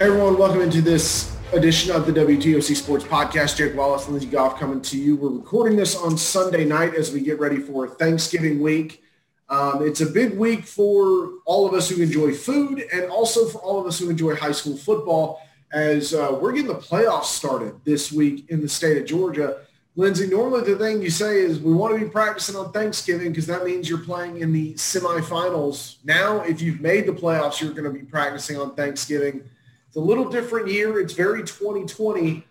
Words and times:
Everyone, 0.00 0.38
welcome 0.38 0.60
into 0.60 0.80
this 0.80 1.36
edition 1.52 1.90
of 1.90 2.06
the 2.06 2.12
WTOC 2.12 2.76
Sports 2.76 3.04
Podcast. 3.04 3.56
Jake 3.56 3.74
Wallace 3.74 4.04
and 4.04 4.12
Lindsey 4.12 4.30
Goff 4.30 4.56
coming 4.56 4.80
to 4.82 4.96
you. 4.96 5.16
We're 5.16 5.30
recording 5.30 5.76
this 5.76 5.96
on 5.96 6.16
Sunday 6.16 6.64
night 6.64 6.94
as 6.94 7.10
we 7.12 7.20
get 7.20 7.40
ready 7.40 7.58
for 7.58 7.88
Thanksgiving 7.88 8.60
week. 8.60 9.02
Um, 9.48 9.84
it's 9.84 10.00
a 10.00 10.06
big 10.06 10.38
week 10.38 10.66
for 10.66 11.30
all 11.46 11.66
of 11.66 11.74
us 11.74 11.88
who 11.88 12.00
enjoy 12.00 12.32
food 12.32 12.84
and 12.92 13.10
also 13.10 13.48
for 13.48 13.58
all 13.58 13.80
of 13.80 13.88
us 13.88 13.98
who 13.98 14.08
enjoy 14.08 14.36
high 14.36 14.52
school 14.52 14.76
football 14.76 15.42
as 15.72 16.14
uh, 16.14 16.38
we're 16.40 16.52
getting 16.52 16.68
the 16.68 16.74
playoffs 16.74 17.24
started 17.24 17.74
this 17.84 18.12
week 18.12 18.48
in 18.50 18.60
the 18.60 18.68
state 18.68 18.98
of 18.98 19.04
Georgia. 19.04 19.62
Lindsey, 19.96 20.28
normally 20.28 20.62
the 20.62 20.78
thing 20.78 21.02
you 21.02 21.10
say 21.10 21.40
is 21.40 21.58
we 21.58 21.74
want 21.74 21.98
to 21.98 22.04
be 22.04 22.08
practicing 22.08 22.54
on 22.54 22.70
Thanksgiving 22.70 23.32
because 23.32 23.48
that 23.48 23.64
means 23.64 23.88
you're 23.88 23.98
playing 23.98 24.42
in 24.42 24.52
the 24.52 24.74
semifinals. 24.74 25.96
Now, 26.04 26.42
if 26.42 26.62
you've 26.62 26.80
made 26.80 27.06
the 27.06 27.12
playoffs, 27.12 27.60
you're 27.60 27.72
going 27.72 27.82
to 27.82 27.90
be 27.90 28.06
practicing 28.06 28.58
on 28.58 28.76
Thanksgiving 28.76 29.42
it's 29.88 29.96
a 29.96 30.00
little 30.00 30.28
different 30.28 30.68
year. 30.68 31.00
It's 31.00 31.14
very 31.14 31.40
2020. 31.40 32.46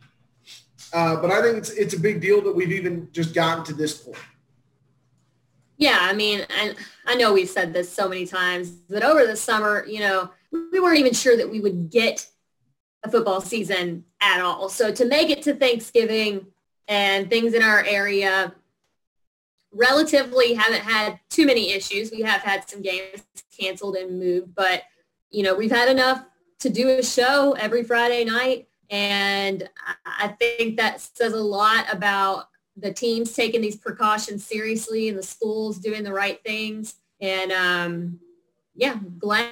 Uh, 0.94 1.16
but 1.22 1.32
I 1.32 1.42
think 1.42 1.58
it's 1.58 1.70
it's 1.70 1.94
a 1.94 2.00
big 2.00 2.22
deal 2.22 2.42
that 2.42 2.56
we've 2.56 2.72
even 2.72 3.10
just 3.12 3.34
gotten 3.34 3.64
to 3.66 3.74
this 3.74 3.98
point. 3.98 4.18
Yeah, 5.78 6.00
I 6.02 6.14
mean, 6.14 6.46
and 6.60 6.76
I 7.06 7.16
know 7.16 7.34
we've 7.34 7.50
said 7.50 7.74
this 7.74 7.92
so 7.92 8.10
many 8.10 8.26
times 8.26 8.72
that 8.90 9.04
over 9.04 9.28
the 9.28 9.36
summer, 9.36 9.86
you 9.88 10.00
know, 10.00 10.32
we 10.52 10.80
weren't 10.80 11.00
even 11.00 11.14
sure 11.14 11.38
that 11.38 11.50
we 11.50 11.60
would 11.60 11.92
get 11.92 12.28
a 13.04 13.12
football 13.12 13.42
season 13.42 14.04
at 14.20 14.42
all. 14.42 14.70
So 14.70 14.92
to 14.92 15.06
make 15.06 15.30
it 15.30 15.44
to 15.44 15.54
Thanksgiving 15.54 16.48
and 16.88 17.30
things 17.30 17.54
in 17.54 17.62
our 17.62 17.84
area 17.84 18.54
relatively 19.72 20.54
haven't 20.54 20.82
had 20.82 21.20
too 21.30 21.46
many 21.46 21.72
issues. 21.72 22.12
We 22.12 22.22
have 22.22 22.42
had 22.42 22.68
some 22.70 22.82
games 22.82 23.24
canceled 23.58 23.96
and 23.96 24.20
moved, 24.20 24.56
but 24.56 24.84
you 25.30 25.44
know, 25.44 25.56
we've 25.56 25.72
had 25.72 25.90
enough 25.90 26.24
to 26.60 26.70
do 26.70 26.90
a 26.90 27.04
show 27.04 27.54
every 27.54 27.84
Friday 27.84 28.26
night. 28.26 28.68
And 28.90 29.70
I 30.06 30.30
think 30.40 30.78
that 30.78 31.02
says 31.02 31.34
a 31.34 31.38
lot 31.38 31.86
about 31.92 32.50
the 32.76 32.94
teams 32.94 33.34
taking 33.34 33.62
these 33.62 33.76
precautions 33.76 34.46
seriously 34.46 35.10
and 35.10 35.18
the 35.18 35.24
schools 35.24 35.80
doing 35.80 36.04
the 36.04 36.14
right 36.14 36.42
things. 36.44 36.96
And 37.20 37.52
um, 37.52 38.20
yeah, 38.76 38.98
glad 39.18 39.50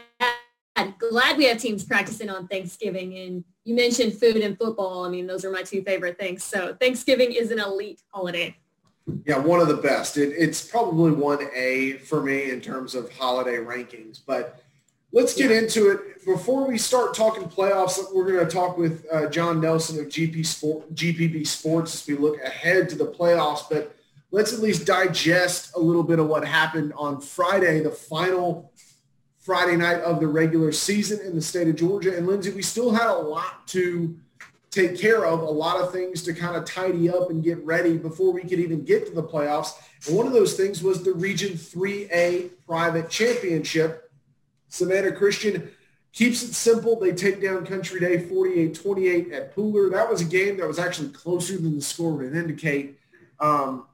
glad 1.00 1.38
we 1.38 1.45
have 1.45 1.58
teams 1.58 1.83
practicing 1.83 2.30
on 2.30 2.48
Thanksgiving. 2.48 3.17
And 3.17 3.44
you 3.64 3.76
mentioned 3.76 4.14
food 4.14 4.38
and 4.38 4.58
football. 4.58 5.06
I 5.06 5.09
mean, 5.09 5.26
those 5.26 5.45
are 5.45 5.52
my 5.52 5.64
two 5.64 5.81
favorite 5.83 6.17
things. 6.17 6.44
So 6.44 6.76
Thanksgiving 6.80 7.31
is 7.31 7.52
an 7.52 7.59
elite 7.59 8.02
holiday. 8.09 8.58
Yeah, 9.26 9.38
one 9.38 9.59
of 9.59 9.67
the 9.67 9.78
best. 9.78 10.17
It, 10.17 10.33
it's 10.38 10.66
probably 10.66 11.11
one 11.11 11.48
A 11.56 11.94
for 11.94 12.22
me 12.22 12.52
in 12.52 12.59
terms 12.59 12.95
of 12.95 13.11
holiday 13.14 13.58
rankings. 13.58 14.20
But 14.26 14.61
let's 15.16 15.33
get 15.33 15.49
yeah. 15.49 15.59
into 15.59 15.89
it. 15.89 16.25
Before 16.25 16.67
we 16.67 16.77
start 16.77 17.16
talking 17.16 17.44
playoffs, 17.45 17.99
we're 18.13 18.31
going 18.31 18.45
to 18.45 18.52
talk 18.52 18.77
with 18.77 19.05
uh, 19.11 19.30
John 19.30 19.61
Nelson 19.61 19.99
of 19.99 20.08
GP 20.08 20.45
Sport, 20.45 20.94
GPB 20.94 21.47
Sports 21.47 21.95
as 21.95 22.08
we 22.08 22.16
look 22.16 22.41
ahead 22.44 22.89
to 22.89 22.95
the 22.95 23.05
playoffs. 23.05 23.61
But 23.69 23.95
let's 24.31 24.53
at 24.53 24.59
least 24.59 24.86
digest 24.86 25.75
a 25.75 25.80
little 25.80 26.03
bit 26.03 26.19
of 26.19 26.27
what 26.27 26.45
happened 26.45 26.93
on 26.97 27.21
Friday, 27.21 27.81
the 27.81 27.91
final 27.91 28.71
Friday 29.39 29.77
night 29.77 30.02
of 30.02 30.19
the 30.19 30.27
regular 30.27 30.71
season 30.71 31.25
in 31.25 31.36
the 31.36 31.41
state 31.41 31.67
of 31.67 31.75
Georgia. 31.75 32.17
And 32.17 32.27
Lindsay, 32.27 32.52
we 32.52 32.61
still 32.61 32.91
had 32.91 33.08
a 33.08 33.17
lot 33.17 33.67
to 33.67 34.17
take 34.71 34.99
care 34.99 35.25
of, 35.25 35.39
a 35.39 35.45
lot 35.45 35.80
of 35.80 35.93
things 35.93 36.23
to 36.23 36.33
kind 36.33 36.58
of 36.58 36.66
tidy 36.66 37.09
up 37.09 37.30
and 37.30 37.41
get 37.41 37.63
ready 37.63 37.97
before 37.97 38.33
we 38.33 38.41
could 38.41 38.59
even 38.59 38.83
get 38.83 39.05
to 39.05 39.13
the 39.13 39.23
playoffs. 39.23 39.73
And 40.08 40.17
one 40.17 40.27
of 40.27 40.33
those 40.33 40.58
things 40.58 40.83
was 40.83 41.03
the 41.03 41.13
Region 41.13 41.53
3A 41.53 42.49
Private 42.67 43.09
Championship 43.09 44.05
Savannah 44.75 45.13
Christian 45.13 45.71
keeps 46.11 46.43
it 46.43 46.53
simple. 46.53 46.99
They 46.99 47.13
take 47.13 47.41
down 47.41 47.65
Country 47.65 47.97
Day 47.97 48.17
48-28 48.17 49.31
at 49.31 49.55
Pooler. 49.55 49.89
That 49.89 50.09
was 50.09 50.19
a 50.19 50.25
game 50.25 50.58
that 50.58 50.67
was 50.67 50.80
actually 50.80 51.09
closer 51.09 51.55
than 51.55 51.75
the 51.75 51.81
score 51.81 52.11
would 52.11 52.36
indicate. 52.36 52.99
Um, 53.39 53.86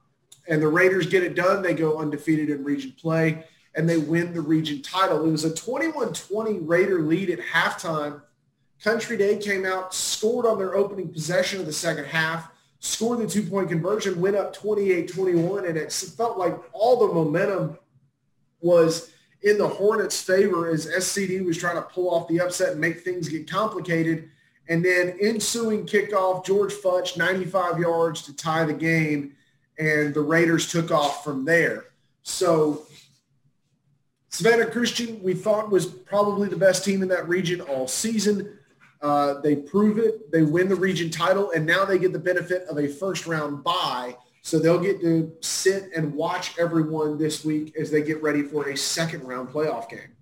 and 0.48 0.60
the 0.60 0.66
Raiders 0.66 1.06
get 1.06 1.22
it 1.22 1.36
done. 1.36 1.62
They 1.62 1.74
go 1.74 1.98
undefeated 1.98 2.50
in 2.50 2.64
region 2.64 2.94
play, 3.00 3.44
and 3.76 3.88
they 3.88 3.96
win 3.96 4.34
the 4.34 4.40
region 4.40 4.82
title. 4.82 5.24
It 5.24 5.30
was 5.30 5.44
a 5.44 5.50
21-20 5.50 6.68
Raider 6.68 7.00
lead 7.02 7.30
at 7.30 7.38
halftime. 7.38 8.20
Country 8.82 9.16
Day 9.16 9.36
came 9.36 9.64
out, 9.64 9.94
scored 9.94 10.46
on 10.46 10.58
their 10.58 10.74
opening 10.74 11.12
possession 11.12 11.60
of 11.60 11.66
the 11.66 11.72
second 11.72 12.06
half, 12.06 12.50
scored 12.80 13.20
the 13.20 13.28
two-point 13.28 13.68
conversion, 13.68 14.20
went 14.20 14.34
up 14.34 14.56
28-21, 14.56 15.68
and 15.68 15.78
it 15.78 15.92
felt 15.92 16.38
like 16.38 16.58
all 16.72 17.06
the 17.06 17.14
momentum 17.14 17.78
was– 18.60 19.12
in 19.42 19.58
the 19.58 19.68
Hornets' 19.68 20.20
favor 20.20 20.68
as 20.70 20.86
SCD 20.86 21.44
was 21.44 21.58
trying 21.58 21.76
to 21.76 21.82
pull 21.82 22.10
off 22.10 22.28
the 22.28 22.40
upset 22.40 22.72
and 22.72 22.80
make 22.80 23.00
things 23.00 23.28
get 23.28 23.50
complicated. 23.50 24.30
And 24.68 24.84
then 24.84 25.16
ensuing 25.20 25.86
kickoff, 25.86 26.46
George 26.46 26.72
Futch, 26.72 27.16
95 27.16 27.78
yards 27.78 28.22
to 28.22 28.36
tie 28.36 28.64
the 28.64 28.72
game, 28.72 29.34
and 29.78 30.14
the 30.14 30.20
Raiders 30.20 30.70
took 30.70 30.90
off 30.90 31.24
from 31.24 31.44
there. 31.44 31.86
So 32.22 32.86
Savannah 34.28 34.66
Christian, 34.66 35.20
we 35.22 35.34
thought 35.34 35.70
was 35.70 35.86
probably 35.86 36.48
the 36.48 36.56
best 36.56 36.84
team 36.84 37.02
in 37.02 37.08
that 37.08 37.28
region 37.28 37.60
all 37.60 37.88
season. 37.88 38.58
Uh, 39.00 39.40
they 39.40 39.56
prove 39.56 39.98
it. 39.98 40.30
They 40.30 40.42
win 40.42 40.68
the 40.68 40.76
region 40.76 41.10
title, 41.10 41.50
and 41.50 41.66
now 41.66 41.84
they 41.84 41.98
get 41.98 42.12
the 42.12 42.18
benefit 42.20 42.62
of 42.68 42.78
a 42.78 42.86
first 42.86 43.26
round 43.26 43.64
bye 43.64 44.16
so 44.42 44.58
they'll 44.58 44.78
get 44.78 45.00
to 45.00 45.32
sit 45.40 45.90
and 45.96 46.12
watch 46.12 46.58
everyone 46.58 47.16
this 47.16 47.44
week 47.44 47.74
as 47.78 47.90
they 47.90 48.02
get 48.02 48.20
ready 48.22 48.42
for 48.42 48.68
a 48.68 48.76
second 48.76 49.22
round 49.22 49.48
playoff 49.48 49.88
game. 49.88 50.16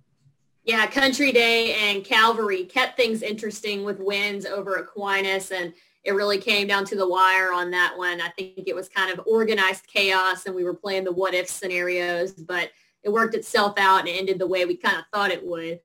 Yeah, 0.63 0.85
Country 0.85 1.31
Day 1.31 1.73
and 1.73 2.05
Calvary 2.05 2.65
kept 2.65 2.95
things 2.95 3.23
interesting 3.23 3.83
with 3.83 3.99
wins 3.99 4.45
over 4.45 4.75
Aquinas 4.75 5.49
and 5.49 5.73
it 6.03 6.13
really 6.13 6.37
came 6.37 6.67
down 6.67 6.85
to 6.85 6.95
the 6.95 7.07
wire 7.07 7.51
on 7.51 7.71
that 7.71 7.97
one. 7.97 8.21
I 8.21 8.29
think 8.29 8.67
it 8.67 8.75
was 8.75 8.87
kind 8.87 9.11
of 9.11 9.25
organized 9.25 9.87
chaos 9.87 10.45
and 10.45 10.55
we 10.55 10.63
were 10.63 10.73
playing 10.75 11.03
the 11.03 11.11
what 11.11 11.33
if 11.33 11.49
scenarios, 11.49 12.33
but 12.33 12.69
it 13.03 13.09
worked 13.09 13.33
itself 13.33 13.77
out 13.79 14.01
and 14.01 14.09
ended 14.09 14.37
the 14.37 14.47
way 14.47 14.65
we 14.65 14.77
kind 14.77 14.97
of 14.97 15.05
thought 15.11 15.31
it 15.31 15.43
would, 15.43 15.79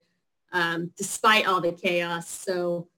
um, 0.53 0.91
despite 0.97 1.47
all 1.47 1.63
the 1.63 1.73
chaos. 1.73 2.29
So, 2.29 2.89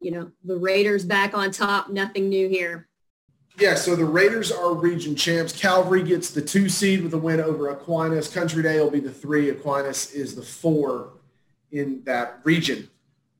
you 0.00 0.10
know, 0.10 0.32
the 0.44 0.56
Raiders 0.56 1.04
back 1.04 1.34
on 1.34 1.52
top, 1.52 1.88
nothing 1.88 2.28
new 2.28 2.48
here. 2.48 2.88
Yeah, 3.58 3.74
so 3.74 3.94
the 3.94 4.04
Raiders 4.04 4.50
are 4.50 4.74
region 4.74 5.14
champs. 5.14 5.52
Calvary 5.52 6.02
gets 6.02 6.30
the 6.30 6.40
two 6.40 6.68
seed 6.68 7.02
with 7.02 7.12
a 7.12 7.18
win 7.18 7.40
over 7.40 7.68
Aquinas. 7.68 8.28
Country 8.28 8.62
Day 8.62 8.80
will 8.80 8.90
be 8.90 9.00
the 9.00 9.10
three. 9.10 9.50
Aquinas 9.50 10.12
is 10.12 10.34
the 10.34 10.42
four 10.42 11.10
in 11.70 12.02
that 12.04 12.40
region. 12.44 12.88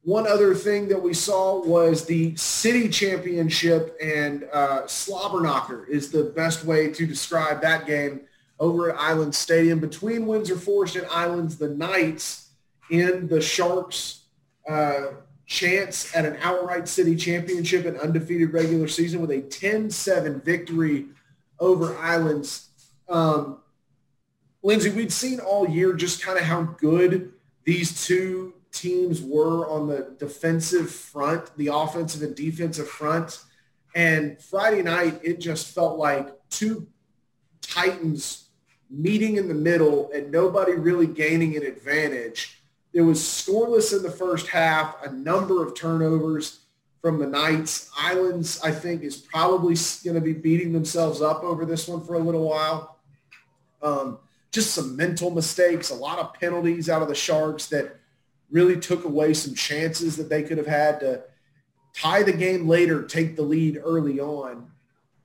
One 0.05 0.27
other 0.27 0.55
thing 0.55 0.89
that 0.89 1.01
we 1.01 1.15
saw 1.15 1.65
was 1.65 2.05
the 2.05 2.35
city 2.37 2.89
championship 2.89 3.97
and 4.03 4.45
uh, 4.53 4.87
slobber 4.87 5.41
knocker 5.41 5.87
is 5.87 6.11
the 6.11 6.25
best 6.25 6.65
way 6.65 6.93
to 6.93 7.07
describe 7.07 7.63
that 7.63 7.87
game 7.87 8.23
over 8.59 8.91
at 8.91 8.99
Island 8.99 9.35
Stadium 9.35 9.79
between 9.79 10.27
Windsor 10.27 10.57
Forest 10.57 10.97
and 10.97 11.07
Islands. 11.07 11.57
The 11.57 11.69
Knights 11.69 12.51
in 12.91 13.29
the 13.29 13.41
Sharks 13.41 14.23
uh, 14.69 15.13
chance 15.53 16.17
at 16.17 16.25
an 16.25 16.39
outright 16.41 16.89
city 16.89 17.15
championship 17.15 17.85
and 17.85 17.99
undefeated 17.99 18.55
regular 18.55 18.89
season 18.89 19.21
with 19.21 19.31
a 19.31 19.43
10-7 19.43 20.43
victory 20.43 21.09
over 21.61 21.95
Islands. 21.99 22.71
Um, 23.07 23.59
Lindsey, 24.63 24.89
we'd 24.89 25.13
seen 25.13 25.41
all 25.41 25.69
year 25.69 25.93
just 25.93 26.23
kind 26.23 26.39
of 26.39 26.45
how 26.45 26.63
good 26.63 27.35
these 27.65 28.07
two 28.07 28.55
teams 28.73 29.21
were 29.21 29.69
on 29.69 29.89
the 29.89 30.15
defensive 30.19 30.91
front, 30.91 31.55
the 31.59 31.67
offensive 31.67 32.23
and 32.23 32.35
defensive 32.35 32.89
front. 32.89 33.45
And 33.95 34.41
Friday 34.41 34.83
night, 34.83 35.21
it 35.23 35.39
just 35.39 35.75
felt 35.75 35.99
like 35.99 36.31
two 36.49 36.87
Titans 37.61 38.49
meeting 38.89 39.37
in 39.37 39.49
the 39.49 39.55
middle 39.55 40.11
and 40.15 40.33
nobody 40.33 40.73
really 40.73 41.07
gaining 41.07 41.57
an 41.59 41.63
advantage 41.63 42.62
it 42.93 43.03
was 43.03 43.21
scoreless 43.21 43.97
in 43.97 44.03
the 44.03 44.11
first 44.11 44.49
half, 44.49 44.97
a 45.05 45.11
number 45.11 45.65
of 45.65 45.75
turnovers 45.75 46.61
from 47.01 47.19
the 47.19 47.27
Knights. 47.27 47.91
Islands, 47.99 48.61
I 48.63 48.71
think, 48.71 49.03
is 49.03 49.17
probably 49.17 49.75
going 50.05 50.15
to 50.15 50.21
be 50.21 50.33
beating 50.35 50.73
themselves 50.73 51.23
up 51.23 51.43
over 51.43 51.65
this 51.65 51.89
one 51.89 52.05
for 52.05 52.15
a 52.15 52.19
little 52.19 52.49
while. 52.49 52.99
Um, 53.83 54.19
just 54.53 54.75
some 54.75 54.97
mental 54.97 55.31
mistakes, 55.31 55.91
a 55.91 55.95
lot 55.95 56.19
of 56.19 56.35
penalties 56.35 56.89
out 56.89 57.03
of 57.03 57.09
the 57.09 57.15
Sharks 57.15 57.67
that 57.69 57.97
really 58.51 58.79
took 58.79 59.05
away 59.05 59.33
some 59.33 59.55
chances 59.55 60.17
that 60.17 60.29
they 60.29 60.43
could 60.43 60.59
have 60.59 60.67
had 60.67 61.01
to 61.01 61.23
tie 61.95 62.23
the 62.23 62.33
game 62.33 62.69
later, 62.69 63.03
take 63.03 63.35
the 63.35 63.43
lead 63.43 63.81
early 63.83 64.21
on. 64.21 64.71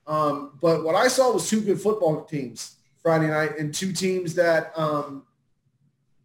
Um, 0.06 0.58
but 0.60 0.82
what 0.82 0.94
I 0.94 1.08
saw 1.08 1.32
was 1.32 1.48
two 1.48 1.60
good 1.60 1.80
football 1.80 2.24
teams 2.24 2.76
Friday 3.02 3.28
night 3.28 3.58
and 3.58 3.72
two 3.72 3.92
teams 3.92 4.34
that 4.34 4.72
um, 4.76 5.24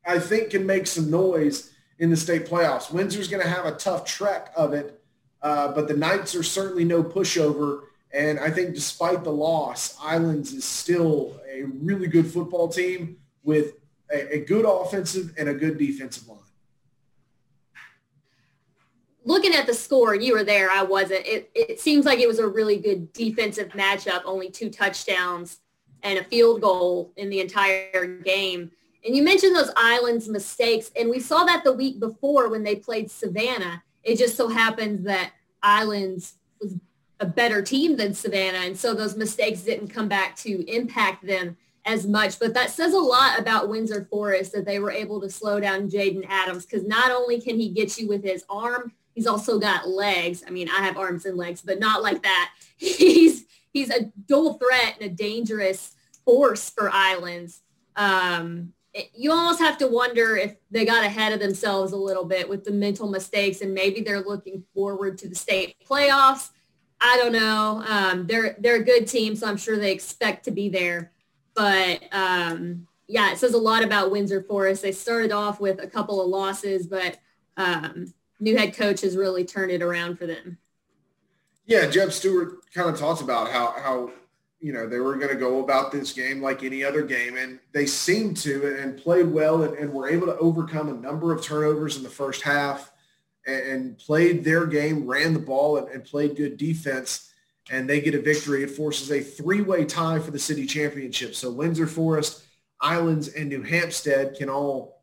I 0.05 0.19
think 0.19 0.51
can 0.51 0.65
make 0.65 0.87
some 0.87 1.09
noise 1.09 1.71
in 1.99 2.09
the 2.09 2.17
state 2.17 2.45
playoffs. 2.45 2.91
Windsor's 2.91 3.27
going 3.27 3.43
to 3.43 3.49
have 3.49 3.65
a 3.65 3.71
tough 3.71 4.05
trek 4.05 4.51
of 4.55 4.73
it, 4.73 5.01
uh, 5.41 5.71
but 5.71 5.87
the 5.87 5.95
Knights 5.95 6.35
are 6.35 6.43
certainly 6.43 6.83
no 6.83 7.03
pushover. 7.03 7.83
And 8.13 8.39
I 8.39 8.51
think 8.51 8.75
despite 8.75 9.23
the 9.23 9.31
loss, 9.31 9.97
Islands 10.01 10.53
is 10.53 10.65
still 10.65 11.39
a 11.49 11.63
really 11.63 12.07
good 12.07 12.27
football 12.27 12.67
team 12.67 13.17
with 13.43 13.73
a, 14.11 14.35
a 14.35 14.45
good 14.45 14.65
offensive 14.65 15.33
and 15.37 15.49
a 15.49 15.53
good 15.53 15.77
defensive 15.77 16.27
line. 16.27 16.39
looking 19.25 19.53
at 19.53 19.65
the 19.65 19.73
score, 19.73 20.15
you 20.15 20.33
were 20.33 20.43
there, 20.43 20.69
I 20.69 20.83
wasn't. 20.83 21.25
It, 21.25 21.49
it 21.55 21.79
seems 21.79 22.05
like 22.05 22.19
it 22.19 22.27
was 22.27 22.39
a 22.39 22.47
really 22.47 22.77
good 22.77 23.11
defensive 23.13 23.69
matchup, 23.69 24.21
only 24.25 24.49
two 24.49 24.69
touchdowns 24.69 25.59
and 26.03 26.19
a 26.19 26.23
field 26.23 26.61
goal 26.61 27.13
in 27.15 27.29
the 27.29 27.39
entire 27.39 28.17
game. 28.23 28.71
And 29.05 29.15
you 29.15 29.23
mentioned 29.23 29.55
those 29.55 29.71
Islands 29.75 30.29
mistakes, 30.29 30.91
and 30.95 31.09
we 31.09 31.19
saw 31.19 31.43
that 31.43 31.63
the 31.63 31.73
week 31.73 31.99
before 31.99 32.49
when 32.49 32.63
they 32.63 32.75
played 32.75 33.11
Savannah. 33.11 33.83
It 34.03 34.17
just 34.17 34.35
so 34.35 34.47
happens 34.47 35.03
that 35.05 35.31
Islands 35.61 36.33
was 36.61 36.75
a 37.19 37.25
better 37.25 37.61
team 37.61 37.97
than 37.97 38.13
Savannah, 38.13 38.59
and 38.59 38.77
so 38.77 38.93
those 38.93 39.15
mistakes 39.15 39.61
didn't 39.61 39.89
come 39.89 40.07
back 40.07 40.35
to 40.37 40.69
impact 40.69 41.25
them 41.25 41.57
as 41.85 42.07
much. 42.07 42.39
But 42.39 42.53
that 42.53 42.69
says 42.69 42.93
a 42.93 42.99
lot 42.99 43.39
about 43.39 43.69
Windsor 43.69 44.07
Forest 44.09 44.53
that 44.53 44.65
they 44.65 44.79
were 44.79 44.91
able 44.91 45.19
to 45.21 45.29
slow 45.29 45.59
down 45.59 45.89
Jaden 45.89 46.25
Adams 46.29 46.65
because 46.65 46.85
not 46.85 47.11
only 47.11 47.41
can 47.41 47.59
he 47.59 47.69
get 47.69 47.97
you 47.97 48.07
with 48.07 48.23
his 48.23 48.45
arm, 48.49 48.93
he's 49.13 49.27
also 49.27 49.59
got 49.59 49.87
legs. 49.87 50.43
I 50.47 50.49
mean, 50.49 50.69
I 50.69 50.81
have 50.81 50.97
arms 50.97 51.25
and 51.25 51.37
legs, 51.37 51.61
but 51.61 51.79
not 51.79 52.01
like 52.01 52.23
that. 52.23 52.51
He's 52.77 53.45
he's 53.71 53.89
a 53.89 54.11
dual 54.27 54.55
threat 54.55 54.95
and 54.99 55.11
a 55.11 55.13
dangerous 55.13 55.93
force 56.25 56.69
for 56.69 56.89
Islands. 56.91 57.61
Um, 57.95 58.73
you 59.13 59.31
almost 59.31 59.59
have 59.59 59.77
to 59.79 59.87
wonder 59.87 60.35
if 60.35 60.55
they 60.69 60.85
got 60.85 61.03
ahead 61.03 61.33
of 61.33 61.39
themselves 61.39 61.93
a 61.93 61.97
little 61.97 62.25
bit 62.25 62.47
with 62.47 62.63
the 62.63 62.71
mental 62.71 63.09
mistakes 63.09 63.61
and 63.61 63.73
maybe 63.73 64.01
they're 64.01 64.21
looking 64.21 64.63
forward 64.73 65.17
to 65.19 65.27
the 65.27 65.35
state 65.35 65.75
playoffs. 65.87 66.49
I 67.01 67.17
don't 67.17 67.33
know. 67.33 67.83
Um, 67.87 68.27
they're 68.27 68.55
they're 68.59 68.77
a 68.77 68.83
good 68.83 69.07
team, 69.07 69.35
so 69.35 69.47
I'm 69.47 69.57
sure 69.57 69.77
they 69.77 69.91
expect 69.91 70.45
to 70.45 70.51
be 70.51 70.69
there. 70.69 71.11
But 71.53 72.03
um, 72.11 72.87
yeah, 73.07 73.31
it 73.31 73.37
says 73.37 73.53
a 73.53 73.57
lot 73.57 73.83
about 73.83 74.11
Windsor 74.11 74.43
Forest. 74.43 74.83
They 74.83 74.91
started 74.91 75.31
off 75.31 75.59
with 75.59 75.83
a 75.83 75.87
couple 75.87 76.21
of 76.21 76.29
losses, 76.29 76.87
but 76.87 77.17
um, 77.57 78.13
new 78.39 78.57
head 78.57 78.75
coach 78.75 79.01
has 79.01 79.17
really 79.17 79.43
turned 79.43 79.71
it 79.71 79.81
around 79.81 80.17
for 80.17 80.27
them. 80.27 80.57
Yeah, 81.65 81.87
Jeb 81.87 82.11
Stewart 82.11 82.59
kind 82.73 82.89
of 82.89 82.97
talks 82.97 83.21
about 83.21 83.49
how 83.51 83.73
how 83.77 84.11
you 84.63 84.73
know 84.73 84.87
they 84.87 84.99
were 84.99 85.15
going 85.15 85.29
to 85.29 85.39
go 85.39 85.63
about 85.63 85.91
this 85.91 86.13
game 86.13 86.41
like 86.41 86.63
any 86.63 86.83
other 86.83 87.03
game, 87.03 87.37
and 87.37 87.59
they 87.73 87.85
seemed 87.85 88.37
to 88.37 88.77
and 88.81 88.97
played 88.97 89.27
well 89.27 89.63
and, 89.63 89.77
and 89.77 89.91
were 89.91 90.09
able 90.09 90.27
to 90.27 90.37
overcome 90.37 90.89
a 90.89 90.93
number 90.93 91.31
of 91.33 91.43
turnovers 91.43 91.97
in 91.97 92.03
the 92.03 92.09
first 92.09 92.41
half 92.41 92.91
and, 93.45 93.61
and 93.67 93.97
played 93.97 94.43
their 94.43 94.65
game, 94.65 95.05
ran 95.05 95.33
the 95.33 95.39
ball, 95.39 95.77
and, 95.77 95.89
and 95.89 96.05
played 96.05 96.35
good 96.35 96.57
defense 96.57 97.29
and 97.71 97.89
they 97.89 98.01
get 98.01 98.15
a 98.15 98.21
victory. 98.21 98.63
It 98.63 98.71
forces 98.71 99.11
a 99.11 99.21
three-way 99.21 99.85
tie 99.85 100.19
for 100.19 100.31
the 100.31 100.39
city 100.39 100.65
championship. 100.65 101.35
So 101.35 101.51
Windsor 101.51 101.87
Forest, 101.87 102.43
Islands, 102.81 103.29
and 103.29 103.49
New 103.49 103.61
Hampstead 103.61 104.35
can 104.35 104.49
all 104.49 105.01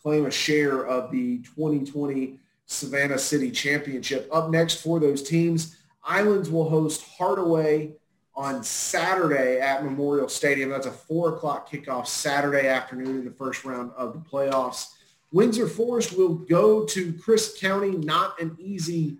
claim 0.00 0.26
a 0.26 0.30
share 0.30 0.86
of 0.86 1.10
the 1.10 1.38
2020 1.38 2.38
Savannah 2.66 3.18
City 3.18 3.50
Championship. 3.50 4.28
Up 4.32 4.50
next 4.50 4.76
for 4.76 5.00
those 5.00 5.22
teams, 5.22 5.76
Islands 6.04 6.50
will 6.50 6.68
host 6.68 7.04
Hardaway 7.16 7.94
on 8.34 8.62
Saturday 8.62 9.60
at 9.60 9.84
Memorial 9.84 10.28
Stadium. 10.28 10.70
That's 10.70 10.86
a 10.86 10.92
4 10.92 11.36
o'clock 11.36 11.70
kickoff 11.70 12.06
Saturday 12.06 12.66
afternoon 12.66 13.18
in 13.18 13.24
the 13.24 13.30
first 13.30 13.64
round 13.64 13.92
of 13.96 14.12
the 14.14 14.18
playoffs. 14.18 14.92
Windsor 15.32 15.68
Forest 15.68 16.16
will 16.16 16.34
go 16.34 16.84
to 16.84 17.12
Crisp 17.14 17.58
County, 17.58 17.90
not 17.90 18.40
an 18.40 18.56
easy 18.58 19.16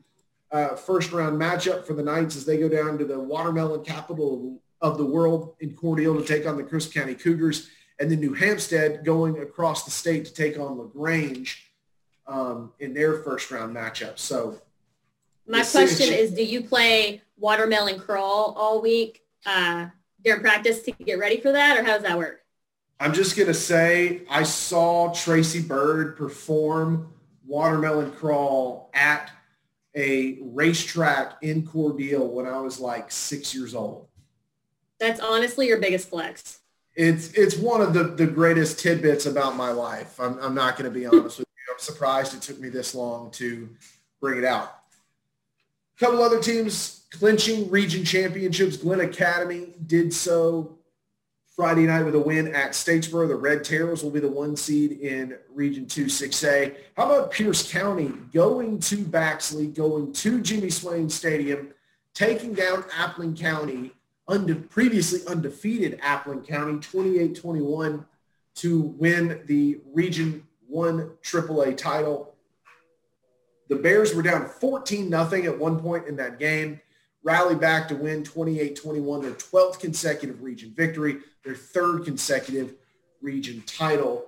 uh, 0.50 0.76
first 0.76 1.12
round 1.12 1.40
matchup 1.40 1.86
for 1.86 1.94
the 1.94 2.02
Knights 2.02 2.36
as 2.36 2.44
they 2.44 2.58
go 2.58 2.68
down 2.68 2.98
to 2.98 3.04
the 3.04 3.18
watermelon 3.18 3.82
capital 3.84 4.60
of 4.80 4.98
the 4.98 5.04
world 5.04 5.54
in 5.60 5.74
Cordele 5.74 6.18
to 6.18 6.24
take 6.26 6.46
on 6.46 6.56
the 6.56 6.62
Crisp 6.62 6.92
County 6.92 7.14
Cougars, 7.14 7.70
and 7.98 8.10
then 8.10 8.20
New 8.20 8.34
Hampstead 8.34 9.04
going 9.04 9.40
across 9.40 9.84
the 9.84 9.90
state 9.90 10.24
to 10.26 10.34
take 10.34 10.58
on 10.58 10.76
LaGrange 10.76 11.70
um, 12.26 12.72
in 12.80 12.92
their 12.92 13.22
first 13.22 13.50
round 13.50 13.74
matchup. 13.74 14.18
So 14.18 14.60
my 15.46 15.64
question 15.64 16.12
is, 16.12 16.32
do 16.32 16.44
you 16.44 16.62
play 16.62 17.22
watermelon 17.42 17.98
crawl 17.98 18.54
all 18.56 18.80
week 18.80 19.22
uh, 19.44 19.86
during 20.24 20.40
practice 20.40 20.82
to 20.82 20.92
get 20.92 21.18
ready 21.18 21.40
for 21.40 21.52
that, 21.52 21.76
or 21.76 21.82
how 21.82 21.94
does 21.94 22.04
that 22.04 22.16
work? 22.16 22.40
I'm 23.00 23.12
just 23.12 23.36
going 23.36 23.48
to 23.48 23.54
say 23.54 24.22
I 24.30 24.44
saw 24.44 25.12
Tracy 25.12 25.60
Byrd 25.60 26.16
perform 26.16 27.12
watermelon 27.44 28.12
crawl 28.12 28.90
at 28.94 29.32
a 29.96 30.38
racetrack 30.40 31.34
in 31.42 31.64
Cordele 31.66 32.30
when 32.30 32.46
I 32.46 32.60
was 32.60 32.78
like 32.78 33.10
six 33.10 33.52
years 33.52 33.74
old. 33.74 34.06
That's 35.00 35.20
honestly 35.20 35.66
your 35.66 35.78
biggest 35.78 36.08
flex. 36.08 36.60
It's 36.94 37.32
it's 37.32 37.56
one 37.56 37.80
of 37.80 37.92
the, 37.92 38.04
the 38.04 38.26
greatest 38.26 38.78
tidbits 38.78 39.26
about 39.26 39.56
my 39.56 39.72
life. 39.72 40.20
I'm, 40.20 40.38
I'm 40.38 40.54
not 40.54 40.78
going 40.78 40.90
to 40.90 40.96
be 40.96 41.06
honest 41.06 41.40
with 41.40 41.48
you. 41.48 41.74
I'm 41.74 41.80
surprised 41.80 42.34
it 42.34 42.42
took 42.42 42.60
me 42.60 42.68
this 42.68 42.94
long 42.94 43.32
to 43.32 43.68
bring 44.20 44.38
it 44.38 44.44
out. 44.44 44.78
A 45.96 45.98
couple 45.98 46.22
other 46.22 46.40
teams 46.40 47.01
clinching 47.12 47.70
region 47.70 48.04
championships. 48.04 48.76
Glynn 48.76 49.00
Academy 49.00 49.68
did 49.86 50.12
so 50.12 50.78
Friday 51.54 51.82
night 51.82 52.04
with 52.04 52.14
a 52.14 52.20
win 52.20 52.54
at 52.54 52.70
Statesboro. 52.70 53.28
The 53.28 53.36
Red 53.36 53.62
Terrors 53.62 54.02
will 54.02 54.10
be 54.10 54.20
the 54.20 54.30
one 54.30 54.56
seed 54.56 54.92
in 54.92 55.36
Region 55.52 55.86
2 55.86 56.06
6A. 56.06 56.74
How 56.96 57.04
about 57.04 57.30
Pierce 57.30 57.70
County 57.70 58.08
going 58.32 58.78
to 58.80 58.96
Baxley, 58.98 59.72
going 59.72 60.12
to 60.14 60.40
Jimmy 60.40 60.70
Swain 60.70 61.10
Stadium, 61.10 61.74
taking 62.14 62.54
down 62.54 62.82
Appling 62.84 63.38
County, 63.38 63.92
unde- 64.28 64.70
previously 64.70 65.20
undefeated 65.28 66.00
Appling 66.00 66.46
County, 66.46 66.74
28-21 66.78 68.04
to 68.54 68.80
win 68.80 69.42
the 69.46 69.80
Region 69.92 70.46
1 70.68 71.10
AAA 71.22 71.76
title. 71.76 72.34
The 73.68 73.76
Bears 73.76 74.14
were 74.14 74.22
down 74.22 74.48
14 74.48 75.08
nothing 75.08 75.46
at 75.46 75.58
one 75.58 75.78
point 75.80 76.06
in 76.06 76.16
that 76.16 76.38
game, 76.38 76.80
rallied 77.24 77.60
back 77.60 77.88
to 77.88 77.94
win 77.94 78.24
28-21, 78.24 79.22
their 79.22 79.30
12th 79.32 79.78
consecutive 79.78 80.42
region 80.42 80.72
victory 80.76 81.18
their 81.44 81.54
third 81.54 82.04
consecutive 82.04 82.74
region 83.20 83.62
title. 83.66 84.26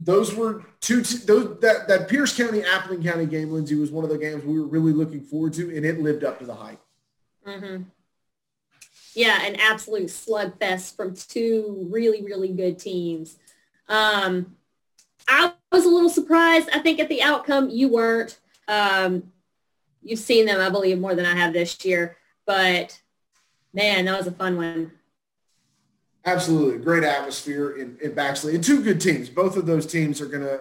Those 0.00 0.34
were 0.34 0.64
two, 0.80 1.02
those, 1.02 1.58
that, 1.60 1.88
that 1.88 2.08
Pierce 2.08 2.36
County, 2.36 2.62
Appling 2.62 3.02
County 3.02 3.26
game, 3.26 3.50
Lindsay, 3.50 3.74
was 3.74 3.90
one 3.90 4.04
of 4.04 4.10
the 4.10 4.18
games 4.18 4.44
we 4.44 4.58
were 4.58 4.66
really 4.66 4.92
looking 4.92 5.20
forward 5.20 5.52
to, 5.54 5.74
and 5.76 5.84
it 5.84 6.00
lived 6.00 6.24
up 6.24 6.38
to 6.38 6.46
the 6.46 6.54
hype. 6.54 6.80
Mm-hmm. 7.46 7.82
Yeah, 9.14 9.44
an 9.44 9.56
absolute 9.56 10.06
slugfest 10.06 10.94
from 10.94 11.14
two 11.14 11.88
really, 11.90 12.22
really 12.22 12.52
good 12.52 12.78
teams. 12.78 13.36
Um, 13.88 14.54
I 15.26 15.52
was 15.72 15.84
a 15.84 15.88
little 15.88 16.10
surprised, 16.10 16.68
I 16.72 16.78
think, 16.78 17.00
at 17.00 17.08
the 17.08 17.22
outcome. 17.22 17.68
You 17.68 17.88
weren't. 17.88 18.38
Um, 18.68 19.32
you've 20.02 20.18
seen 20.18 20.46
them, 20.46 20.60
I 20.60 20.70
believe, 20.70 20.98
more 20.98 21.14
than 21.14 21.26
I 21.26 21.34
have 21.34 21.52
this 21.52 21.84
year. 21.84 22.16
But, 22.46 23.00
man, 23.72 24.04
that 24.06 24.18
was 24.18 24.26
a 24.26 24.32
fun 24.32 24.56
one. 24.56 24.92
Absolutely. 26.24 26.78
Great 26.84 27.04
atmosphere 27.04 27.72
in, 27.72 27.96
in 28.02 28.12
Baxley 28.12 28.54
and 28.54 28.62
two 28.62 28.82
good 28.82 29.00
teams. 29.00 29.28
Both 29.28 29.56
of 29.56 29.66
those 29.66 29.86
teams 29.86 30.20
are 30.20 30.26
going 30.26 30.42
to 30.42 30.60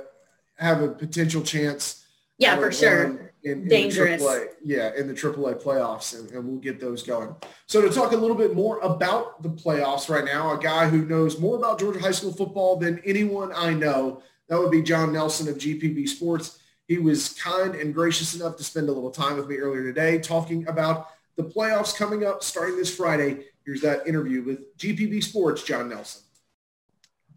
have 0.55 0.81
a 0.81 0.89
potential 0.89 1.41
chance. 1.41 2.05
Yeah, 2.37 2.55
for 2.55 2.71
sure. 2.71 3.03
In, 3.03 3.27
in 3.43 3.67
Dangerous. 3.67 4.21
AAA, 4.21 4.47
yeah, 4.63 4.91
in 4.95 5.07
the 5.07 5.13
AAA 5.13 5.61
playoffs, 5.61 6.17
and, 6.17 6.29
and 6.31 6.45
we'll 6.45 6.59
get 6.59 6.79
those 6.79 7.03
going. 7.03 7.35
So 7.65 7.81
to 7.81 7.89
talk 7.89 8.11
a 8.11 8.17
little 8.17 8.35
bit 8.35 8.55
more 8.55 8.79
about 8.79 9.41
the 9.41 9.49
playoffs 9.49 10.09
right 10.09 10.25
now, 10.25 10.53
a 10.53 10.61
guy 10.61 10.87
who 10.87 11.05
knows 11.05 11.39
more 11.39 11.57
about 11.57 11.79
Georgia 11.79 11.99
high 11.99 12.11
school 12.11 12.33
football 12.33 12.77
than 12.77 13.01
anyone 13.05 13.51
I 13.55 13.73
know, 13.73 14.21
that 14.49 14.59
would 14.59 14.71
be 14.71 14.81
John 14.81 15.13
Nelson 15.13 15.47
of 15.47 15.57
GPB 15.57 16.07
Sports. 16.07 16.56
He 16.87 16.97
was 16.97 17.33
kind 17.33 17.75
and 17.75 17.93
gracious 17.93 18.35
enough 18.35 18.57
to 18.57 18.63
spend 18.63 18.89
a 18.89 18.91
little 18.91 19.11
time 19.11 19.37
with 19.37 19.47
me 19.47 19.57
earlier 19.57 19.83
today 19.83 20.19
talking 20.19 20.67
about 20.67 21.09
the 21.35 21.43
playoffs 21.43 21.95
coming 21.95 22.25
up 22.25 22.43
starting 22.43 22.77
this 22.77 22.95
Friday 22.95 23.45
Here's 23.67 23.81
that 23.81 24.07
interview 24.07 24.43
with 24.43 24.77
GPB 24.77 25.21
Sports, 25.21 25.61
John 25.61 25.89
Nelson. 25.89 26.21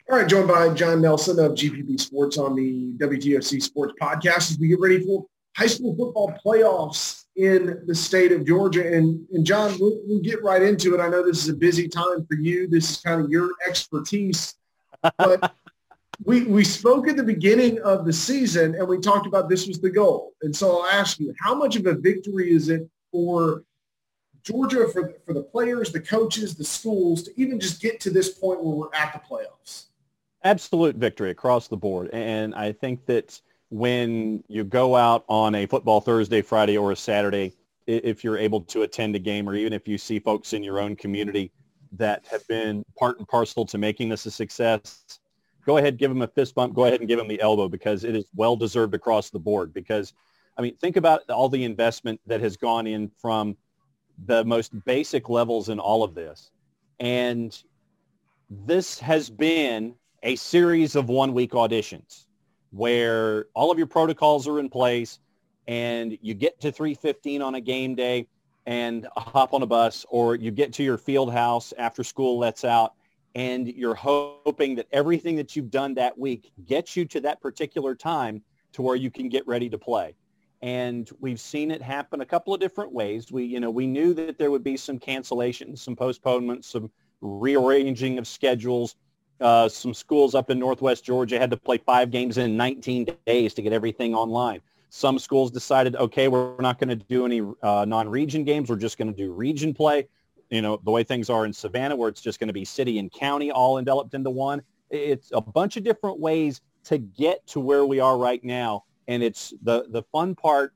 All 0.08 0.16
right, 0.16 0.28
joined 0.28 0.46
by 0.46 0.72
John 0.74 1.02
Nelson 1.02 1.40
of 1.40 1.54
GPB 1.54 2.00
Sports 2.00 2.38
on 2.38 2.54
the 2.54 2.92
WTOC 2.98 3.60
Sports 3.60 3.94
Podcast 4.00 4.52
as 4.52 4.58
we 4.60 4.68
get 4.68 4.78
ready 4.78 5.04
for 5.04 5.26
high 5.56 5.66
school 5.66 5.96
football 5.96 6.32
playoffs 6.46 7.24
in 7.34 7.82
the 7.88 7.94
state 7.96 8.30
of 8.30 8.46
Georgia. 8.46 8.94
And, 8.94 9.26
and 9.32 9.44
John, 9.44 9.76
we'll, 9.80 9.98
we'll 10.06 10.20
get 10.20 10.40
right 10.44 10.62
into 10.62 10.94
it. 10.94 11.00
I 11.00 11.08
know 11.08 11.26
this 11.26 11.42
is 11.42 11.48
a 11.48 11.54
busy 11.54 11.88
time 11.88 12.24
for 12.26 12.36
you. 12.36 12.68
This 12.68 12.88
is 12.92 13.00
kind 13.00 13.20
of 13.20 13.28
your 13.28 13.50
expertise. 13.66 14.54
But 15.18 15.52
we, 16.24 16.44
we 16.44 16.64
spoke 16.64 17.08
at 17.08 17.16
the 17.16 17.22
beginning 17.22 17.80
of 17.80 18.04
the 18.04 18.12
season 18.12 18.74
and 18.74 18.86
we 18.86 18.98
talked 18.98 19.26
about 19.26 19.48
this 19.48 19.66
was 19.66 19.80
the 19.80 19.90
goal. 19.90 20.32
And 20.42 20.54
so 20.54 20.80
I'll 20.80 20.86
ask 20.86 21.18
you, 21.18 21.34
how 21.40 21.54
much 21.54 21.76
of 21.76 21.86
a 21.86 21.94
victory 21.94 22.52
is 22.52 22.68
it 22.68 22.88
for 23.10 23.64
Georgia 24.42 24.88
for, 24.88 25.14
for 25.24 25.34
the 25.34 25.42
players, 25.42 25.92
the 25.92 26.00
coaches, 26.00 26.54
the 26.54 26.64
schools 26.64 27.22
to 27.24 27.40
even 27.40 27.58
just 27.58 27.80
get 27.80 28.00
to 28.00 28.10
this 28.10 28.30
point 28.30 28.62
where 28.62 28.74
we're 28.74 28.94
at 28.94 29.12
the 29.12 29.20
playoffs? 29.20 29.86
Absolute 30.44 30.96
victory 30.96 31.30
across 31.30 31.68
the 31.68 31.76
board. 31.76 32.10
And 32.12 32.54
I 32.54 32.72
think 32.72 33.06
that 33.06 33.40
when 33.70 34.42
you 34.48 34.64
go 34.64 34.96
out 34.96 35.24
on 35.28 35.54
a 35.54 35.66
football 35.66 36.00
Thursday, 36.00 36.42
Friday, 36.42 36.76
or 36.76 36.92
a 36.92 36.96
Saturday, 36.96 37.54
if 37.86 38.22
you're 38.22 38.38
able 38.38 38.60
to 38.62 38.82
attend 38.82 39.16
a 39.16 39.18
game 39.18 39.48
or 39.48 39.54
even 39.54 39.72
if 39.72 39.88
you 39.88 39.96
see 39.96 40.18
folks 40.18 40.52
in 40.52 40.62
your 40.62 40.80
own 40.80 40.96
community 40.96 41.50
that 41.92 42.24
have 42.30 42.46
been 42.46 42.84
part 42.98 43.18
and 43.18 43.26
parcel 43.26 43.64
to 43.66 43.78
making 43.78 44.08
this 44.08 44.26
a 44.26 44.30
success, 44.30 45.19
go 45.64 45.76
ahead, 45.76 45.98
give 45.98 46.10
them 46.10 46.22
a 46.22 46.28
fist 46.28 46.54
bump, 46.54 46.74
go 46.74 46.84
ahead 46.84 47.00
and 47.00 47.08
give 47.08 47.18
them 47.18 47.28
the 47.28 47.40
elbow 47.40 47.68
because 47.68 48.04
it 48.04 48.16
is 48.16 48.26
well 48.34 48.56
deserved 48.56 48.94
across 48.94 49.30
the 49.30 49.38
board 49.38 49.72
because 49.72 50.12
I 50.56 50.62
mean, 50.62 50.76
think 50.76 50.96
about 50.96 51.28
all 51.30 51.48
the 51.48 51.64
investment 51.64 52.20
that 52.26 52.40
has 52.40 52.56
gone 52.56 52.86
in 52.86 53.10
from 53.20 53.56
the 54.26 54.44
most 54.44 54.72
basic 54.84 55.28
levels 55.28 55.68
in 55.68 55.78
all 55.78 56.02
of 56.02 56.14
this. 56.14 56.50
And 56.98 57.58
this 58.50 58.98
has 58.98 59.30
been 59.30 59.94
a 60.22 60.36
series 60.36 60.96
of 60.96 61.08
one-week 61.08 61.52
auditions 61.52 62.26
where 62.72 63.46
all 63.54 63.70
of 63.70 63.78
your 63.78 63.86
protocols 63.86 64.46
are 64.46 64.58
in 64.58 64.68
place 64.68 65.18
and 65.66 66.18
you 66.20 66.34
get 66.34 66.60
to 66.60 66.70
315 66.70 67.42
on 67.42 67.54
a 67.54 67.60
game 67.60 67.94
day 67.94 68.26
and 68.66 69.08
hop 69.16 69.54
on 69.54 69.62
a 69.62 69.66
bus 69.66 70.04
or 70.10 70.34
you 70.34 70.50
get 70.50 70.72
to 70.74 70.82
your 70.82 70.98
field 70.98 71.32
house 71.32 71.72
after 71.78 72.04
school 72.04 72.38
lets 72.38 72.64
out 72.64 72.94
and 73.34 73.68
you're 73.68 73.94
hoping 73.94 74.74
that 74.76 74.86
everything 74.92 75.36
that 75.36 75.54
you've 75.54 75.70
done 75.70 75.94
that 75.94 76.18
week 76.18 76.50
gets 76.66 76.96
you 76.96 77.04
to 77.06 77.20
that 77.20 77.40
particular 77.40 77.94
time 77.94 78.42
to 78.72 78.82
where 78.82 78.96
you 78.96 79.10
can 79.10 79.28
get 79.28 79.46
ready 79.46 79.68
to 79.68 79.78
play. 79.78 80.14
And 80.62 81.08
we've 81.20 81.40
seen 81.40 81.70
it 81.70 81.80
happen 81.80 82.20
a 82.20 82.26
couple 82.26 82.52
of 82.52 82.60
different 82.60 82.92
ways. 82.92 83.32
We, 83.32 83.44
you 83.44 83.60
know, 83.60 83.70
we 83.70 83.86
knew 83.86 84.12
that 84.14 84.36
there 84.36 84.50
would 84.50 84.64
be 84.64 84.76
some 84.76 84.98
cancellations, 84.98 85.78
some 85.78 85.96
postponements, 85.96 86.68
some 86.68 86.90
rearranging 87.20 88.18
of 88.18 88.26
schedules. 88.26 88.96
Uh, 89.40 89.68
some 89.68 89.94
schools 89.94 90.34
up 90.34 90.50
in 90.50 90.58
Northwest 90.58 91.02
Georgia 91.02 91.38
had 91.38 91.50
to 91.50 91.56
play 91.56 91.78
five 91.78 92.10
games 92.10 92.36
in 92.36 92.58
19 92.58 93.06
days 93.26 93.54
to 93.54 93.62
get 93.62 93.72
everything 93.72 94.14
online. 94.14 94.60
Some 94.90 95.18
schools 95.18 95.50
decided, 95.50 95.96
okay, 95.96 96.28
we're 96.28 96.60
not 96.60 96.78
going 96.78 96.90
to 96.90 96.96
do 96.96 97.24
any 97.24 97.40
uh, 97.62 97.86
non-region 97.86 98.44
games. 98.44 98.68
We're 98.68 98.76
just 98.76 98.98
going 98.98 99.10
to 99.10 99.16
do 99.16 99.32
region 99.32 99.72
play. 99.72 100.08
You 100.50 100.62
know, 100.62 100.80
the 100.84 100.90
way 100.90 101.04
things 101.04 101.30
are 101.30 101.44
in 101.44 101.52
Savannah, 101.52 101.96
where 101.96 102.08
it's 102.08 102.20
just 102.20 102.40
going 102.40 102.48
to 102.48 102.54
be 102.54 102.64
city 102.64 102.98
and 102.98 103.10
county 103.10 103.50
all 103.50 103.78
enveloped 103.78 104.14
into 104.14 104.30
one. 104.30 104.62
It's 104.90 105.30
a 105.32 105.40
bunch 105.40 105.76
of 105.76 105.84
different 105.84 106.18
ways 106.18 106.60
to 106.84 106.98
get 106.98 107.46
to 107.48 107.60
where 107.60 107.86
we 107.86 108.00
are 108.00 108.18
right 108.18 108.42
now. 108.42 108.84
And 109.06 109.22
it's 109.22 109.54
the, 109.62 109.86
the 109.88 110.02
fun 110.12 110.34
part 110.34 110.74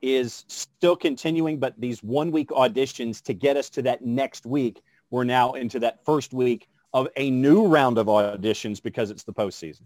is 0.00 0.44
still 0.48 0.96
continuing, 0.96 1.60
but 1.60 1.80
these 1.80 2.02
one 2.02 2.32
week 2.32 2.48
auditions 2.50 3.22
to 3.22 3.32
get 3.32 3.56
us 3.56 3.70
to 3.70 3.82
that 3.82 4.04
next 4.04 4.44
week, 4.44 4.82
we're 5.10 5.24
now 5.24 5.52
into 5.52 5.78
that 5.78 6.04
first 6.04 6.32
week 6.32 6.68
of 6.92 7.08
a 7.16 7.30
new 7.30 7.66
round 7.66 7.98
of 7.98 8.06
auditions 8.06 8.82
because 8.82 9.10
it's 9.10 9.22
the 9.22 9.32
postseason. 9.32 9.82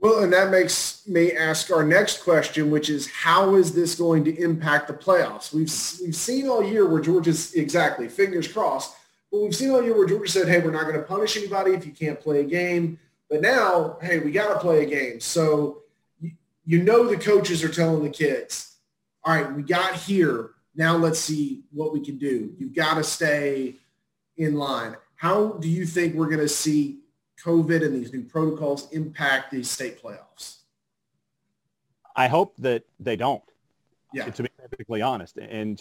Well, 0.00 0.22
and 0.22 0.32
that 0.32 0.50
makes 0.50 1.06
me 1.08 1.32
ask 1.32 1.72
our 1.72 1.84
next 1.84 2.22
question, 2.22 2.70
which 2.70 2.88
is 2.88 3.10
how 3.10 3.56
is 3.56 3.72
this 3.72 3.96
going 3.96 4.24
to 4.24 4.38
impact 4.40 4.86
the 4.86 4.94
playoffs? 4.94 5.52
We've 5.52 5.72
we've 6.04 6.14
seen 6.14 6.48
all 6.48 6.62
year 6.62 6.88
where 6.88 7.00
Georgia's 7.00 7.54
exactly 7.54 8.08
fingers 8.08 8.46
crossed, 8.46 8.94
but 9.32 9.40
we've 9.40 9.56
seen 9.56 9.70
all 9.70 9.82
year 9.82 9.96
where 9.96 10.06
Georgia 10.06 10.30
said, 10.30 10.48
"Hey, 10.48 10.60
we're 10.60 10.70
not 10.70 10.84
going 10.84 10.94
to 10.94 11.02
punish 11.02 11.36
anybody 11.36 11.72
if 11.72 11.84
you 11.84 11.92
can't 11.92 12.20
play 12.20 12.40
a 12.40 12.44
game." 12.44 13.00
But 13.28 13.40
now, 13.40 13.98
hey, 14.00 14.20
we 14.20 14.30
got 14.30 14.54
to 14.54 14.60
play 14.60 14.84
a 14.84 14.86
game. 14.86 15.20
So 15.20 15.82
you, 16.20 16.30
you 16.64 16.82
know 16.82 17.08
the 17.08 17.16
coaches 17.16 17.64
are 17.64 17.68
telling 17.68 18.04
the 18.04 18.10
kids, 18.10 18.76
"All 19.24 19.34
right, 19.34 19.52
we 19.52 19.62
got 19.62 19.96
here. 19.96 20.50
Now 20.76 20.96
let's 20.96 21.18
see 21.18 21.64
what 21.72 21.92
we 21.92 22.00
can 22.04 22.18
do. 22.18 22.54
You've 22.56 22.74
got 22.74 22.94
to 22.94 23.04
stay 23.04 23.74
in 24.36 24.54
line." 24.54 24.96
How 25.16 25.54
do 25.54 25.68
you 25.68 25.84
think 25.84 26.14
we're 26.14 26.26
going 26.26 26.38
to 26.38 26.48
see 26.48 27.00
COVID 27.44 27.84
and 27.84 27.94
these 27.94 28.12
new 28.12 28.22
protocols 28.22 28.90
impact 28.92 29.50
these 29.50 29.70
state 29.70 30.02
playoffs? 30.02 30.58
I 32.16 32.26
hope 32.26 32.56
that 32.58 32.84
they 32.98 33.16
don't. 33.16 33.42
Yeah. 34.12 34.24
To 34.30 34.42
be 34.42 34.48
perfectly 34.58 35.02
honest, 35.02 35.36
and 35.36 35.80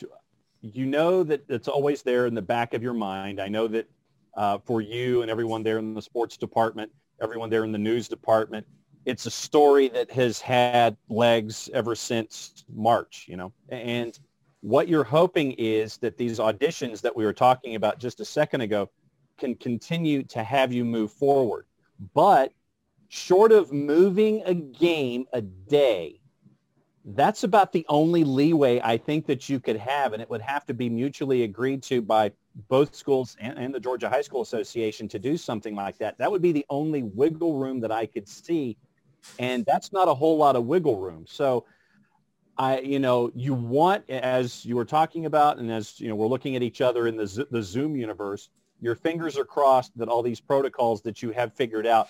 you 0.62 0.86
know 0.86 1.24
that 1.24 1.46
it's 1.48 1.70
always 1.70 2.02
there 2.02 2.26
in 2.26 2.36
the 2.36 2.42
back 2.42 2.74
of 2.74 2.84
your 2.84 2.94
mind. 2.94 3.40
I 3.40 3.48
know 3.48 3.68
that 3.70 3.90
uh, 4.36 4.58
for 4.60 4.82
you 4.82 5.22
and 5.22 5.32
everyone 5.32 5.64
there 5.64 5.78
in 5.78 5.94
the 5.94 6.02
sports 6.02 6.36
department, 6.36 6.92
everyone 7.22 7.50
there 7.50 7.64
in 7.64 7.72
the 7.72 7.78
news 7.78 8.10
department, 8.10 8.68
it's 9.06 9.26
a 9.26 9.32
story 9.32 9.88
that 9.90 10.12
has 10.12 10.42
had 10.42 10.98
legs 11.08 11.70
ever 11.74 11.96
since 11.96 12.66
March. 12.76 13.26
You 13.30 13.38
know, 13.38 13.54
and 13.70 14.20
what 14.60 14.90
you're 14.90 15.06
hoping 15.06 15.54
is 15.54 15.98
that 15.98 16.18
these 16.18 16.40
auditions 16.40 17.02
that 17.02 17.16
we 17.16 17.24
were 17.24 17.34
talking 17.34 17.76
about 17.76 18.00
just 18.00 18.20
a 18.20 18.26
second 18.26 18.62
ago 18.62 18.90
can 19.38 19.56
continue 19.56 20.24
to 20.24 20.44
have 20.44 20.74
you 20.74 20.84
move 20.84 21.12
forward. 21.12 21.66
But 22.14 22.54
short 23.10 23.52
of 23.52 23.72
moving 23.72 24.44
a 24.46 24.54
game 24.54 25.26
a 25.34 25.42
day, 25.42 26.20
that's 27.06 27.44
about 27.44 27.72
the 27.72 27.86
only 27.88 28.24
leeway 28.24 28.82
I 28.84 28.98
think 28.98 29.26
that 29.28 29.48
you 29.48 29.60
could 29.60 29.78
have, 29.78 30.14
and 30.14 30.22
it 30.22 30.30
would 30.30 30.42
have 30.42 30.66
to 30.66 30.74
be 30.74 30.90
mutually 30.90 31.44
agreed 31.44 31.82
to 31.84 32.02
by 32.02 32.32
both 32.68 32.96
schools 32.96 33.38
and, 33.40 33.58
and, 33.58 33.74
the 33.74 33.80
Georgia 33.80 34.10
High 34.10 34.22
School 34.22 34.42
Association 34.42 35.08
to 35.10 35.20
do 35.20 35.38
something 35.38 35.76
like 35.76 35.98
that. 36.00 36.18
That 36.18 36.30
would 36.30 36.42
be 36.42 36.52
the 36.52 36.66
only 36.70 37.04
wiggle 37.04 37.56
room 37.56 37.80
that 37.82 37.92
I 37.92 38.08
could 38.08 38.28
see, 38.28 38.78
and 39.40 39.66
that's 39.66 39.94
not 39.94 40.08
a 40.08 40.14
whole 40.14 40.38
lot 40.38 40.56
of 40.56 40.66
wiggle 40.66 41.00
room. 41.00 41.26
So, 41.28 41.66
I, 42.58 42.80
you 42.80 43.00
know, 43.00 43.32
you 43.36 43.54
want, 43.54 44.10
as 44.10 44.66
you 44.66 44.76
were 44.76 44.86
talking 44.86 45.26
about, 45.28 45.60
and 45.60 45.72
as 45.72 46.00
you 46.02 46.10
know, 46.10 46.16
we're 46.16 46.28
looking 46.28 46.56
at 46.56 46.64
each 46.64 46.82
other 46.82 47.08
in 47.08 47.16
the 47.16 47.48
the 47.52 47.62
Zoom 47.62 47.96
universe 47.96 48.50
your 48.82 48.96
fingers 48.96 49.38
are 49.38 49.46
crossed 49.46 49.98
that 49.98 50.08
all 50.08 50.22
these 50.22 50.40
protocols 50.40 51.02
that 51.04 51.22
you 51.22 51.32
have 51.32 51.54
figured 51.54 51.88
out 51.88 52.10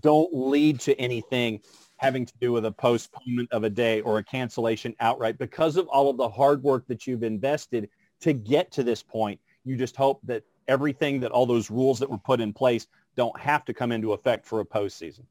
don't 0.00 0.28
lead 0.32 0.80
to 0.80 0.98
anything 1.00 1.60
having 1.96 2.24
to 2.24 2.32
do 2.40 2.52
with 2.52 2.64
a 2.64 2.72
postponement 2.72 3.48
of 3.52 3.64
a 3.64 3.70
day 3.70 4.00
or 4.02 4.18
a 4.18 4.24
cancellation 4.24 4.94
outright 5.00 5.36
because 5.38 5.76
of 5.76 5.86
all 5.88 6.08
of 6.08 6.16
the 6.16 6.28
hard 6.28 6.62
work 6.62 6.86
that 6.86 7.06
you've 7.06 7.24
invested 7.24 7.88
to 8.20 8.32
get 8.32 8.70
to 8.70 8.82
this 8.82 9.02
point. 9.02 9.40
You 9.64 9.76
just 9.76 9.96
hope 9.96 10.20
that 10.24 10.44
everything 10.68 11.20
that 11.20 11.32
all 11.32 11.46
those 11.46 11.70
rules 11.70 11.98
that 11.98 12.08
were 12.08 12.18
put 12.18 12.40
in 12.40 12.52
place 12.52 12.86
don't 13.16 13.38
have 13.40 13.64
to 13.64 13.74
come 13.74 13.90
into 13.90 14.12
effect 14.12 14.46
for 14.46 14.60
a 14.60 14.64
postseason. 14.64 15.24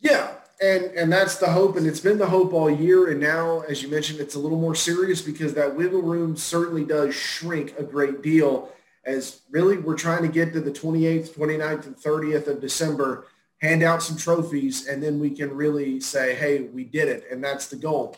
Yeah, 0.00 0.32
and 0.62 0.84
and 0.92 1.12
that's 1.12 1.36
the 1.36 1.50
hope, 1.50 1.76
and 1.76 1.86
it's 1.86 2.00
been 2.00 2.18
the 2.18 2.26
hope 2.26 2.52
all 2.52 2.70
year. 2.70 3.10
And 3.10 3.20
now, 3.20 3.60
as 3.62 3.82
you 3.82 3.88
mentioned, 3.88 4.20
it's 4.20 4.36
a 4.36 4.38
little 4.38 4.58
more 4.58 4.76
serious 4.76 5.20
because 5.20 5.54
that 5.54 5.74
wiggle 5.74 6.02
room 6.02 6.36
certainly 6.36 6.84
does 6.84 7.14
shrink 7.14 7.74
a 7.78 7.82
great 7.82 8.22
deal 8.22 8.70
as 9.04 9.42
really 9.50 9.78
we're 9.78 9.96
trying 9.96 10.22
to 10.22 10.28
get 10.28 10.52
to 10.52 10.60
the 10.60 10.70
28th, 10.70 11.30
29th, 11.34 11.86
and 11.86 11.96
30th 11.96 12.46
of 12.46 12.60
December, 12.60 13.26
hand 13.58 13.82
out 13.82 14.02
some 14.02 14.16
trophies, 14.16 14.86
and 14.86 15.02
then 15.02 15.18
we 15.18 15.30
can 15.30 15.54
really 15.54 16.00
say, 16.00 16.34
hey, 16.34 16.62
we 16.62 16.84
did 16.84 17.08
it. 17.08 17.24
And 17.30 17.42
that's 17.42 17.66
the 17.66 17.76
goal. 17.76 18.16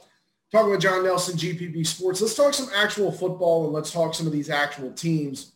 Talking 0.53 0.73
with 0.73 0.81
John 0.81 1.05
Nelson, 1.05 1.39
GPB 1.39 1.87
Sports. 1.87 2.21
Let's 2.21 2.35
talk 2.35 2.55
some 2.55 2.69
actual 2.75 3.13
football 3.13 3.65
and 3.65 3.73
let's 3.73 3.93
talk 3.93 4.15
some 4.15 4.27
of 4.27 4.33
these 4.33 4.51
actual 4.51 4.93
teams. 4.93 5.53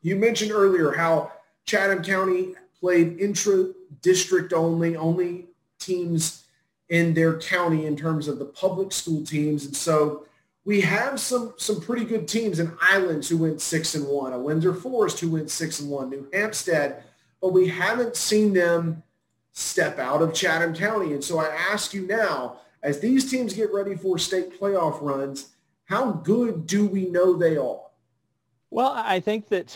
You 0.00 0.14
mentioned 0.16 0.52
earlier 0.52 0.92
how 0.92 1.32
Chatham 1.64 2.04
County 2.04 2.54
played 2.78 3.18
intra-district 3.20 4.52
only, 4.52 4.96
only 4.96 5.48
teams 5.80 6.44
in 6.88 7.14
their 7.14 7.38
county 7.38 7.86
in 7.86 7.96
terms 7.96 8.28
of 8.28 8.38
the 8.38 8.44
public 8.44 8.92
school 8.92 9.24
teams. 9.24 9.66
And 9.66 9.76
so 9.76 10.24
we 10.68 10.82
have 10.82 11.18
some 11.18 11.54
some 11.56 11.80
pretty 11.80 12.04
good 12.04 12.28
teams 12.28 12.58
in 12.58 12.76
Islands 12.78 13.26
who 13.26 13.38
went 13.38 13.62
six 13.62 13.94
and 13.94 14.06
one, 14.06 14.34
a 14.34 14.38
Windsor 14.38 14.74
Forest 14.74 15.18
who 15.18 15.30
went 15.30 15.50
six 15.50 15.80
and 15.80 15.88
one, 15.88 16.10
New 16.10 16.28
Hampstead, 16.30 17.04
but 17.40 17.54
we 17.54 17.68
haven't 17.68 18.16
seen 18.16 18.52
them 18.52 19.02
step 19.52 19.98
out 19.98 20.20
of 20.20 20.34
Chatham 20.34 20.74
County. 20.74 21.14
And 21.14 21.24
so 21.24 21.38
I 21.38 21.46
ask 21.46 21.94
you 21.94 22.06
now, 22.06 22.58
as 22.82 23.00
these 23.00 23.30
teams 23.30 23.54
get 23.54 23.72
ready 23.72 23.94
for 23.94 24.18
state 24.18 24.60
playoff 24.60 25.00
runs, 25.00 25.54
how 25.86 26.12
good 26.12 26.66
do 26.66 26.86
we 26.86 27.06
know 27.06 27.34
they 27.34 27.56
are? 27.56 27.80
Well, 28.68 28.92
I 28.94 29.20
think 29.20 29.48
that 29.48 29.74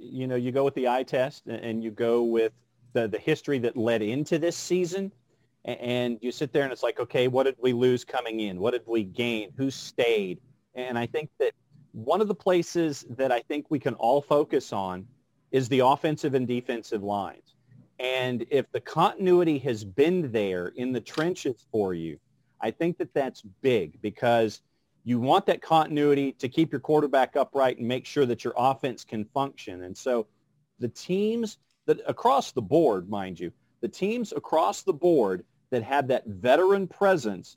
you 0.00 0.26
know 0.26 0.34
you 0.34 0.50
go 0.50 0.64
with 0.64 0.74
the 0.74 0.88
eye 0.88 1.04
test 1.04 1.46
and 1.46 1.84
you 1.84 1.92
go 1.92 2.24
with 2.24 2.52
the 2.94 3.06
the 3.06 3.20
history 3.20 3.60
that 3.60 3.76
led 3.76 4.02
into 4.02 4.40
this 4.40 4.56
season 4.56 5.12
and 5.66 6.18
you 6.22 6.30
sit 6.30 6.52
there 6.52 6.62
and 6.62 6.72
it's 6.72 6.82
like, 6.82 7.00
okay, 7.00 7.28
what 7.28 7.42
did 7.42 7.56
we 7.60 7.72
lose 7.72 8.04
coming 8.04 8.40
in? 8.40 8.60
What 8.60 8.70
did 8.70 8.82
we 8.86 9.02
gain? 9.02 9.52
Who 9.56 9.70
stayed? 9.70 10.40
And 10.74 10.96
I 10.96 11.06
think 11.06 11.30
that 11.38 11.52
one 11.92 12.20
of 12.20 12.28
the 12.28 12.34
places 12.34 13.04
that 13.10 13.32
I 13.32 13.40
think 13.40 13.66
we 13.68 13.78
can 13.78 13.94
all 13.94 14.22
focus 14.22 14.72
on 14.72 15.06
is 15.50 15.68
the 15.68 15.80
offensive 15.80 16.34
and 16.34 16.46
defensive 16.46 17.02
lines. 17.02 17.56
And 17.98 18.46
if 18.50 18.70
the 18.72 18.80
continuity 18.80 19.58
has 19.60 19.84
been 19.84 20.30
there 20.30 20.68
in 20.68 20.92
the 20.92 21.00
trenches 21.00 21.66
for 21.72 21.94
you, 21.94 22.18
I 22.60 22.70
think 22.70 22.98
that 22.98 23.12
that's 23.12 23.42
big 23.62 24.00
because 24.02 24.60
you 25.04 25.18
want 25.18 25.46
that 25.46 25.62
continuity 25.62 26.32
to 26.32 26.48
keep 26.48 26.72
your 26.72 26.80
quarterback 26.80 27.36
upright 27.36 27.78
and 27.78 27.88
make 27.88 28.06
sure 28.06 28.26
that 28.26 28.44
your 28.44 28.54
offense 28.56 29.04
can 29.04 29.24
function. 29.24 29.84
And 29.84 29.96
so 29.96 30.26
the 30.78 30.88
teams 30.88 31.58
that 31.86 32.00
across 32.06 32.52
the 32.52 32.62
board, 32.62 33.08
mind 33.08 33.40
you, 33.40 33.52
the 33.80 33.88
teams 33.88 34.32
across 34.32 34.82
the 34.82 34.92
board 34.92 35.44
that 35.70 35.82
have 35.82 36.08
that 36.08 36.26
veteran 36.26 36.86
presence 36.86 37.56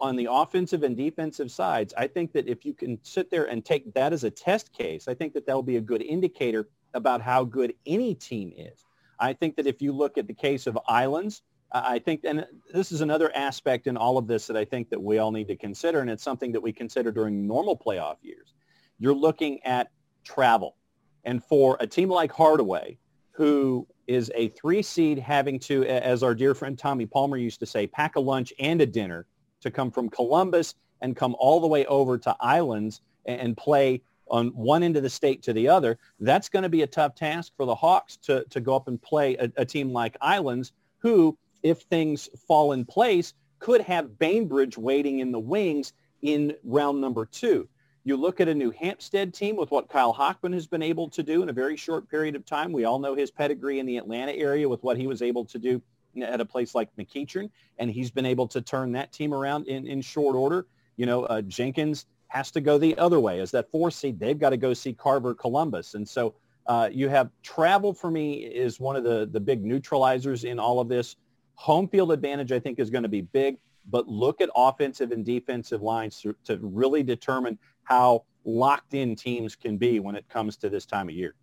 on 0.00 0.16
the 0.16 0.28
offensive 0.30 0.82
and 0.82 0.96
defensive 0.96 1.50
sides, 1.50 1.94
I 1.96 2.06
think 2.06 2.32
that 2.32 2.48
if 2.48 2.64
you 2.64 2.74
can 2.74 2.98
sit 3.02 3.30
there 3.30 3.44
and 3.44 3.64
take 3.64 3.94
that 3.94 4.12
as 4.12 4.24
a 4.24 4.30
test 4.30 4.72
case, 4.72 5.08
I 5.08 5.14
think 5.14 5.32
that 5.34 5.46
that'll 5.46 5.62
be 5.62 5.76
a 5.76 5.80
good 5.80 6.02
indicator 6.02 6.68
about 6.94 7.22
how 7.22 7.44
good 7.44 7.74
any 7.86 8.14
team 8.14 8.52
is. 8.56 8.84
I 9.18 9.32
think 9.32 9.56
that 9.56 9.66
if 9.66 9.80
you 9.80 9.92
look 9.92 10.18
at 10.18 10.26
the 10.26 10.34
case 10.34 10.66
of 10.66 10.78
Islands, 10.86 11.42
I 11.72 11.98
think, 11.98 12.20
and 12.24 12.46
this 12.72 12.92
is 12.92 13.00
another 13.00 13.34
aspect 13.34 13.86
in 13.86 13.96
all 13.96 14.18
of 14.18 14.26
this 14.26 14.46
that 14.46 14.56
I 14.56 14.64
think 14.64 14.90
that 14.90 15.02
we 15.02 15.18
all 15.18 15.32
need 15.32 15.48
to 15.48 15.56
consider, 15.56 16.00
and 16.00 16.10
it's 16.10 16.22
something 16.22 16.52
that 16.52 16.60
we 16.60 16.72
consider 16.72 17.10
during 17.10 17.46
normal 17.46 17.76
playoff 17.76 18.16
years. 18.22 18.54
You're 18.98 19.14
looking 19.14 19.62
at 19.64 19.90
travel. 20.24 20.76
And 21.24 21.42
for 21.42 21.76
a 21.80 21.86
team 21.86 22.08
like 22.08 22.30
Hardaway, 22.30 22.98
who 23.32 23.86
is 24.06 24.30
a 24.34 24.48
three 24.48 24.82
seed 24.82 25.18
having 25.18 25.58
to, 25.60 25.84
as 25.84 26.22
our 26.22 26.34
dear 26.34 26.54
friend 26.54 26.78
Tommy 26.78 27.06
Palmer 27.06 27.36
used 27.36 27.60
to 27.60 27.66
say, 27.66 27.86
pack 27.86 28.16
a 28.16 28.20
lunch 28.20 28.52
and 28.58 28.80
a 28.80 28.86
dinner 28.86 29.26
to 29.60 29.70
come 29.70 29.90
from 29.90 30.08
Columbus 30.08 30.74
and 31.00 31.16
come 31.16 31.34
all 31.38 31.60
the 31.60 31.66
way 31.66 31.84
over 31.86 32.18
to 32.18 32.36
Islands 32.40 33.00
and 33.26 33.56
play 33.56 34.02
on 34.28 34.48
one 34.48 34.82
end 34.82 34.96
of 34.96 35.02
the 35.02 35.10
state 35.10 35.42
to 35.42 35.52
the 35.52 35.68
other, 35.68 35.98
that's 36.20 36.48
going 36.48 36.62
to 36.62 36.68
be 36.68 36.82
a 36.82 36.86
tough 36.86 37.14
task 37.14 37.52
for 37.56 37.64
the 37.64 37.74
Hawks 37.74 38.16
to, 38.16 38.44
to 38.50 38.60
go 38.60 38.74
up 38.74 38.88
and 38.88 39.00
play 39.00 39.36
a, 39.36 39.50
a 39.56 39.64
team 39.64 39.92
like 39.92 40.16
Islands, 40.20 40.72
who, 40.98 41.36
if 41.62 41.82
things 41.82 42.28
fall 42.46 42.72
in 42.72 42.84
place, 42.84 43.34
could 43.58 43.80
have 43.80 44.18
Bainbridge 44.18 44.76
waiting 44.76 45.20
in 45.20 45.32
the 45.32 45.38
wings 45.38 45.92
in 46.22 46.54
round 46.64 47.00
number 47.00 47.24
two. 47.24 47.68
You 48.06 48.16
look 48.16 48.40
at 48.40 48.46
a 48.46 48.54
New 48.54 48.70
Hampstead 48.70 49.34
team 49.34 49.56
with 49.56 49.72
what 49.72 49.88
Kyle 49.88 50.14
Hockman 50.14 50.54
has 50.54 50.68
been 50.68 50.80
able 50.80 51.08
to 51.10 51.24
do 51.24 51.42
in 51.42 51.48
a 51.48 51.52
very 51.52 51.76
short 51.76 52.08
period 52.08 52.36
of 52.36 52.46
time. 52.46 52.70
We 52.70 52.84
all 52.84 53.00
know 53.00 53.16
his 53.16 53.32
pedigree 53.32 53.80
in 53.80 53.86
the 53.86 53.96
Atlanta 53.96 54.30
area 54.30 54.68
with 54.68 54.80
what 54.84 54.96
he 54.96 55.08
was 55.08 55.22
able 55.22 55.44
to 55.46 55.58
do 55.58 55.82
at 56.22 56.40
a 56.40 56.44
place 56.44 56.72
like 56.72 56.88
McEachern, 56.96 57.50
and 57.80 57.90
he's 57.90 58.12
been 58.12 58.24
able 58.24 58.46
to 58.46 58.62
turn 58.62 58.92
that 58.92 59.10
team 59.10 59.34
around 59.34 59.66
in, 59.66 59.88
in 59.88 60.00
short 60.00 60.36
order. 60.36 60.68
You 60.96 61.06
know, 61.06 61.24
uh, 61.24 61.42
Jenkins 61.42 62.06
has 62.28 62.52
to 62.52 62.60
go 62.60 62.78
the 62.78 62.96
other 62.96 63.18
way. 63.18 63.40
As 63.40 63.50
that 63.50 63.72
four 63.72 63.90
seed, 63.90 64.20
they've 64.20 64.38
got 64.38 64.50
to 64.50 64.56
go 64.56 64.72
see 64.72 64.92
Carver 64.92 65.34
Columbus. 65.34 65.94
And 65.94 66.08
so 66.08 66.36
uh, 66.68 66.88
you 66.92 67.08
have 67.08 67.30
travel 67.42 67.92
for 67.92 68.12
me 68.12 68.34
is 68.34 68.78
one 68.78 68.94
of 68.94 69.02
the, 69.02 69.28
the 69.32 69.40
big 69.40 69.64
neutralizers 69.64 70.44
in 70.44 70.60
all 70.60 70.78
of 70.78 70.88
this. 70.88 71.16
Home 71.56 71.88
field 71.88 72.12
advantage, 72.12 72.52
I 72.52 72.60
think, 72.60 72.78
is 72.78 72.88
going 72.88 73.02
to 73.02 73.08
be 73.08 73.22
big, 73.22 73.56
but 73.90 74.08
look 74.08 74.40
at 74.40 74.50
offensive 74.54 75.12
and 75.12 75.24
defensive 75.24 75.82
lines 75.82 76.20
to, 76.20 76.34
to 76.44 76.58
really 76.62 77.02
determine 77.02 77.58
how 77.84 78.24
locked 78.44 78.94
in 78.94 79.14
teams 79.14 79.56
can 79.56 79.76
be 79.76 80.00
when 80.00 80.14
it 80.16 80.28
comes 80.28 80.56
to 80.56 80.68
this 80.68 80.86
time 80.86 81.08
of 81.08 81.14
year. 81.14 81.34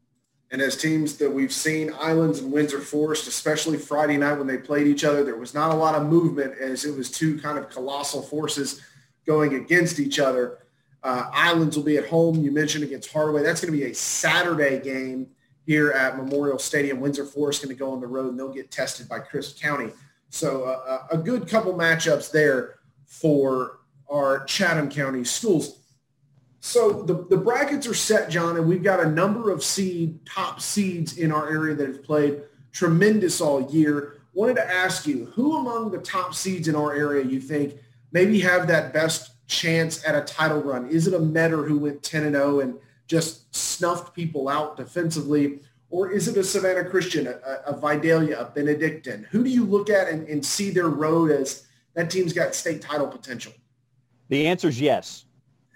And 0.51 0.61
as 0.61 0.77
teams 0.77 1.17
that 1.17 1.31
we've 1.31 1.51
seen, 1.51 1.91
Islands 1.99 2.39
and 2.39 2.51
Windsor 2.51 2.79
Forest, 2.79 3.27
especially 3.27 3.77
Friday 3.77 4.17
night 4.17 4.37
when 4.37 4.45
they 4.45 4.57
played 4.57 4.85
each 4.85 5.03
other, 5.03 5.23
there 5.23 5.35
was 5.35 5.55
not 5.55 5.71
a 5.71 5.75
lot 5.75 5.95
of 5.95 6.07
movement 6.07 6.53
as 6.59 6.85
it 6.85 6.95
was 6.95 7.09
two 7.09 7.39
kind 7.39 7.57
of 7.57 7.69
colossal 7.69 8.21
forces 8.21 8.81
going 9.25 9.55
against 9.55 9.99
each 9.99 10.19
other. 10.19 10.59
Uh, 11.01 11.27
Islands 11.33 11.75
will 11.75 11.83
be 11.83 11.97
at 11.97 12.07
home. 12.07 12.43
You 12.43 12.51
mentioned 12.51 12.83
against 12.83 13.11
Hardaway. 13.11 13.41
That's 13.41 13.61
going 13.61 13.73
to 13.73 13.77
be 13.77 13.89
a 13.89 13.95
Saturday 13.95 14.79
game 14.79 15.27
here 15.65 15.91
at 15.91 16.17
Memorial 16.17 16.59
Stadium. 16.59 16.99
Windsor 16.99 17.25
Forest 17.25 17.63
going 17.63 17.75
to 17.75 17.79
go 17.79 17.91
on 17.91 17.99
the 17.99 18.07
road 18.07 18.29
and 18.29 18.39
they'll 18.39 18.53
get 18.53 18.69
tested 18.69 19.09
by 19.09 19.19
Crisp 19.19 19.59
County. 19.59 19.91
So 20.33 20.63
uh, 20.63 21.05
a 21.11 21.17
good 21.17 21.47
couple 21.47 21.75
matchups 21.75 22.31
there 22.31 22.79
for 23.05 23.81
our 24.09 24.43
Chatham 24.45 24.89
County 24.89 25.23
schools. 25.23 25.81
So 26.59 27.03
the, 27.03 27.27
the 27.29 27.37
brackets 27.37 27.85
are 27.85 27.93
set, 27.93 28.31
John, 28.31 28.57
and 28.57 28.67
we've 28.67 28.81
got 28.81 28.99
a 28.99 29.07
number 29.07 29.51
of 29.51 29.63
seed 29.63 30.25
top 30.25 30.59
seeds 30.59 31.19
in 31.19 31.31
our 31.31 31.47
area 31.47 31.75
that 31.75 31.87
have 31.87 32.03
played 32.03 32.41
tremendous 32.71 33.41
all 33.41 33.69
year. 33.71 34.21
Wanted 34.33 34.55
to 34.55 34.67
ask 34.67 35.05
you, 35.05 35.25
who 35.35 35.55
among 35.57 35.91
the 35.91 35.99
top 35.99 36.33
seeds 36.33 36.67
in 36.67 36.75
our 36.75 36.95
area 36.95 37.23
you 37.23 37.39
think 37.39 37.75
maybe 38.11 38.39
have 38.39 38.65
that 38.69 38.91
best 38.91 39.47
chance 39.47 40.03
at 40.03 40.15
a 40.15 40.21
title 40.21 40.63
run? 40.63 40.89
Is 40.89 41.05
it 41.05 41.13
a 41.13 41.19
Metter 41.19 41.63
who 41.63 41.77
went 41.77 42.01
10 42.01 42.23
and 42.23 42.35
0 42.35 42.61
and 42.61 42.79
just 43.05 43.55
snuffed 43.55 44.15
people 44.15 44.49
out 44.49 44.77
defensively? 44.77 45.59
Or 45.93 46.09
is 46.09 46.27
it 46.27 46.35
a 46.37 46.43
Savannah 46.43 46.89
Christian, 46.89 47.27
a, 47.27 47.37
a 47.67 47.77
Vidalia, 47.77 48.39
a 48.39 48.45
Benedictine? 48.45 49.27
Who 49.29 49.43
do 49.43 49.51
you 49.51 49.63
look 49.63 49.91
at 49.91 50.09
and, 50.09 50.27
and 50.27 50.43
see 50.43 50.71
their 50.71 50.87
road 50.87 51.29
as 51.29 51.67
that 51.93 52.09
team's 52.09 52.33
got 52.33 52.55
state 52.55 52.81
title 52.81 53.05
potential? 53.05 53.53
The 54.29 54.47
answer 54.47 54.69
is 54.69 54.81
yes. 54.81 55.25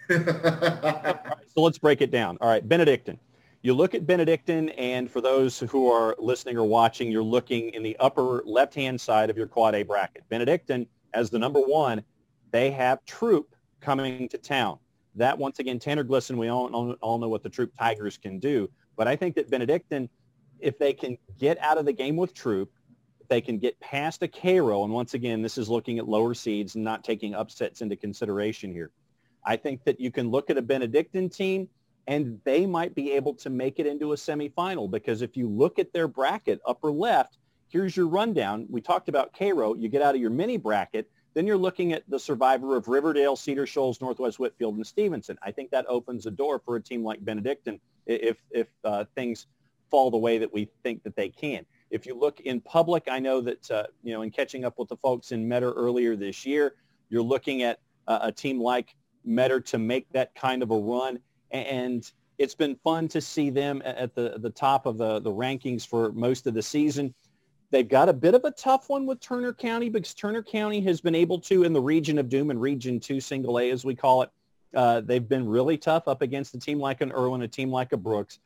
right, 0.09 1.19
so 1.53 1.61
let's 1.61 1.77
break 1.77 2.01
it 2.01 2.09
down. 2.09 2.39
All 2.41 2.49
right, 2.49 2.67
Benedictine. 2.67 3.19
You 3.61 3.75
look 3.75 3.93
at 3.93 4.07
Benedictine, 4.07 4.69
and 4.69 5.07
for 5.11 5.21
those 5.21 5.59
who 5.59 5.91
are 5.91 6.15
listening 6.17 6.57
or 6.57 6.65
watching, 6.65 7.11
you're 7.11 7.21
looking 7.21 7.69
in 7.75 7.83
the 7.83 7.95
upper 7.99 8.41
left-hand 8.43 8.99
side 8.99 9.29
of 9.29 9.37
your 9.37 9.45
quad 9.45 9.75
A 9.75 9.83
bracket. 9.83 10.23
Benedictine, 10.29 10.87
as 11.13 11.29
the 11.29 11.37
number 11.37 11.59
one, 11.59 12.03
they 12.49 12.71
have 12.71 13.05
Troup 13.05 13.55
coming 13.81 14.27
to 14.29 14.39
town. 14.39 14.79
That 15.13 15.37
once 15.37 15.59
again, 15.59 15.77
Tanner 15.77 16.03
Glisson, 16.03 16.37
we 16.37 16.47
all, 16.47 16.95
all 17.01 17.19
know 17.19 17.29
what 17.29 17.43
the 17.43 17.49
Troup 17.49 17.71
Tigers 17.77 18.17
can 18.17 18.39
do. 18.39 18.67
But 18.97 19.07
I 19.07 19.15
think 19.15 19.35
that 19.35 19.49
Benedictine, 19.49 20.09
if 20.59 20.77
they 20.77 20.91
can 20.91 21.17
get 21.39 21.57
out 21.59 21.77
of 21.77 21.85
the 21.85 21.93
game 21.93 22.17
with 22.17 22.33
Troup, 22.33 22.71
they 23.29 23.41
can 23.41 23.59
get 23.59 23.79
past 23.79 24.23
a 24.23 24.27
Cairo, 24.27 24.83
and 24.83 24.93
once 24.93 25.13
again, 25.13 25.41
this 25.41 25.57
is 25.57 25.69
looking 25.69 25.99
at 25.99 26.07
lower 26.07 26.33
seeds 26.33 26.75
and 26.75 26.83
not 26.83 27.03
taking 27.03 27.35
upsets 27.35 27.81
into 27.81 27.95
consideration 27.95 28.71
here. 28.71 28.91
I 29.45 29.55
think 29.55 29.83
that 29.85 29.99
you 29.99 30.11
can 30.11 30.29
look 30.29 30.49
at 30.49 30.57
a 30.57 30.61
Benedictine 30.61 31.29
team 31.29 31.69
and 32.07 32.39
they 32.45 32.65
might 32.65 32.95
be 32.95 33.11
able 33.11 33.33
to 33.35 33.49
make 33.49 33.79
it 33.79 33.85
into 33.85 34.13
a 34.13 34.15
semifinal 34.15 34.89
because 34.89 35.21
if 35.21 35.35
you 35.35 35.47
look 35.49 35.77
at 35.77 35.91
their 35.93 36.07
bracket 36.07 36.59
upper 36.65 36.91
left, 36.91 37.37
here's 37.67 37.95
your 37.95 38.07
rundown. 38.07 38.65
We 38.69 38.81
talked 38.81 39.09
about 39.09 39.33
Cairo. 39.37 39.75
You 39.75 39.89
get 39.89 40.01
out 40.01 40.15
of 40.15 40.21
your 40.21 40.29
mini 40.29 40.57
bracket. 40.57 41.09
Then 41.33 41.45
you're 41.45 41.57
looking 41.57 41.93
at 41.93 42.03
the 42.09 42.19
survivor 42.19 42.75
of 42.75 42.87
Riverdale, 42.87 43.35
Cedar 43.35 43.67
Shoals, 43.67 44.01
Northwest 44.01 44.39
Whitfield, 44.39 44.75
and 44.75 44.87
Stevenson. 44.87 45.37
I 45.43 45.51
think 45.51 45.69
that 45.71 45.85
opens 45.87 46.25
a 46.25 46.31
door 46.31 46.59
for 46.59 46.75
a 46.75 46.81
team 46.81 47.03
like 47.03 47.23
Benedictine 47.23 47.79
if 48.05 48.37
if 48.51 48.67
uh, 48.83 49.05
things 49.15 49.47
fall 49.89 50.11
the 50.11 50.17
way 50.17 50.37
that 50.37 50.51
we 50.51 50.69
think 50.83 51.03
that 51.03 51.15
they 51.15 51.29
can. 51.29 51.65
If 51.89 52.05
you 52.05 52.17
look 52.17 52.39
in 52.41 52.59
public, 52.61 53.07
I 53.09 53.19
know 53.19 53.41
that 53.41 53.71
uh, 53.71 53.83
you 54.03 54.13
know 54.13 54.21
in 54.21 54.31
catching 54.31 54.65
up 54.65 54.77
with 54.77 54.89
the 54.89 54.97
folks 54.97 55.31
in 55.31 55.47
Metter 55.47 55.71
earlier 55.73 56.15
this 56.15 56.45
year, 56.45 56.75
you're 57.09 57.21
looking 57.21 57.63
at 57.63 57.79
uh, 58.07 58.19
a 58.23 58.31
team 58.31 58.59
like 58.59 58.95
Metter 59.23 59.59
to 59.61 59.77
make 59.77 60.11
that 60.13 60.33
kind 60.35 60.63
of 60.63 60.71
a 60.71 60.77
run, 60.77 61.19
and 61.51 62.09
it's 62.37 62.55
been 62.55 62.75
fun 62.83 63.07
to 63.09 63.21
see 63.21 63.49
them 63.49 63.81
at 63.85 64.15
the 64.15 64.35
the 64.39 64.49
top 64.49 64.85
of 64.85 64.97
the 64.97 65.19
the 65.19 65.31
rankings 65.31 65.85
for 65.87 66.11
most 66.11 66.47
of 66.47 66.53
the 66.53 66.61
season. 66.61 67.13
They've 67.69 67.87
got 67.87 68.07
a 68.07 68.13
bit 68.13 68.33
of 68.33 68.45
a 68.45 68.51
tough 68.51 68.89
one 68.89 69.05
with 69.05 69.19
Turner 69.19 69.53
County 69.53 69.89
because 69.89 70.13
Turner 70.13 70.41
County 70.41 70.79
has 70.81 71.01
been 71.01 71.15
able 71.15 71.39
to, 71.41 71.63
in 71.63 71.73
the 71.73 71.81
region 71.81 72.17
of 72.17 72.29
doom 72.29 72.49
and 72.49 72.61
region 72.61 72.99
two 72.99 73.19
single 73.19 73.59
A, 73.59 73.69
as 73.71 73.83
we 73.83 73.93
call 73.93 74.21
it, 74.21 74.29
uh, 74.73 75.01
they've 75.01 75.27
been 75.27 75.47
really 75.47 75.77
tough 75.77 76.07
up 76.07 76.21
against 76.21 76.55
a 76.55 76.59
team 76.59 76.79
like 76.79 77.01
an 77.01 77.11
Irwin, 77.11 77.41
a 77.41 77.47
team 77.47 77.69
like 77.69 77.91
a 77.91 77.97
Brooks. 77.97 78.39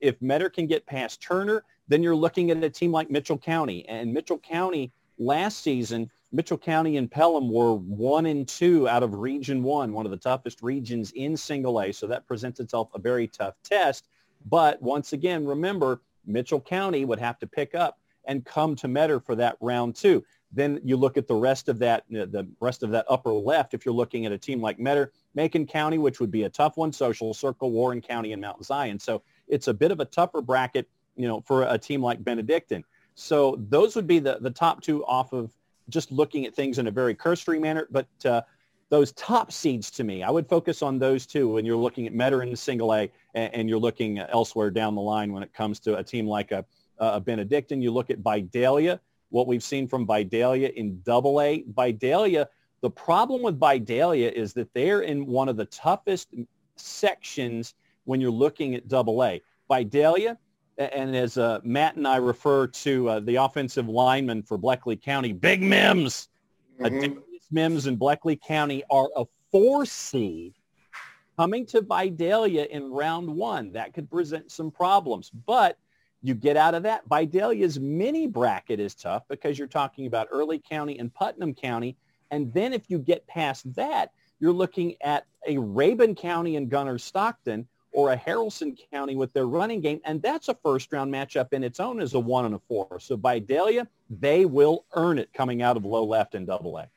If 0.00 0.20
Metter 0.22 0.48
can 0.48 0.66
get 0.66 0.86
past 0.86 1.20
Turner, 1.20 1.64
then 1.88 2.02
you're 2.02 2.16
looking 2.16 2.50
at 2.52 2.62
a 2.62 2.70
team 2.70 2.92
like 2.92 3.10
Mitchell 3.10 3.38
County. 3.38 3.88
And 3.88 4.12
Mitchell 4.12 4.38
County 4.38 4.92
last 5.18 5.62
season, 5.62 6.08
Mitchell 6.30 6.58
County 6.58 6.96
and 6.96 7.10
Pelham 7.10 7.50
were 7.50 7.74
one 7.74 8.26
and 8.26 8.46
two 8.46 8.88
out 8.88 9.02
of 9.02 9.14
Region 9.14 9.64
One, 9.64 9.92
one 9.92 10.06
of 10.06 10.12
the 10.12 10.16
toughest 10.16 10.62
regions 10.62 11.10
in 11.12 11.36
single 11.36 11.80
A. 11.80 11.92
So 11.92 12.06
that 12.06 12.26
presents 12.26 12.60
itself 12.60 12.90
a 12.94 13.00
very 13.00 13.26
tough 13.26 13.54
test. 13.64 14.08
But 14.46 14.80
once 14.80 15.12
again, 15.12 15.44
remember, 15.44 16.02
Mitchell 16.24 16.60
County 16.60 17.04
would 17.04 17.18
have 17.18 17.38
to 17.40 17.46
pick 17.48 17.74
up 17.74 17.98
and 18.30 18.44
come 18.44 18.76
to 18.76 18.86
Metter 18.86 19.18
for 19.18 19.34
that 19.34 19.56
round 19.60 19.96
two. 19.96 20.24
Then 20.52 20.80
you 20.84 20.96
look 20.96 21.16
at 21.16 21.26
the 21.26 21.34
rest 21.34 21.68
of 21.68 21.80
that, 21.80 22.04
the 22.08 22.48
rest 22.60 22.84
of 22.84 22.90
that 22.90 23.04
upper 23.08 23.32
left. 23.32 23.74
If 23.74 23.84
you're 23.84 23.94
looking 23.94 24.24
at 24.24 24.30
a 24.30 24.38
team 24.38 24.60
like 24.60 24.78
Metter, 24.78 25.12
Macon 25.34 25.66
County, 25.66 25.98
which 25.98 26.20
would 26.20 26.30
be 26.30 26.44
a 26.44 26.48
tough 26.48 26.76
one, 26.76 26.92
Social 26.92 27.34
Circle, 27.34 27.72
Warren 27.72 28.00
County, 28.00 28.32
and 28.32 28.40
Mount 28.40 28.64
Zion. 28.64 29.00
So 29.00 29.22
it's 29.48 29.66
a 29.66 29.74
bit 29.74 29.90
of 29.90 29.98
a 29.98 30.04
tougher 30.04 30.40
bracket, 30.40 30.88
you 31.16 31.26
know, 31.26 31.40
for 31.40 31.64
a 31.64 31.76
team 31.76 32.02
like 32.02 32.22
Benedictine. 32.22 32.84
So 33.16 33.56
those 33.68 33.96
would 33.96 34.06
be 34.06 34.20
the, 34.20 34.38
the 34.40 34.50
top 34.50 34.80
two 34.80 35.04
off 35.06 35.32
of 35.32 35.52
just 35.88 36.12
looking 36.12 36.46
at 36.46 36.54
things 36.54 36.78
in 36.78 36.86
a 36.86 36.90
very 36.90 37.16
cursory 37.16 37.58
manner. 37.58 37.88
But 37.90 38.06
uh, 38.24 38.42
those 38.90 39.10
top 39.12 39.50
seeds 39.50 39.90
to 39.92 40.04
me, 40.04 40.22
I 40.22 40.30
would 40.30 40.48
focus 40.48 40.82
on 40.82 41.00
those 41.00 41.26
two 41.26 41.48
when 41.48 41.64
you're 41.64 41.76
looking 41.76 42.06
at 42.06 42.12
Metter 42.12 42.42
in 42.42 42.50
the 42.50 42.56
single 42.56 42.94
A 42.94 43.10
and, 43.34 43.54
and 43.54 43.68
you're 43.68 43.80
looking 43.80 44.20
elsewhere 44.20 44.70
down 44.70 44.94
the 44.94 45.00
line 45.00 45.32
when 45.32 45.42
it 45.42 45.52
comes 45.52 45.80
to 45.80 45.96
a 45.96 46.04
team 46.04 46.28
like 46.28 46.52
a 46.52 46.64
uh, 47.00 47.20
Benedictine. 47.20 47.82
You 47.82 47.90
look 47.90 48.10
at 48.10 48.18
Vidalia, 48.18 49.00
what 49.30 49.46
we've 49.46 49.62
seen 49.62 49.88
from 49.88 50.06
Vidalia 50.06 50.68
in 50.76 51.00
double 51.02 51.40
A. 51.40 51.64
Vidalia, 51.74 52.48
the 52.80 52.90
problem 52.90 53.42
with 53.42 53.58
Vidalia 53.58 54.30
is 54.30 54.52
that 54.54 54.72
they're 54.74 55.02
in 55.02 55.26
one 55.26 55.48
of 55.48 55.56
the 55.56 55.66
toughest 55.66 56.28
sections 56.76 57.74
when 58.04 58.20
you're 58.20 58.30
looking 58.30 58.74
at 58.74 58.88
double 58.88 59.22
A. 59.24 59.42
Vidalia, 59.68 60.38
and 60.78 61.14
as 61.14 61.36
uh, 61.36 61.60
Matt 61.62 61.96
and 61.96 62.08
I 62.08 62.16
refer 62.16 62.66
to 62.66 63.08
uh, 63.08 63.20
the 63.20 63.36
offensive 63.36 63.88
lineman 63.88 64.42
for 64.42 64.58
Bleckley 64.58 65.00
County, 65.00 65.32
Big 65.32 65.62
Mims. 65.62 66.28
Mm-hmm. 66.80 67.18
Mims 67.50 67.86
in 67.86 67.98
Bleckley 67.98 68.40
County 68.40 68.82
are 68.90 69.08
a 69.16 69.24
four 69.50 69.84
seed 69.84 70.54
coming 71.36 71.66
to 71.66 71.82
Vidalia 71.82 72.66
in 72.70 72.90
round 72.90 73.28
one. 73.28 73.72
That 73.72 73.92
could 73.92 74.10
present 74.10 74.50
some 74.50 74.70
problems. 74.70 75.30
But 75.30 75.76
you 76.22 76.34
get 76.34 76.56
out 76.56 76.74
of 76.74 76.82
that. 76.82 77.08
Vidalia's 77.08 77.80
mini 77.80 78.26
bracket 78.26 78.80
is 78.80 78.94
tough 78.94 79.24
because 79.28 79.58
you're 79.58 79.68
talking 79.68 80.06
about 80.06 80.28
Early 80.30 80.58
County 80.58 80.98
and 80.98 81.12
Putnam 81.12 81.54
County. 81.54 81.96
And 82.30 82.52
then 82.52 82.72
if 82.72 82.90
you 82.90 82.98
get 82.98 83.26
past 83.26 83.72
that, 83.74 84.12
you're 84.38 84.52
looking 84.52 84.94
at 85.02 85.26
a 85.46 85.56
Rabun 85.56 86.16
County 86.16 86.56
and 86.56 86.70
Gunner 86.70 86.98
Stockton 86.98 87.66
or 87.92 88.12
a 88.12 88.16
Haralson 88.16 88.78
County 88.92 89.16
with 89.16 89.32
their 89.32 89.46
running 89.46 89.80
game. 89.80 90.00
And 90.04 90.22
that's 90.22 90.48
a 90.48 90.56
first 90.62 90.92
round 90.92 91.12
matchup 91.12 91.52
in 91.52 91.64
its 91.64 91.80
own 91.80 92.00
as 92.00 92.14
a 92.14 92.20
one 92.20 92.44
and 92.44 92.54
a 92.54 92.60
four. 92.68 93.00
So 93.00 93.16
Vidalia, 93.16 93.88
they 94.08 94.44
will 94.44 94.84
earn 94.94 95.18
it 95.18 95.32
coming 95.32 95.62
out 95.62 95.76
of 95.76 95.84
low 95.84 96.04
left 96.04 96.34
and 96.34 96.46
double 96.46 96.76
A 96.78 96.88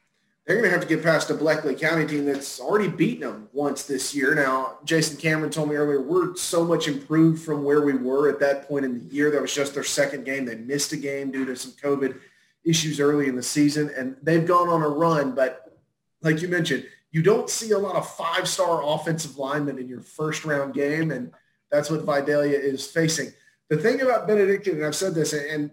they're 0.45 0.57
going 0.57 0.69
to 0.69 0.71
have 0.71 0.81
to 0.81 0.87
get 0.87 1.01
past 1.01 1.29
a 1.29 1.33
Bleckley 1.33 1.79
County 1.79 2.05
team 2.05 2.25
that's 2.25 2.59
already 2.59 2.89
beaten 2.89 3.21
them 3.21 3.47
once 3.53 3.83
this 3.83 4.13
year. 4.13 4.35
Now, 4.35 4.77
Jason 4.83 5.15
Cameron 5.15 5.51
told 5.51 5.69
me 5.69 5.75
earlier, 5.75 6.01
we're 6.01 6.35
so 6.35 6.65
much 6.65 6.89
improved 6.89 7.41
from 7.43 7.63
where 7.63 7.81
we 7.81 7.93
were 7.93 8.29
at 8.29 8.39
that 8.41 8.67
point 8.67 8.83
in 8.83 8.99
the 8.99 9.15
year. 9.15 9.31
That 9.31 9.41
was 9.41 9.55
just 9.55 9.73
their 9.73 9.85
second 9.85 10.25
game. 10.25 10.43
They 10.43 10.55
missed 10.55 10.91
a 10.91 10.97
game 10.97 11.31
due 11.31 11.45
to 11.45 11.55
some 11.55 11.71
COVID 11.71 12.19
issues 12.65 12.99
early 12.99 13.29
in 13.29 13.35
the 13.37 13.43
season, 13.43 13.89
and 13.95 14.17
they've 14.21 14.45
gone 14.45 14.67
on 14.67 14.81
a 14.81 14.89
run. 14.89 15.33
But 15.33 15.77
like 16.21 16.41
you 16.41 16.49
mentioned, 16.49 16.87
you 17.11 17.21
don't 17.21 17.49
see 17.49 17.71
a 17.71 17.77
lot 17.77 17.95
of 17.95 18.09
five-star 18.15 18.83
offensive 18.83 19.37
linemen 19.37 19.77
in 19.77 19.87
your 19.87 20.01
first 20.01 20.43
round 20.43 20.73
game, 20.73 21.11
and 21.11 21.31
that's 21.71 21.89
what 21.89 22.01
Vidalia 22.01 22.57
is 22.57 22.85
facing. 22.85 23.31
The 23.69 23.77
thing 23.77 24.01
about 24.01 24.27
Benedictine, 24.27 24.75
and 24.75 24.85
I've 24.85 24.95
said 24.95 25.15
this, 25.15 25.31
and 25.33 25.71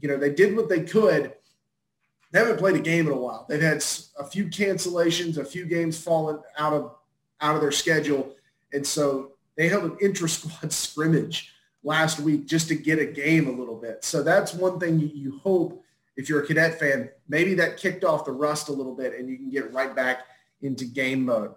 you 0.00 0.08
know 0.08 0.16
they 0.16 0.32
did 0.32 0.56
what 0.56 0.68
they 0.68 0.80
could. 0.80 1.34
They 2.30 2.40
haven't 2.40 2.58
played 2.58 2.76
a 2.76 2.80
game 2.80 3.06
in 3.06 3.12
a 3.12 3.16
while. 3.16 3.46
They've 3.48 3.60
had 3.60 3.84
a 4.18 4.24
few 4.24 4.46
cancellations, 4.46 5.38
a 5.38 5.44
few 5.44 5.64
games 5.64 6.02
fallen 6.02 6.40
out 6.58 6.72
of 6.72 6.94
out 7.40 7.54
of 7.54 7.60
their 7.60 7.72
schedule, 7.72 8.34
and 8.72 8.86
so 8.86 9.32
they 9.56 9.68
held 9.68 9.84
an 9.84 9.96
intra-squad 10.00 10.72
scrimmage 10.72 11.52
last 11.82 12.20
week 12.20 12.46
just 12.46 12.68
to 12.68 12.74
get 12.74 12.98
a 12.98 13.06
game 13.06 13.48
a 13.48 13.52
little 13.52 13.76
bit. 13.76 14.04
So 14.04 14.22
that's 14.22 14.52
one 14.52 14.78
thing 14.80 14.98
you, 14.98 15.10
you 15.14 15.38
hope 15.38 15.84
if 16.16 16.28
you're 16.28 16.42
a 16.42 16.46
cadet 16.46 16.78
fan, 16.78 17.08
maybe 17.28 17.54
that 17.54 17.76
kicked 17.76 18.04
off 18.04 18.24
the 18.24 18.32
rust 18.32 18.68
a 18.68 18.72
little 18.72 18.94
bit 18.94 19.16
and 19.16 19.28
you 19.28 19.36
can 19.36 19.50
get 19.50 19.72
right 19.72 19.94
back 19.94 20.26
into 20.62 20.84
game 20.84 21.24
mode. 21.24 21.54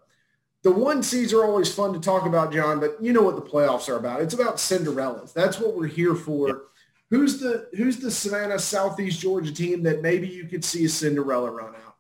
The 0.64 0.72
one 0.72 1.02
seeds 1.02 1.34
are 1.34 1.44
always 1.44 1.74
fun 1.74 1.94
to 1.94 2.00
talk 2.00 2.28
about, 2.28 2.54
John, 2.54 2.80
but 2.80 2.96
you 3.02 3.12
know 3.12 3.24
what 3.24 3.36
the 3.36 3.42
playoffs 3.42 3.90
are 3.90 3.98
about. 3.98 4.22
It's 4.22 4.36
about 4.36 4.58
Cinderellas. 4.58 5.34
That's 5.34 5.60
what 5.60 5.76
we're 5.76 5.88
here 5.88 6.14
for. 6.14 6.66
Who's 7.12 7.40
the 7.40 7.68
who's 7.76 7.98
the 7.98 8.10
Savannah 8.10 8.58
Southeast 8.58 9.20
Georgia 9.20 9.54
team 9.54 9.84
that 9.84 10.02
maybe 10.02 10.30
you 10.30 10.46
could 10.46 10.64
see 10.64 10.86
a 10.86 10.90
Cinderella 10.90 11.52
run 11.52 11.76
out? 11.76 11.98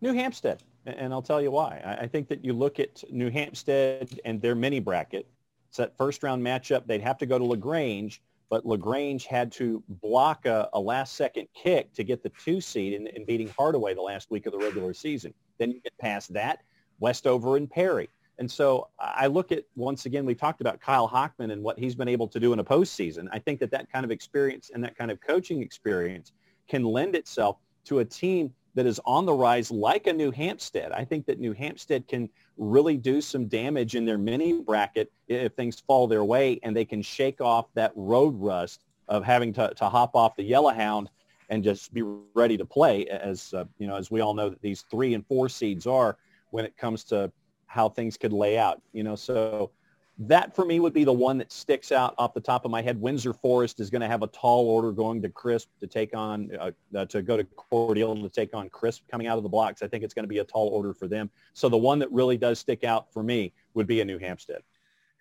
New 0.00 0.14
Hampstead, 0.14 0.62
and 0.86 1.12
I'll 1.12 1.22
tell 1.22 1.40
you 1.40 1.50
why. 1.50 1.98
I 2.00 2.06
think 2.06 2.28
that 2.28 2.42
you 2.42 2.54
look 2.54 2.80
at 2.80 3.04
New 3.12 3.30
Hampstead 3.30 4.18
and 4.24 4.40
their 4.40 4.54
mini 4.54 4.80
bracket. 4.80 5.28
It's 5.68 5.76
that 5.76 5.96
first 5.98 6.22
round 6.22 6.42
matchup. 6.42 6.86
They'd 6.86 7.02
have 7.02 7.18
to 7.18 7.26
go 7.26 7.38
to 7.38 7.44
LaGrange, 7.44 8.22
but 8.48 8.64
LaGrange 8.64 9.26
had 9.26 9.52
to 9.52 9.82
block 9.88 10.46
a, 10.46 10.70
a 10.72 10.80
last 10.80 11.14
second 11.14 11.48
kick 11.54 11.92
to 11.92 12.04
get 12.04 12.22
the 12.22 12.32
two 12.42 12.62
seed 12.62 12.94
in, 12.94 13.06
in 13.08 13.26
beating 13.26 13.48
Hardaway 13.48 13.94
the 13.94 14.00
last 14.00 14.30
week 14.30 14.46
of 14.46 14.52
the 14.52 14.58
regular 14.58 14.94
season. 14.94 15.34
Then 15.58 15.70
you 15.70 15.80
get 15.80 15.92
past 15.98 16.32
that, 16.32 16.60
Westover 17.00 17.58
and 17.58 17.70
Perry. 17.70 18.08
And 18.38 18.50
so 18.50 18.88
I 18.98 19.26
look 19.26 19.52
at, 19.52 19.64
once 19.76 20.06
again, 20.06 20.26
we 20.26 20.34
talked 20.34 20.60
about 20.60 20.80
Kyle 20.80 21.08
Hockman 21.08 21.52
and 21.52 21.62
what 21.62 21.78
he's 21.78 21.94
been 21.94 22.08
able 22.08 22.26
to 22.28 22.40
do 22.40 22.52
in 22.52 22.58
a 22.58 22.64
postseason. 22.64 23.28
I 23.32 23.38
think 23.38 23.60
that 23.60 23.70
that 23.70 23.90
kind 23.92 24.04
of 24.04 24.10
experience 24.10 24.70
and 24.74 24.82
that 24.82 24.96
kind 24.96 25.10
of 25.10 25.20
coaching 25.20 25.62
experience 25.62 26.32
can 26.66 26.82
lend 26.82 27.14
itself 27.14 27.58
to 27.84 28.00
a 28.00 28.04
team 28.04 28.52
that 28.74 28.86
is 28.86 29.00
on 29.04 29.24
the 29.24 29.32
rise 29.32 29.70
like 29.70 30.06
a 30.08 30.12
New 30.12 30.32
Hampstead. 30.32 30.90
I 30.90 31.04
think 31.04 31.26
that 31.26 31.38
New 31.38 31.52
Hampstead 31.52 32.08
can 32.08 32.28
really 32.56 32.96
do 32.96 33.20
some 33.20 33.46
damage 33.46 33.94
in 33.94 34.04
their 34.04 34.18
mini 34.18 34.60
bracket 34.60 35.12
if 35.28 35.52
things 35.52 35.80
fall 35.80 36.08
their 36.08 36.24
way 36.24 36.58
and 36.62 36.74
they 36.76 36.84
can 36.84 37.02
shake 37.02 37.40
off 37.40 37.66
that 37.74 37.92
road 37.94 38.34
rust 38.40 38.82
of 39.08 39.24
having 39.24 39.52
to, 39.52 39.72
to 39.76 39.88
hop 39.88 40.16
off 40.16 40.34
the 40.34 40.42
Yellowhound 40.42 41.08
and 41.50 41.62
just 41.62 41.92
be 41.92 42.02
ready 42.34 42.56
to 42.56 42.64
play 42.64 43.06
as 43.06 43.52
uh, 43.54 43.64
you 43.78 43.86
know 43.86 43.96
as 43.96 44.10
we 44.10 44.20
all 44.20 44.34
know 44.34 44.48
that 44.48 44.62
these 44.62 44.82
three 44.90 45.14
and 45.14 45.26
four 45.26 45.48
seeds 45.48 45.86
are 45.86 46.16
when 46.50 46.64
it 46.64 46.76
comes 46.76 47.04
to 47.04 47.30
how 47.66 47.88
things 47.88 48.16
could 48.16 48.32
lay 48.32 48.58
out 48.58 48.80
you 48.92 49.02
know? 49.02 49.16
So 49.16 49.70
that 50.18 50.54
for 50.54 50.64
me 50.64 50.78
would 50.78 50.92
be 50.92 51.04
the 51.04 51.12
one 51.12 51.38
that 51.38 51.50
sticks 51.50 51.90
out 51.90 52.14
off 52.18 52.34
the 52.34 52.40
top 52.40 52.64
of 52.64 52.70
my 52.70 52.80
head. 52.80 53.00
Windsor 53.00 53.32
forest 53.32 53.80
is 53.80 53.90
going 53.90 54.00
to 54.00 54.06
have 54.06 54.22
a 54.22 54.28
tall 54.28 54.68
order 54.68 54.92
going 54.92 55.20
to 55.22 55.28
crisp 55.28 55.68
to 55.80 55.86
take 55.86 56.16
on 56.16 56.50
uh, 56.58 56.70
uh, 56.96 57.04
to 57.06 57.20
go 57.20 57.36
to 57.36 57.44
Cordele 57.44 58.22
to 58.22 58.28
take 58.28 58.54
on 58.54 58.68
crisp 58.68 59.02
coming 59.10 59.26
out 59.26 59.36
of 59.36 59.42
the 59.42 59.48
blocks. 59.48 59.82
I 59.82 59.88
think 59.88 60.04
it's 60.04 60.14
going 60.14 60.24
to 60.24 60.28
be 60.28 60.38
a 60.38 60.44
tall 60.44 60.68
order 60.68 60.94
for 60.94 61.08
them. 61.08 61.30
So 61.52 61.68
the 61.68 61.76
one 61.76 61.98
that 61.98 62.12
really 62.12 62.36
does 62.36 62.60
stick 62.60 62.84
out 62.84 63.12
for 63.12 63.22
me 63.22 63.52
would 63.74 63.88
be 63.88 64.00
a 64.00 64.04
new 64.04 64.18
hampstead. 64.18 64.62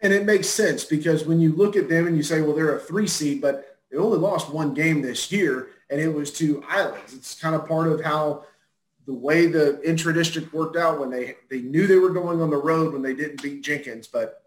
And 0.01 0.13
it 0.13 0.25
makes 0.25 0.47
sense 0.47 0.83
because 0.83 1.25
when 1.25 1.39
you 1.39 1.53
look 1.53 1.75
at 1.75 1.89
them 1.89 2.07
and 2.07 2.15
you 2.15 2.23
say 2.23 2.41
well 2.41 2.55
they're 2.55 2.75
a 2.75 2.79
three 2.79 3.07
seed 3.07 3.41
but 3.41 3.79
they 3.89 3.97
only 3.97 4.17
lost 4.17 4.51
one 4.51 4.73
game 4.73 5.01
this 5.01 5.31
year 5.31 5.69
and 5.89 5.99
it 5.99 6.09
was 6.09 6.31
to 6.33 6.63
Islands. 6.67 7.13
It's 7.13 7.39
kind 7.39 7.55
of 7.55 7.67
part 7.67 7.87
of 7.87 8.03
how 8.03 8.45
the 9.05 9.13
way 9.13 9.47
the 9.47 9.81
intra-district 9.87 10.53
worked 10.53 10.77
out 10.77 10.99
when 10.99 11.09
they, 11.09 11.35
they 11.49 11.61
knew 11.61 11.87
they 11.87 11.97
were 11.97 12.09
going 12.09 12.41
on 12.41 12.49
the 12.49 12.57
road 12.57 12.93
when 12.93 13.01
they 13.01 13.13
didn't 13.13 13.41
beat 13.41 13.63
Jenkins, 13.63 14.07
but 14.07 14.43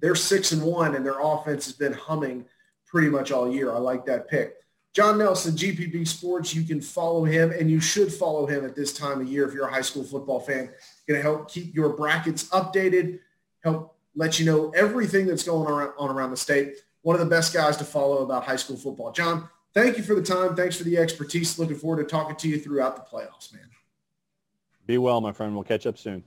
they're 0.00 0.14
six 0.14 0.52
and 0.52 0.62
one 0.62 0.96
and 0.96 1.06
their 1.06 1.20
offense 1.20 1.66
has 1.66 1.74
been 1.74 1.92
humming 1.92 2.44
pretty 2.86 3.08
much 3.08 3.30
all 3.30 3.50
year. 3.50 3.72
I 3.72 3.78
like 3.78 4.04
that 4.06 4.28
pick. 4.28 4.56
John 4.92 5.16
Nelson, 5.16 5.54
GPB 5.54 6.06
Sports, 6.06 6.54
you 6.54 6.64
can 6.64 6.80
follow 6.80 7.24
him 7.24 7.50
and 7.50 7.70
you 7.70 7.80
should 7.80 8.12
follow 8.12 8.44
him 8.44 8.66
at 8.66 8.76
this 8.76 8.92
time 8.92 9.22
of 9.22 9.26
year 9.26 9.48
if 9.48 9.54
you're 9.54 9.66
a 9.66 9.72
high 9.72 9.80
school 9.80 10.04
football 10.04 10.40
fan. 10.40 10.68
Going 11.08 11.18
to 11.18 11.22
help 11.22 11.50
keep 11.50 11.74
your 11.74 11.90
brackets 11.90 12.48
updated, 12.50 13.20
help 13.64 13.96
let 14.14 14.38
you 14.38 14.44
know 14.44 14.70
everything 14.70 15.26
that's 15.26 15.44
going 15.44 15.66
on 15.66 16.10
around 16.10 16.30
the 16.30 16.36
state. 16.36 16.74
One 17.00 17.14
of 17.16 17.20
the 17.20 17.26
best 17.26 17.54
guys 17.54 17.78
to 17.78 17.84
follow 17.84 18.18
about 18.18 18.44
high 18.44 18.56
school 18.56 18.76
football. 18.76 19.12
John, 19.12 19.48
thank 19.72 19.96
you 19.96 20.02
for 20.02 20.14
the 20.14 20.22
time. 20.22 20.54
Thanks 20.54 20.76
for 20.76 20.84
the 20.84 20.98
expertise. 20.98 21.58
Looking 21.58 21.76
forward 21.76 22.02
to 22.02 22.10
talking 22.10 22.36
to 22.36 22.48
you 22.48 22.58
throughout 22.58 22.96
the 22.96 23.02
playoffs, 23.02 23.52
man. 23.54 23.70
Be 24.86 24.98
well, 24.98 25.20
my 25.20 25.32
friend. 25.32 25.54
We'll 25.54 25.64
catch 25.64 25.86
up 25.86 25.98
soon. 25.98 26.24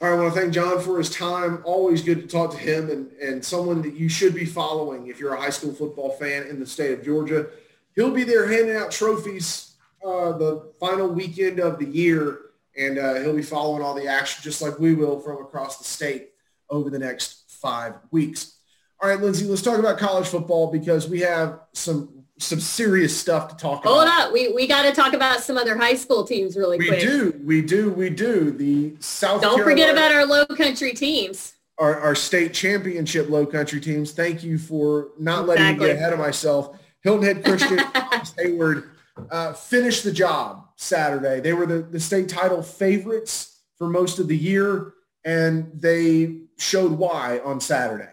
All 0.00 0.10
right, 0.10 0.18
I 0.18 0.20
want 0.20 0.34
to 0.34 0.40
thank 0.40 0.52
John 0.52 0.80
for 0.80 0.98
his 0.98 1.10
time. 1.10 1.62
Always 1.64 2.02
good 2.02 2.22
to 2.22 2.26
talk 2.26 2.50
to 2.50 2.58
him 2.58 2.90
and, 2.90 3.12
and 3.12 3.44
someone 3.44 3.82
that 3.82 3.94
you 3.94 4.08
should 4.08 4.34
be 4.34 4.44
following 4.44 5.06
if 5.06 5.20
you're 5.20 5.34
a 5.34 5.40
high 5.40 5.50
school 5.50 5.72
football 5.72 6.10
fan 6.10 6.48
in 6.48 6.58
the 6.58 6.66
state 6.66 6.98
of 6.98 7.04
Georgia. 7.04 7.46
He'll 7.94 8.10
be 8.10 8.24
there 8.24 8.48
handing 8.48 8.76
out 8.76 8.90
trophies 8.90 9.74
uh, 10.04 10.32
the 10.32 10.72
final 10.80 11.08
weekend 11.08 11.60
of 11.60 11.78
the 11.78 11.86
year, 11.86 12.40
and 12.76 12.98
uh, 12.98 13.14
he'll 13.20 13.36
be 13.36 13.42
following 13.42 13.82
all 13.82 13.94
the 13.94 14.08
action 14.08 14.42
just 14.42 14.60
like 14.60 14.78
we 14.78 14.94
will 14.94 15.20
from 15.20 15.40
across 15.40 15.78
the 15.78 15.84
state 15.84 16.30
over 16.68 16.90
the 16.90 16.98
next 16.98 17.44
five 17.60 17.94
weeks. 18.10 18.58
All 19.00 19.08
right, 19.08 19.20
Lindsay, 19.20 19.46
let's 19.46 19.62
talk 19.62 19.78
about 19.78 19.98
college 19.98 20.26
football 20.26 20.72
because 20.72 21.08
we 21.08 21.20
have 21.20 21.60
some 21.74 22.21
some 22.42 22.60
serious 22.60 23.18
stuff 23.18 23.48
to 23.48 23.56
talk 23.56 23.84
Hold 23.84 24.02
about. 24.02 24.14
Hold 24.14 24.28
up. 24.28 24.32
We, 24.32 24.52
we 24.52 24.66
got 24.66 24.82
to 24.82 24.92
talk 24.92 25.12
about 25.12 25.40
some 25.40 25.56
other 25.56 25.76
high 25.76 25.94
school 25.94 26.24
teams 26.24 26.56
really 26.56 26.78
we 26.78 26.88
quick. 26.88 27.00
We 27.00 27.06
do. 27.06 27.40
We 27.44 27.62
do. 27.62 27.90
We 27.90 28.10
do. 28.10 28.50
The 28.50 28.94
South 29.00 29.42
Don't 29.42 29.56
Carolina, 29.56 29.64
forget 29.64 29.90
about 29.90 30.12
our 30.12 30.26
low 30.26 30.46
country 30.46 30.92
teams. 30.92 31.54
Our, 31.78 31.98
our 32.00 32.14
state 32.14 32.52
championship 32.52 33.28
low 33.28 33.46
country 33.46 33.80
teams. 33.80 34.12
Thank 34.12 34.42
you 34.42 34.58
for 34.58 35.08
not 35.18 35.46
letting 35.46 35.64
exactly. 35.64 35.86
me 35.86 35.92
get 35.92 35.96
ahead 35.96 36.12
of 36.12 36.18
myself. 36.18 36.78
Hilton 37.02 37.24
Head 37.24 37.44
Christian, 37.44 37.78
Heyward 38.38 38.88
uh, 39.30 39.52
finished 39.52 40.04
the 40.04 40.12
job 40.12 40.68
Saturday. 40.76 41.40
They 41.40 41.52
were 41.52 41.66
the, 41.66 41.82
the 41.82 42.00
state 42.00 42.28
title 42.28 42.62
favorites 42.62 43.60
for 43.76 43.88
most 43.88 44.18
of 44.18 44.28
the 44.28 44.36
year, 44.36 44.94
and 45.24 45.70
they 45.74 46.42
showed 46.58 46.92
why 46.92 47.40
on 47.44 47.60
Saturday. 47.60 48.10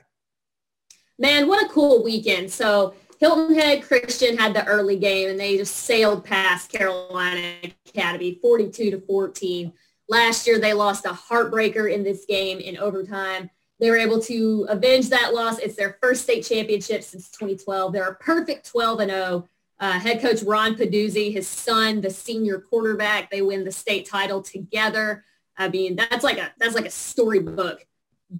Man, 1.17 1.47
what 1.47 1.63
a 1.63 1.69
cool 1.69 2.03
weekend. 2.03 2.49
So 2.51 2.93
Hilton 3.19 3.53
Head 3.53 3.83
Christian 3.83 4.37
had 4.37 4.53
the 4.53 4.65
early 4.65 4.97
game 4.97 5.29
and 5.29 5.39
they 5.39 5.57
just 5.57 5.75
sailed 5.75 6.23
past 6.23 6.71
Carolina 6.71 7.55
Academy 7.87 8.39
42 8.41 8.91
to 8.91 9.01
14. 9.01 9.73
Last 10.07 10.47
year 10.47 10.57
they 10.57 10.73
lost 10.73 11.05
a 11.05 11.09
heartbreaker 11.09 11.91
in 11.91 12.03
this 12.03 12.25
game 12.25 12.59
in 12.59 12.77
overtime. 12.77 13.49
They 13.79 13.89
were 13.89 13.97
able 13.97 14.21
to 14.23 14.65
avenge 14.69 15.09
that 15.09 15.33
loss. 15.33 15.59
It's 15.59 15.75
their 15.75 15.97
first 16.01 16.23
state 16.23 16.45
championship 16.45 17.03
since 17.03 17.29
2012. 17.29 17.91
They're 17.91 18.07
a 18.07 18.15
perfect 18.15 18.69
12 18.69 18.99
and 19.01 19.11
0. 19.11 19.49
Uh, 19.81 19.99
head 19.99 20.21
coach 20.21 20.41
Ron 20.43 20.75
Peduzzi, 20.75 21.31
his 21.31 21.47
son, 21.47 22.01
the 22.01 22.09
senior 22.09 22.59
quarterback, 22.59 23.31
they 23.31 23.41
win 23.41 23.63
the 23.63 23.71
state 23.71 24.09
title 24.09 24.41
together. 24.41 25.23
I 25.57 25.69
mean, 25.69 25.95
that's 25.95 26.23
like 26.23 26.37
a 26.37 26.51
that's 26.57 26.75
like 26.75 26.85
a 26.85 26.91
storybook 26.91 27.85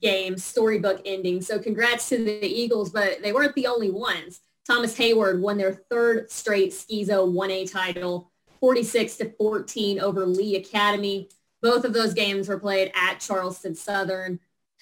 game, 0.01 0.37
storybook 0.37 1.01
ending. 1.05 1.41
So 1.41 1.59
congrats 1.59 2.09
to 2.09 2.23
the 2.23 2.45
Eagles, 2.45 2.89
but 2.91 3.21
they 3.21 3.31
weren't 3.31 3.55
the 3.55 3.67
only 3.67 3.89
ones. 3.89 4.41
Thomas 4.69 4.95
Heyward 4.95 5.39
won 5.39 5.57
their 5.57 5.73
third 5.73 6.29
straight 6.29 6.71
SCISA 6.71 7.07
1A 7.07 7.71
title, 7.71 8.31
46 8.59 9.17
to 9.17 9.31
14 9.31 9.99
over 9.99 10.27
Lee 10.27 10.57
Academy. 10.57 11.27
Both 11.63 11.85
of 11.85 11.93
those 11.93 12.13
games 12.13 12.47
were 12.47 12.59
played 12.59 12.91
at 12.93 13.19
Charleston 13.19 13.73
Southern. 13.73 14.39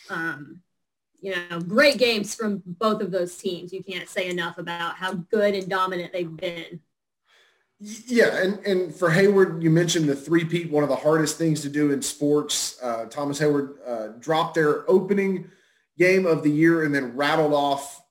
Um, 0.09 0.59
you 1.21 1.33
know, 1.49 1.61
great 1.61 1.97
games 1.97 2.35
from 2.35 2.61
both 2.65 3.01
of 3.01 3.11
those 3.11 3.37
teams. 3.37 3.71
You 3.71 3.81
can't 3.81 4.09
say 4.09 4.29
enough 4.29 4.57
about 4.57 4.95
how 4.95 5.13
good 5.13 5.55
and 5.55 5.69
dominant 5.69 6.11
they've 6.11 6.35
been. 6.35 6.81
Yeah, 7.79 8.43
and, 8.43 8.59
and 8.65 8.93
for 8.93 9.09
Heyward, 9.09 9.61
you 9.61 9.69
mentioned 9.69 10.09
the 10.09 10.15
three-peat, 10.17 10.69
one 10.69 10.83
of 10.83 10.89
the 10.89 10.97
hardest 10.97 11.37
things 11.37 11.61
to 11.61 11.69
do 11.69 11.91
in 11.93 12.01
sports. 12.01 12.77
Uh, 12.83 13.05
Thomas 13.05 13.39
Heyward 13.39 13.75
uh, 13.87 14.07
dropped 14.19 14.55
their 14.55 14.89
opening 14.91 15.49
game 15.97 16.25
of 16.25 16.43
the 16.43 16.51
year 16.51 16.83
and 16.83 16.93
then 16.93 17.15
rattled 17.15 17.53
off 17.53 18.03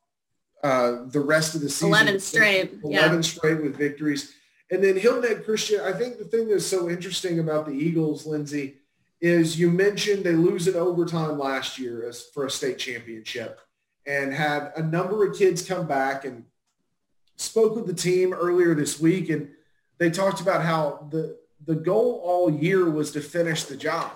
uh, 0.67 1.05
the 1.07 1.21
rest 1.21 1.55
of 1.55 1.61
the 1.61 1.69
season. 1.69 1.89
11 1.89 2.19
straight. 2.19 2.73
11 2.83 2.91
yeah. 2.91 3.21
straight 3.21 3.63
with 3.63 3.77
victories. 3.77 4.35
And 4.71 4.83
then 4.83 4.97
Hilton 4.97 5.23
Head 5.23 5.45
Christian, 5.45 5.81
I 5.81 5.93
think 5.93 6.19
the 6.19 6.25
thing 6.25 6.49
that's 6.49 6.67
so 6.67 6.91
interesting 6.91 7.39
about 7.39 7.67
the 7.67 7.73
Eagles, 7.73 8.27
Lindsay, 8.27 8.79
is 9.21 9.61
you 9.61 9.71
mentioned 9.71 10.25
they 10.25 10.33
lose 10.33 10.67
in 10.67 10.75
overtime 10.75 11.39
last 11.39 11.79
year 11.79 12.09
as 12.09 12.25
for 12.35 12.47
a 12.47 12.51
state 12.51 12.79
championship 12.79 13.61
and 14.07 14.35
had 14.35 14.73
a 14.77 14.83
number 14.83 15.25
of 15.25 15.39
kids 15.39 15.67
come 15.67 15.87
back 15.87 16.25
and 16.25 16.45
spoke 17.37 17.77
with 17.77 17.87
the 17.87 17.95
team 17.95 18.33
earlier 18.33 18.75
this 18.75 18.99
week 18.99 19.31
and 19.31 19.49
they 19.99 20.11
talked 20.11 20.41
about 20.41 20.63
how 20.63 21.09
the 21.11 21.39
the 21.65 21.75
goal 21.75 22.21
all 22.23 22.51
year 22.51 22.91
was 22.91 23.11
to 23.13 23.21
finish 23.21 23.65
the 23.65 23.77
job. 23.77 24.11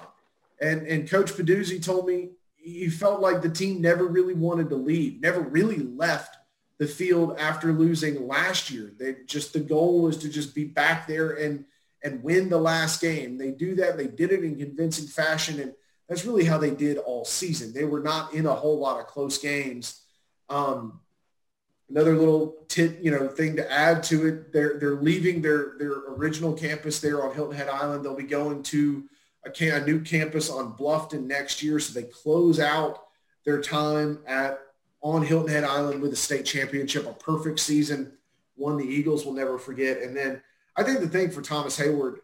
And 0.61 0.87
and 0.87 1.09
Coach 1.09 1.33
Peduzzi 1.33 1.83
told 1.83 2.07
me 2.07 2.31
he 2.57 2.91
felt 2.91 3.21
like 3.21 3.41
the 3.41 3.49
team 3.49 3.81
never 3.81 4.05
really 4.07 4.35
wanted 4.35 4.69
to 4.69 4.77
leave, 4.77 5.21
never 5.23 5.41
really 5.41 5.79
left 5.79 6.37
the 6.81 6.87
field 6.87 7.37
after 7.39 7.73
losing 7.75 8.27
last 8.27 8.71
year. 8.71 8.91
They 8.99 9.17
just 9.27 9.53
the 9.53 9.61
goal 9.61 10.01
was 10.01 10.17
to 10.17 10.31
just 10.31 10.55
be 10.55 10.65
back 10.65 11.07
there 11.07 11.33
and 11.33 11.67
and 12.03 12.25
win 12.25 12.49
the 12.49 12.59
last 12.59 13.03
game. 13.03 13.37
They 13.37 13.51
do 13.51 13.75
that. 13.77 13.99
They 13.99 14.07
did 14.07 14.33
it 14.33 14.43
in 14.43 14.57
convincing 14.57 15.07
fashion. 15.07 15.61
And 15.61 15.75
that's 16.09 16.25
really 16.25 16.47
how 16.47 16.57
they 16.57 16.71
did 16.71 16.97
all 16.97 17.27
season. 17.27 17.75
They 17.75 17.85
were 17.85 18.01
not 18.01 18.33
in 18.33 18.47
a 18.47 18.55
whole 18.55 18.79
lot 18.79 18.99
of 18.99 19.07
close 19.07 19.37
games. 19.37 20.01
Um, 20.49 21.01
another 21.91 22.17
little 22.17 22.57
tit, 22.69 23.01
you 23.03 23.11
know, 23.11 23.29
thing 23.29 23.57
to 23.57 23.71
add 23.71 24.03
to 24.05 24.27
it. 24.27 24.51
They're, 24.51 24.79
they're 24.79 24.95
leaving 24.95 25.43
their, 25.43 25.75
their 25.79 25.93
original 25.93 26.55
campus 26.55 27.01
there 27.01 27.23
on 27.23 27.35
Hilton 27.35 27.59
Head 27.59 27.69
Island. 27.69 28.03
They'll 28.03 28.17
be 28.17 28.23
going 28.23 28.63
to 28.63 29.05
a, 29.45 29.69
a 29.69 29.85
new 29.85 30.01
campus 30.01 30.49
on 30.49 30.73
Bluffton 30.73 31.27
next 31.27 31.63
year. 31.63 31.79
So 31.79 31.93
they 31.93 32.07
close 32.07 32.59
out 32.59 33.05
their 33.45 33.61
time 33.61 34.21
at 34.27 34.59
on 35.03 35.23
Hilton 35.23 35.51
Head 35.51 35.65
Island 35.65 36.03
with 36.03 36.13
a 36.13 36.17
state 36.17 36.45
championship, 36.45 37.07
a 37.07 37.13
perfect 37.13 37.61
season, 37.61 38.13
one 38.57 38.77
the 38.77 38.85
Eagles 38.85 39.25
will 39.25 39.33
never 39.33 39.59
forget. 39.59 40.03
And 40.03 40.17
then 40.17 40.43
I 40.77 40.83
think 40.83 41.01
the 41.01 41.09
thing 41.09 41.31
for 41.31 41.43
Thomas 41.43 41.79
Heyward, 41.79 42.17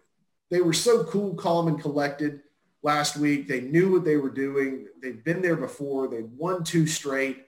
they 0.51 0.61
were 0.61 0.73
so 0.73 1.05
cool, 1.05 1.35
calm, 1.35 1.69
and 1.69 1.81
collected 1.81 2.41
last 2.83 3.17
week. 3.17 3.49
They 3.49 3.63
knew 3.63 3.93
what 3.93 4.05
they 4.05 4.17
were 4.17 4.31
doing. 4.31 4.87
They've 5.03 5.25
been 5.25 5.43
there 5.43 5.57
before. 5.57 6.09
They 6.09 6.23
won 6.23 6.63
two 6.63 6.87
straight. 6.87 7.47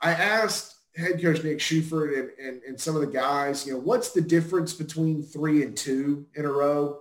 I 0.00 0.10
asked 0.12 0.74
head 0.96 1.20
coach 1.22 1.42
Nick 1.42 1.58
Schufert 1.58 2.18
and, 2.18 2.30
and, 2.38 2.62
and 2.62 2.80
some 2.80 2.94
of 2.94 3.00
the 3.00 3.08
guys, 3.08 3.66
you 3.66 3.72
know, 3.72 3.80
what's 3.80 4.10
the 4.10 4.20
difference 4.20 4.72
between 4.72 5.22
three 5.22 5.62
and 5.62 5.76
two 5.76 6.26
in 6.34 6.44
a 6.44 6.50
row? 6.50 6.98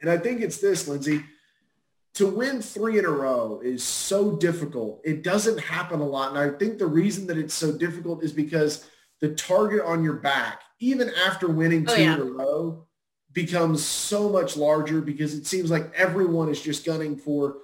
And 0.00 0.10
I 0.10 0.16
think 0.16 0.40
it's 0.40 0.58
this, 0.58 0.88
Lindsay. 0.88 1.22
To 2.14 2.26
win 2.26 2.60
three 2.60 2.98
in 2.98 3.04
a 3.04 3.10
row 3.10 3.60
is 3.62 3.84
so 3.84 4.36
difficult. 4.36 5.00
It 5.04 5.22
doesn't 5.22 5.58
happen 5.58 6.00
a 6.00 6.06
lot. 6.06 6.30
And 6.30 6.38
I 6.38 6.56
think 6.58 6.78
the 6.78 6.86
reason 6.86 7.26
that 7.28 7.38
it's 7.38 7.54
so 7.54 7.72
difficult 7.76 8.24
is 8.24 8.32
because 8.32 8.86
the 9.20 9.34
target 9.34 9.82
on 9.84 10.02
your 10.02 10.14
back 10.14 10.62
even 10.80 11.10
after 11.26 11.48
winning 11.48 11.86
oh, 11.88 11.94
two 11.94 12.00
oh, 12.00 12.04
yeah. 12.04 12.14
in 12.14 12.20
a 12.20 12.24
row, 12.24 12.86
becomes 13.32 13.84
so 13.84 14.28
much 14.28 14.56
larger 14.56 15.00
because 15.00 15.34
it 15.34 15.46
seems 15.46 15.70
like 15.70 15.92
everyone 15.94 16.48
is 16.48 16.60
just 16.60 16.84
gunning 16.84 17.16
for 17.16 17.58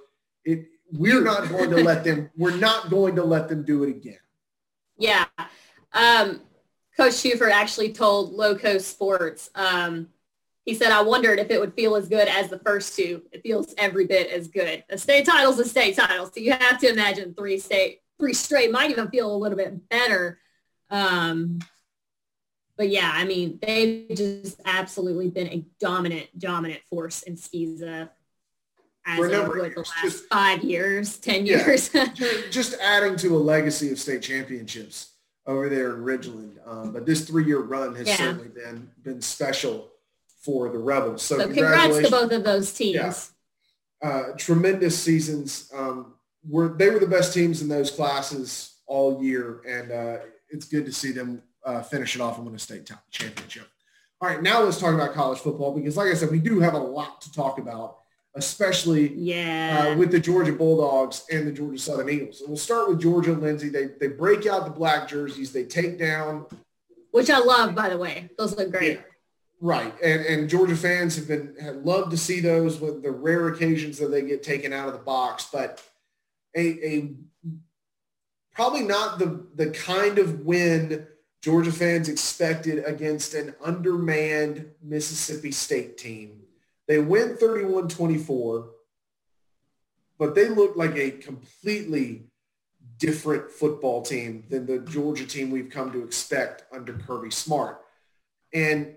it. 0.45 0.65
We're 0.93 1.23
not 1.23 1.49
going 1.49 1.69
to 1.71 1.83
let 1.83 2.05
them. 2.05 2.29
We're 2.37 2.55
not 2.55 2.89
going 2.89 3.17
to 3.17 3.23
let 3.23 3.49
them 3.49 3.63
do 3.63 3.83
it 3.83 3.89
again. 3.89 4.19
Yeah. 4.97 5.25
Um, 5.91 6.41
Coach 6.95 7.13
Schufert 7.13 7.51
actually 7.51 7.91
told 7.91 8.31
Loco 8.31 8.77
Sports. 8.77 9.49
Um, 9.53 10.07
he 10.67 10.73
said, 10.73 10.91
I 10.91 11.01
wondered 11.01 11.39
if 11.39 11.49
it 11.49 11.61
would 11.61 11.73
feel 11.75 11.95
as 11.95 12.09
good 12.09 12.27
as 12.27 12.49
the 12.49 12.59
first 12.59 12.93
two. 12.93 13.23
It 13.31 13.41
feels 13.41 13.73
every 13.77 14.05
bit 14.05 14.29
as 14.29 14.49
good. 14.49 14.83
A 14.89 14.97
state 14.97 15.25
title's 15.25 15.57
a 15.59 15.65
state 15.65 15.95
title. 15.95 16.25
So 16.25 16.41
you 16.41 16.51
have 16.51 16.77
to 16.79 16.91
imagine 16.91 17.33
three 17.33 17.57
state, 17.57 18.01
three 18.19 18.33
straight 18.33 18.69
might 18.69 18.91
even 18.91 19.07
feel 19.07 19.33
a 19.33 19.37
little 19.37 19.57
bit 19.57 19.87
better. 19.87 20.39
Um, 20.89 21.59
but 22.75 22.89
yeah, 22.89 23.09
I 23.13 23.23
mean, 23.23 23.59
they've 23.61 24.09
just 24.13 24.59
absolutely 24.65 25.29
been 25.29 25.47
a 25.47 25.65
dominant, 25.79 26.37
dominant 26.37 26.81
force 26.89 27.21
in 27.21 27.37
SCISA 27.37 28.09
as 29.05 29.19
of 29.19 29.47
like 29.55 29.73
the 29.73 29.79
last 29.79 30.01
just, 30.01 30.25
five 30.25 30.65
years, 30.65 31.17
10 31.17 31.45
yeah, 31.45 31.65
years. 31.65 31.89
just 32.51 32.75
adding 32.81 33.15
to 33.15 33.37
a 33.37 33.39
legacy 33.39 33.89
of 33.93 33.99
state 33.99 34.21
championships 34.21 35.13
over 35.45 35.69
there 35.69 35.95
in 35.95 36.03
Ridgeland. 36.03 36.57
Um, 36.67 36.91
but 36.91 37.05
this 37.05 37.25
three-year 37.25 37.61
run 37.61 37.95
has 37.95 38.05
yeah. 38.05 38.17
certainly 38.17 38.49
been 38.49 38.89
been 39.01 39.21
special 39.21 39.91
for 40.47 40.69
the 40.69 40.79
Rebels. 40.79 41.21
So, 41.23 41.37
so 41.37 41.45
congrats 41.45 41.97
to 41.97 42.09
both 42.09 42.31
of 42.31 42.45
those 42.45 42.71
teams. 42.71 42.95
Yeah. 42.95 43.13
Uh, 44.01 44.23
tremendous 44.37 44.97
seasons. 44.97 45.69
Um, 45.75 46.13
were 46.47 46.69
they 46.69 46.89
were 46.89 46.99
the 46.99 47.07
best 47.07 47.33
teams 47.33 47.61
in 47.61 47.67
those 47.67 47.91
classes 47.91 48.75
all 48.87 49.21
year, 49.21 49.61
and 49.67 49.91
uh, 49.91 50.17
it's 50.49 50.65
good 50.65 50.85
to 50.85 50.93
see 50.93 51.11
them 51.11 51.41
uh, 51.65 51.81
finish 51.81 52.15
it 52.15 52.21
off 52.21 52.37
and 52.37 52.45
win 52.45 52.55
a 52.55 52.59
state 52.59 52.89
championship. 53.11 53.67
All 54.21 54.29
right, 54.29 54.41
now 54.41 54.61
let's 54.63 54.79
talk 54.79 54.93
about 54.93 55.13
college 55.13 55.39
football 55.39 55.75
because, 55.75 55.97
like 55.97 56.09
I 56.09 56.13
said, 56.13 56.31
we 56.31 56.39
do 56.39 56.61
have 56.61 56.75
a 56.75 56.79
lot 56.79 57.19
to 57.21 57.31
talk 57.33 57.59
about, 57.59 57.97
especially 58.35 59.13
yeah. 59.15 59.89
uh, 59.89 59.97
with 59.97 60.11
the 60.11 60.19
Georgia 60.19 60.53
Bulldogs 60.53 61.25
and 61.29 61.45
the 61.45 61.51
Georgia 61.51 61.77
Southern 61.77 62.09
Eagles. 62.09 62.39
And 62.39 62.49
we'll 62.49 62.57
start 62.57 62.87
with 62.87 63.01
Georgia, 63.01 63.33
Lindsay. 63.33 63.67
They 63.67 63.87
they 63.99 64.07
break 64.07 64.45
out 64.45 64.63
the 64.63 64.71
black 64.71 65.09
jerseys. 65.09 65.51
They 65.51 65.65
take 65.65 65.99
down, 65.99 66.45
which 67.11 67.29
I 67.29 67.39
love, 67.39 67.75
by 67.75 67.89
the 67.89 67.97
way. 67.97 68.29
Those 68.37 68.55
look 68.55 68.71
great. 68.71 68.93
Yeah, 68.93 69.01
right, 69.61 69.93
and 70.03 70.25
and 70.25 70.49
Georgia 70.49 70.75
fans 70.75 71.15
have 71.15 71.27
been 71.27 71.55
have 71.59 71.77
loved 71.77 72.11
to 72.11 72.17
see 72.17 72.39
those 72.39 72.79
with 72.79 73.03
the 73.03 73.11
rare 73.11 73.47
occasions 73.47 73.97
that 73.99 74.09
they 74.09 74.21
get 74.21 74.43
taken 74.43 74.73
out 74.73 74.87
of 74.87 74.93
the 74.93 74.99
box, 74.99 75.47
but 75.51 75.83
a 76.55 76.61
a 76.61 77.15
probably 78.53 78.83
not 78.83 79.19
the 79.19 79.45
the 79.55 79.69
kind 79.71 80.19
of 80.19 80.41
win 80.41 81.07
Georgia 81.41 81.71
fans 81.71 82.09
expected 82.09 82.83
against 82.85 83.33
an 83.33 83.55
undermanned 83.63 84.65
Mississippi 84.81 85.51
State 85.51 85.97
team. 85.97 86.41
They 86.87 86.99
went 86.99 87.39
31-24, 87.39 88.67
but 90.17 90.35
they 90.35 90.49
looked 90.49 90.77
like 90.77 90.97
a 90.97 91.11
completely 91.11 92.27
different 92.97 93.51
football 93.51 94.01
team 94.01 94.43
than 94.49 94.65
the 94.65 94.79
Georgia 94.79 95.25
team 95.25 95.51
we've 95.51 95.69
come 95.69 95.91
to 95.91 96.03
expect 96.03 96.63
under 96.73 96.93
Kirby 96.93 97.31
Smart. 97.31 97.81
And 98.53 98.96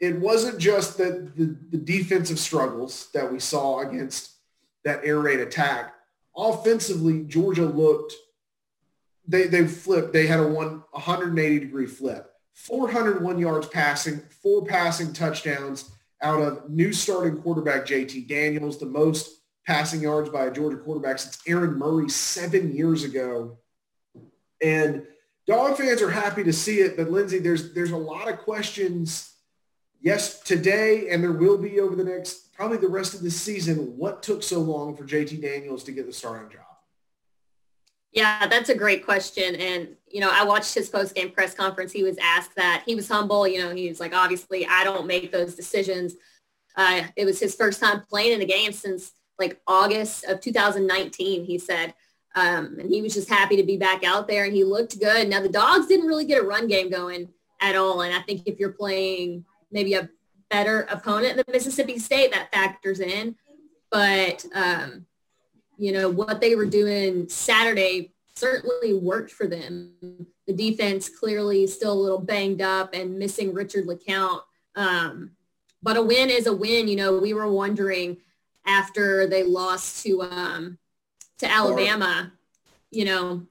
it 0.00 0.18
wasn't 0.18 0.58
just 0.58 0.96
the, 0.98 1.30
the, 1.36 1.56
the 1.70 1.78
defensive 1.78 2.38
struggles 2.38 3.08
that 3.12 3.30
we 3.30 3.38
saw 3.38 3.80
against 3.80 4.32
that 4.84 5.04
air 5.04 5.20
raid 5.20 5.40
attack. 5.40 5.94
Offensively, 6.36 7.24
Georgia 7.24 7.66
looked– 7.66 8.14
they 9.30 9.46
they 9.46 9.66
flipped. 9.66 10.12
They 10.12 10.26
had 10.26 10.40
a 10.40 10.46
one 10.46 10.82
180 10.90 11.60
degree 11.60 11.86
flip. 11.86 12.26
401 12.54 13.38
yards 13.38 13.68
passing, 13.68 14.20
four 14.42 14.66
passing 14.66 15.12
touchdowns 15.14 15.90
out 16.20 16.40
of 16.40 16.68
new 16.68 16.92
starting 16.92 17.40
quarterback 17.40 17.86
JT 17.86 18.28
Daniels, 18.28 18.78
the 18.78 18.86
most 18.86 19.40
passing 19.66 20.02
yards 20.02 20.28
by 20.28 20.46
a 20.46 20.50
Georgia 20.52 20.76
quarterback 20.76 21.18
since 21.18 21.40
Aaron 21.46 21.78
Murray 21.78 22.10
seven 22.10 22.74
years 22.74 23.04
ago. 23.04 23.56
And 24.62 25.06
dog 25.46 25.78
fans 25.78 26.02
are 26.02 26.10
happy 26.10 26.44
to 26.44 26.52
see 26.52 26.80
it, 26.80 26.96
but 26.96 27.10
Lindsay, 27.10 27.38
there's 27.38 27.72
there's 27.72 27.92
a 27.92 27.96
lot 27.96 28.28
of 28.28 28.38
questions. 28.38 29.32
Yes, 30.02 30.40
today, 30.40 31.10
and 31.10 31.22
there 31.22 31.32
will 31.32 31.58
be 31.58 31.78
over 31.80 31.94
the 31.94 32.04
next 32.04 32.54
probably 32.54 32.78
the 32.78 32.88
rest 32.88 33.14
of 33.14 33.22
the 33.22 33.30
season. 33.30 33.96
What 33.96 34.22
took 34.22 34.42
so 34.42 34.60
long 34.60 34.96
for 34.96 35.04
JT 35.04 35.42
Daniels 35.42 35.84
to 35.84 35.92
get 35.92 36.06
the 36.06 36.12
starting 36.12 36.50
job? 36.50 36.64
Yeah, 38.12 38.46
that's 38.48 38.70
a 38.70 38.74
great 38.74 39.04
question. 39.04 39.54
And, 39.54 39.88
you 40.08 40.20
know, 40.20 40.30
I 40.32 40.44
watched 40.44 40.74
his 40.74 40.88
post-game 40.88 41.30
press 41.30 41.54
conference. 41.54 41.92
He 41.92 42.02
was 42.02 42.18
asked 42.18 42.56
that. 42.56 42.82
He 42.84 42.94
was 42.94 43.08
humble. 43.08 43.46
You 43.46 43.62
know, 43.62 43.74
he 43.74 43.88
was 43.88 44.00
like, 44.00 44.14
obviously, 44.14 44.66
I 44.66 44.84
don't 44.84 45.06
make 45.06 45.30
those 45.30 45.54
decisions. 45.54 46.14
Uh, 46.76 47.02
it 47.14 47.24
was 47.24 47.38
his 47.38 47.54
first 47.54 47.80
time 47.80 48.02
playing 48.08 48.32
in 48.32 48.40
a 48.40 48.46
game 48.46 48.72
since 48.72 49.12
like 49.38 49.60
August 49.66 50.24
of 50.24 50.40
2019, 50.40 51.44
he 51.44 51.58
said. 51.58 51.94
Um, 52.34 52.78
and 52.78 52.90
he 52.90 53.00
was 53.02 53.14
just 53.14 53.28
happy 53.28 53.56
to 53.56 53.62
be 53.62 53.76
back 53.76 54.04
out 54.04 54.28
there 54.28 54.44
and 54.44 54.54
he 54.54 54.64
looked 54.64 54.98
good. 55.00 55.28
Now, 55.28 55.40
the 55.40 55.48
Dogs 55.48 55.86
didn't 55.86 56.06
really 56.06 56.24
get 56.24 56.42
a 56.42 56.46
run 56.46 56.68
game 56.68 56.90
going 56.90 57.28
at 57.60 57.76
all. 57.76 58.02
And 58.02 58.14
I 58.14 58.20
think 58.20 58.42
if 58.46 58.58
you're 58.58 58.72
playing 58.72 59.44
maybe 59.70 59.94
a 59.94 60.08
better 60.50 60.82
opponent 60.90 61.36
than 61.36 61.44
Mississippi 61.50 61.98
State, 61.98 62.32
that 62.32 62.52
factors 62.52 63.00
in. 63.00 63.36
But, 63.90 64.44
um, 64.54 65.06
you 65.78 65.92
know, 65.92 66.08
what 66.08 66.40
they 66.40 66.54
were 66.54 66.66
doing 66.66 67.28
Saturday 67.28 68.12
certainly 68.34 68.94
worked 68.94 69.30
for 69.30 69.46
them. 69.46 69.92
The 70.46 70.52
defense 70.52 71.08
clearly 71.08 71.66
still 71.66 71.92
a 71.92 71.94
little 71.94 72.18
banged 72.18 72.62
up 72.62 72.94
and 72.94 73.18
missing 73.18 73.52
Richard 73.54 73.86
LeCounte. 73.86 74.42
Um, 74.76 75.32
but 75.82 75.96
a 75.96 76.02
win 76.02 76.30
is 76.30 76.46
a 76.46 76.52
win. 76.52 76.88
You 76.88 76.96
know, 76.96 77.18
we 77.18 77.32
were 77.32 77.50
wondering 77.50 78.18
after 78.66 79.26
they 79.26 79.42
lost 79.42 80.04
to 80.04 80.22
um, 80.22 80.78
to 81.38 81.50
Alabama, 81.50 82.32
you 82.90 83.04
know, 83.04 83.46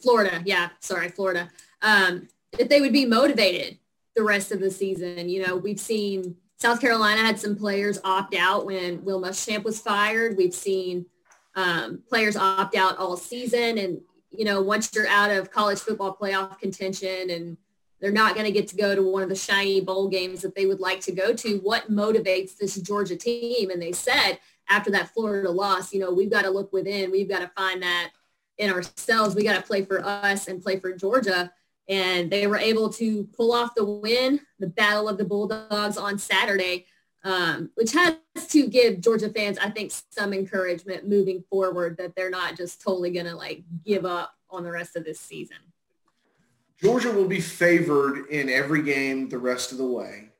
Florida. 0.00 0.42
Yeah, 0.44 0.70
sorry, 0.80 1.08
Florida. 1.08 1.50
Um, 1.82 2.28
if 2.58 2.68
they 2.68 2.80
would 2.80 2.92
be 2.92 3.06
motivated 3.06 3.78
the 4.14 4.22
rest 4.22 4.52
of 4.52 4.60
the 4.60 4.70
season. 4.70 5.28
You 5.28 5.46
know, 5.46 5.56
we've 5.56 5.80
seen 5.80 6.36
South 6.58 6.80
Carolina 6.80 7.20
had 7.20 7.40
some 7.40 7.56
players 7.56 7.98
opt 8.04 8.34
out 8.34 8.66
when 8.66 9.04
Will 9.04 9.20
Muschamp 9.20 9.64
was 9.64 9.80
fired. 9.80 10.36
We've 10.36 10.54
seen 10.54 11.06
um, 11.54 12.02
players 12.08 12.36
opt 12.36 12.76
out 12.76 12.98
all 12.98 13.16
season. 13.16 13.78
And, 13.78 14.00
you 14.30 14.44
know, 14.44 14.62
once 14.62 14.90
you're 14.94 15.08
out 15.08 15.30
of 15.30 15.50
college 15.50 15.80
football 15.80 16.16
playoff 16.18 16.58
contention 16.58 17.30
and 17.30 17.56
they're 18.00 18.12
not 18.12 18.34
going 18.34 18.46
to 18.46 18.52
get 18.52 18.68
to 18.68 18.76
go 18.76 18.94
to 18.94 19.02
one 19.02 19.22
of 19.22 19.28
the 19.28 19.34
shiny 19.34 19.80
bowl 19.80 20.08
games 20.08 20.42
that 20.42 20.54
they 20.54 20.66
would 20.66 20.80
like 20.80 21.00
to 21.00 21.12
go 21.12 21.32
to, 21.32 21.58
what 21.58 21.90
motivates 21.90 22.56
this 22.56 22.76
Georgia 22.76 23.16
team? 23.16 23.70
And 23.70 23.80
they 23.80 23.92
said 23.92 24.38
after 24.68 24.90
that 24.92 25.12
Florida 25.12 25.50
loss, 25.50 25.92
you 25.92 26.00
know, 26.00 26.12
we've 26.12 26.30
got 26.30 26.42
to 26.42 26.50
look 26.50 26.72
within. 26.72 27.10
We've 27.10 27.28
got 27.28 27.40
to 27.40 27.50
find 27.56 27.82
that 27.82 28.10
in 28.58 28.70
ourselves. 28.70 29.34
We 29.34 29.44
got 29.44 29.56
to 29.56 29.62
play 29.62 29.84
for 29.84 30.04
us 30.04 30.48
and 30.48 30.62
play 30.62 30.78
for 30.78 30.92
Georgia. 30.92 31.52
And 31.88 32.30
they 32.30 32.46
were 32.46 32.58
able 32.58 32.90
to 32.94 33.24
pull 33.36 33.52
off 33.52 33.74
the 33.74 33.84
win, 33.84 34.40
the 34.58 34.68
Battle 34.68 35.08
of 35.08 35.18
the 35.18 35.24
Bulldogs 35.24 35.96
on 35.96 36.18
Saturday 36.18 36.86
um, 37.24 37.70
which 37.74 37.92
has 37.92 38.16
to 38.48 38.66
give 38.68 39.00
Georgia 39.00 39.28
fans, 39.28 39.58
I 39.58 39.70
think, 39.70 39.92
some 40.10 40.32
encouragement 40.32 41.08
moving 41.08 41.44
forward 41.48 41.96
that 41.98 42.16
they're 42.16 42.30
not 42.30 42.56
just 42.56 42.82
totally 42.82 43.10
going 43.10 43.26
to 43.26 43.36
like 43.36 43.62
give 43.84 44.04
up 44.04 44.34
on 44.50 44.64
the 44.64 44.72
rest 44.72 44.96
of 44.96 45.04
this 45.04 45.20
season. 45.20 45.58
Georgia 46.80 47.12
will 47.12 47.28
be 47.28 47.40
favored 47.40 48.26
in 48.28 48.48
every 48.48 48.82
game 48.82 49.28
the 49.28 49.38
rest 49.38 49.70
of 49.70 49.78
the 49.78 49.86
way. 49.86 50.30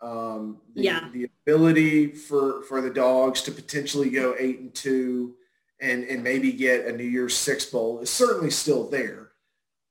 Um, 0.00 0.58
the, 0.74 0.82
Yeah. 0.82 1.08
the 1.12 1.28
ability 1.44 2.12
for 2.12 2.62
for 2.62 2.80
the 2.80 2.90
dogs 2.90 3.42
to 3.42 3.50
potentially 3.50 4.08
go 4.10 4.36
eight 4.38 4.60
and 4.60 4.72
two 4.72 5.34
and 5.80 6.04
and 6.04 6.22
maybe 6.22 6.52
get 6.52 6.86
a 6.86 6.92
New 6.92 7.02
Year's 7.02 7.36
Six 7.36 7.64
bowl 7.66 7.98
is 7.98 8.10
certainly 8.10 8.50
still 8.50 8.88
there. 8.88 9.30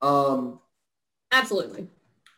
Um, 0.01 0.61
Absolutely. 1.31 1.87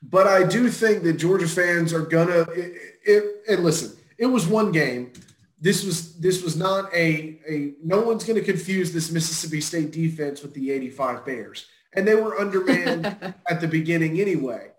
but 0.04 0.28
I 0.28 0.44
do 0.44 0.70
think 0.70 1.04
that 1.04 1.14
Georgia 1.14 1.48
fans 1.48 1.94
are 1.94 2.02
gonna. 2.02 2.42
It, 2.52 2.82
it, 3.04 3.24
and 3.50 3.64
listen, 3.64 3.98
it 4.18 4.26
was 4.26 4.48
one 4.48 4.72
game. 4.72 5.14
This 5.62 5.84
was 5.84 6.18
this 6.20 6.42
was 6.44 6.56
not 6.56 6.94
a 6.94 7.40
a. 7.48 7.74
No 7.84 8.02
one's 8.02 8.24
going 8.24 8.40
to 8.40 8.46
confuse 8.46 8.94
this 8.94 9.12
Mississippi 9.12 9.62
State 9.62 9.92
defense 9.92 10.42
with 10.42 10.54
the 10.54 10.72
'85 10.72 11.26
Bears, 11.26 11.66
and 11.94 12.08
they 12.08 12.16
were 12.16 12.40
undermanned 12.40 13.06
at 13.50 13.62
the 13.62 13.68
beginning 13.68 14.20
anyway. 14.20 14.72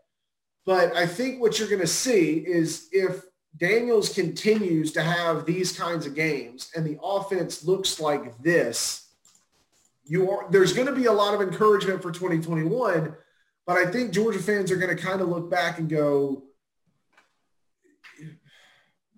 But 0.66 0.94
I 0.96 1.07
think 1.07 1.40
what 1.40 1.59
you're 1.59 1.68
going 1.68 1.81
to 1.81 1.87
see 1.87 2.38
is 2.46 2.88
if 2.92 3.23
Daniels 3.57 4.12
continues 4.14 4.92
to 4.92 5.03
have 5.03 5.44
these 5.44 5.73
kinds 5.77 6.07
of 6.07 6.14
games 6.14 6.70
and 6.75 6.87
the 6.87 6.99
offense 7.03 7.64
looks 7.64 7.99
like 7.99 8.40
this, 8.42 9.09
you 10.05 10.31
are 10.31 10.51
there's 10.51 10.73
going 10.73 10.87
to 10.87 10.94
be 10.94 11.07
a 11.07 11.12
lot 11.12 11.35
of 11.35 11.40
encouragement 11.40 12.03
for 12.03 12.12
2021. 12.12 13.14
But 13.70 13.87
I 13.87 13.88
think 13.88 14.11
Georgia 14.11 14.40
fans 14.40 14.72
are 14.72 14.76
going 14.76 14.96
to 14.96 15.00
kind 15.00 15.20
of 15.20 15.28
look 15.28 15.48
back 15.48 15.78
and 15.78 15.88
go, 15.88 16.42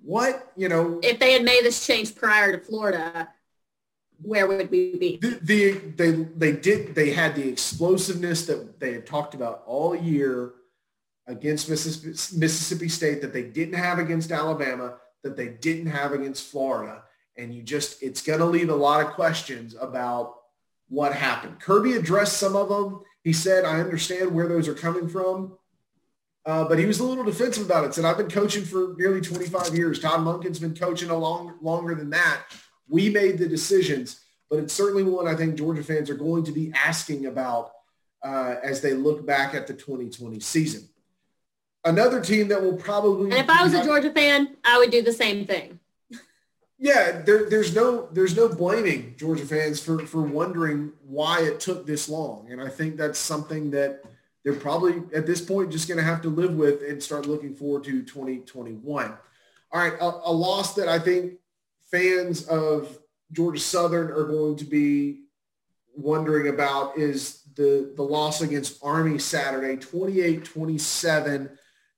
what? 0.03 0.53
You 0.57 0.69
know, 0.69 1.01
if 1.03 1.19
they 1.19 1.33
had 1.33 1.43
made 1.43 1.65
this 1.65 1.87
change 1.87 2.15
prior 2.15 2.53
to 2.53 2.63
Florida, 2.63 3.31
where 4.21 4.47
would 4.47 4.71
we 4.71 4.99
be? 4.99 5.17
the, 5.17 5.39
the 5.41 5.73
they 5.97 6.11
they 6.11 6.53
did 6.53 6.95
they 6.95 7.13
had 7.13 7.35
the 7.35 7.49
explosiveness 7.49 8.45
that 8.45 8.79
they 8.79 8.93
had 8.93 9.07
talked 9.07 9.33
about 9.33 9.63
all 9.65 9.97
year 9.97 10.53
against 11.27 11.71
Mississippi, 11.71 12.39
Mississippi 12.39 12.91
State 12.91 13.23
that 13.23 13.33
they 13.33 13.45
didn't 13.45 13.77
have 13.77 13.99
against 13.99 14.31
Alabama 14.33 14.97
that 15.23 15.35
they 15.35 15.49
didn't 15.49 15.87
have 15.87 16.13
against 16.13 16.51
Florida 16.51 17.05
and 17.39 17.55
you 17.55 17.63
just 17.63 18.03
it's 18.03 18.21
going 18.21 18.41
to 18.41 18.45
leave 18.45 18.69
a 18.69 18.75
lot 18.75 19.01
of 19.01 19.15
questions 19.15 19.75
about 19.81 20.35
what 20.91 21.15
happened. 21.15 21.59
Kirby 21.59 21.95
addressed 21.95 22.37
some 22.37 22.55
of 22.55 22.69
them. 22.69 23.01
He 23.23 23.33
said, 23.33 23.65
"I 23.65 23.81
understand 23.81 24.33
where 24.33 24.49
those 24.49 24.69
are 24.69 24.75
coming 24.75 25.09
from." 25.09 25.57
Uh, 26.45 26.65
but 26.65 26.79
he 26.79 26.87
was 26.87 26.99
a 26.99 27.05
little 27.05 27.23
defensive 27.23 27.65
about 27.65 27.85
it. 27.85 27.95
Said, 27.95 28.05
"I've 28.05 28.17
been 28.17 28.31
coaching 28.31 28.65
for 28.65 28.95
nearly 28.99 29.21
25 29.21 29.77
years. 29.77 30.01
Todd 30.01 30.21
Monken's 30.21 30.59
been 30.59 30.75
coaching 30.75 31.11
a 31.11 31.17
long 31.17 31.57
longer 31.61 31.95
than 31.95 32.11
that. 32.11 32.43
We 32.89 33.11
made 33.11 33.39
the 33.39 33.49
decisions, 33.49 34.21
but 34.51 34.59
it's 34.59 34.73
certainly 34.75 35.05
one 35.05 35.29
I 35.29 35.37
think 35.37 35.55
Georgia 35.55 35.85
fans 35.85 36.11
are 36.11 36.15
going 36.15 36.45
to 36.45 36.53
be 36.53 36.73
asking 36.75 37.27
about 37.27 37.73
uh, 38.23 38.57
as 38.63 38.81
they 38.81 38.95
look 38.95 39.25
back 39.27 39.55
at 39.55 39.67
the 39.67 39.75
2020 39.75 40.41
season. 40.41 40.89
Another 41.85 42.21
team 42.21 42.49
that 42.49 42.63
will 42.63 42.77
probably 42.77 43.31
And 43.31 43.41
if 43.41 43.51
I 43.51 43.63
was 43.63 43.75
a 43.75 43.85
Georgia 43.85 44.11
fan, 44.11 44.57
I 44.65 44.79
would 44.79 44.91
do 44.91 45.03
the 45.03 45.13
same 45.13 45.47
thing. 45.47 45.81
Yeah, 46.83 47.23
there, 47.25 47.49
there's 47.49 47.77
no 47.77 48.09
there's 48.11 48.37
no 48.37 48.49
blaming 48.49 49.15
Georgia 49.17 49.47
fans 49.47 49.81
for 49.81 50.05
for 50.05 50.21
wondering 50.21 50.91
why 51.07 51.43
it 51.43 51.61
took 51.61 51.87
this 51.87 52.09
long, 52.09 52.49
and 52.51 52.61
I 52.61 52.69
think 52.69 52.97
that's 52.97 53.21
something 53.21 53.71
that 53.71 54.03
they're 54.43 54.57
probably 54.57 55.01
at 55.15 55.25
this 55.25 55.41
point 55.41 55.71
just 55.71 55.87
going 55.87 55.99
to 55.99 56.05
have 56.05 56.21
to 56.23 56.29
live 56.29 56.57
with 56.57 56.83
and 56.83 57.01
start 57.01 57.27
looking 57.27 57.55
forward 57.55 57.85
to 57.85 58.03
2021. 58.03 59.17
All 59.71 59.81
right, 59.81 59.93
a, 60.01 60.05
a 60.05 60.33
loss 60.33 60.75
that 60.75 60.89
I 60.89 60.99
think 60.99 61.35
fans 61.93 62.49
of 62.49 62.99
Georgia 63.31 63.61
Southern 63.61 64.11
are 64.11 64.25
going 64.25 64.57
to 64.57 64.65
be 64.65 65.27
wondering 65.95 66.49
about 66.53 66.99
is 66.99 67.43
the 67.55 67.93
the 67.95 68.03
loss 68.03 68.41
against 68.41 68.83
Army 68.83 69.21
Saturday, 69.21 69.77
28-27. 69.77 71.49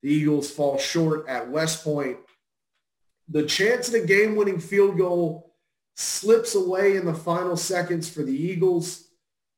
The 0.03 0.11
Eagles 0.11 0.51
fall 0.51 0.77
short 0.77 1.27
at 1.27 1.49
West 1.49 1.83
Point 1.85 2.19
the 3.29 3.45
chance 3.45 3.89
at 3.89 4.03
a 4.03 4.07
game-winning 4.07 4.61
field 4.61 4.99
goal 4.99 5.55
slips 5.97 6.55
away 6.55 6.97
in 6.97 7.07
the 7.07 7.15
final 7.15 7.57
seconds 7.57 8.09
for 8.09 8.23
the 8.23 8.35
Eagles. 8.35 9.09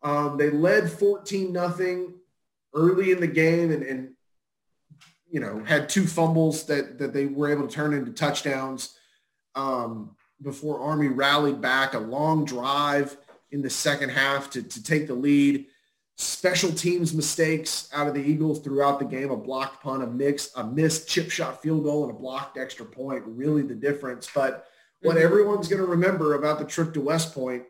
Um, 0.02 0.36
they 0.36 0.50
led 0.50 0.90
14 0.90 1.52
nothing 1.52 2.14
early 2.74 3.10
in 3.10 3.20
the 3.20 3.26
game 3.26 3.72
and, 3.72 3.82
and, 3.82 4.10
you 5.28 5.40
know, 5.40 5.64
had 5.64 5.88
two 5.88 6.06
fumbles 6.06 6.64
that, 6.66 6.98
that 6.98 7.12
they 7.12 7.26
were 7.26 7.50
able 7.50 7.66
to 7.66 7.74
turn 7.74 7.94
into 7.94 8.12
touchdowns 8.12 8.96
um, 9.54 10.14
before 10.42 10.80
Army 10.80 11.08
rallied 11.08 11.60
back 11.60 11.94
a 11.94 11.98
long 11.98 12.44
drive 12.44 13.16
in 13.50 13.62
the 13.62 13.70
second 13.70 14.10
half 14.10 14.50
to, 14.50 14.62
to 14.62 14.82
take 14.82 15.06
the 15.06 15.14
lead. 15.14 15.66
Special 16.18 16.72
teams 16.72 17.12
mistakes 17.12 17.90
out 17.92 18.08
of 18.08 18.14
the 18.14 18.22
Eagles 18.22 18.60
throughout 18.60 18.98
the 18.98 19.04
game, 19.04 19.30
a 19.30 19.36
blocked 19.36 19.82
punt, 19.82 20.02
a 20.02 20.06
mix, 20.06 20.50
a 20.56 20.64
missed 20.64 21.06
chip 21.06 21.30
shot 21.30 21.60
field 21.62 21.84
goal, 21.84 22.04
and 22.04 22.16
a 22.16 22.18
blocked 22.18 22.56
extra 22.56 22.86
point, 22.86 23.22
really 23.26 23.60
the 23.60 23.74
difference. 23.74 24.26
But 24.34 24.66
what 25.02 25.16
Mhm. 25.16 25.20
everyone's 25.20 25.68
going 25.68 25.82
to 25.82 25.86
remember 25.88 26.34
about 26.34 26.58
the 26.58 26.64
trip 26.64 26.94
to 26.94 27.02
West 27.02 27.34
Point 27.34 27.64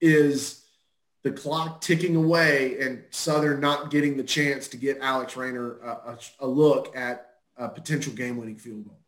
is 0.00 0.62
the 1.22 1.32
clock 1.32 1.80
ticking 1.80 2.16
away 2.16 2.78
and 2.80 3.04
Southern 3.10 3.60
not 3.60 3.90
getting 3.90 4.18
the 4.18 4.24
chance 4.24 4.68
to 4.68 4.76
get 4.76 4.98
Alex 5.00 5.34
Raynor 5.34 5.78
a, 5.78 5.88
a, 5.88 6.18
a 6.40 6.46
look 6.46 6.94
at 6.94 7.30
a 7.56 7.68
potential 7.68 8.12
game-winning 8.12 8.56
field 8.56 8.84
goal. 8.84 8.98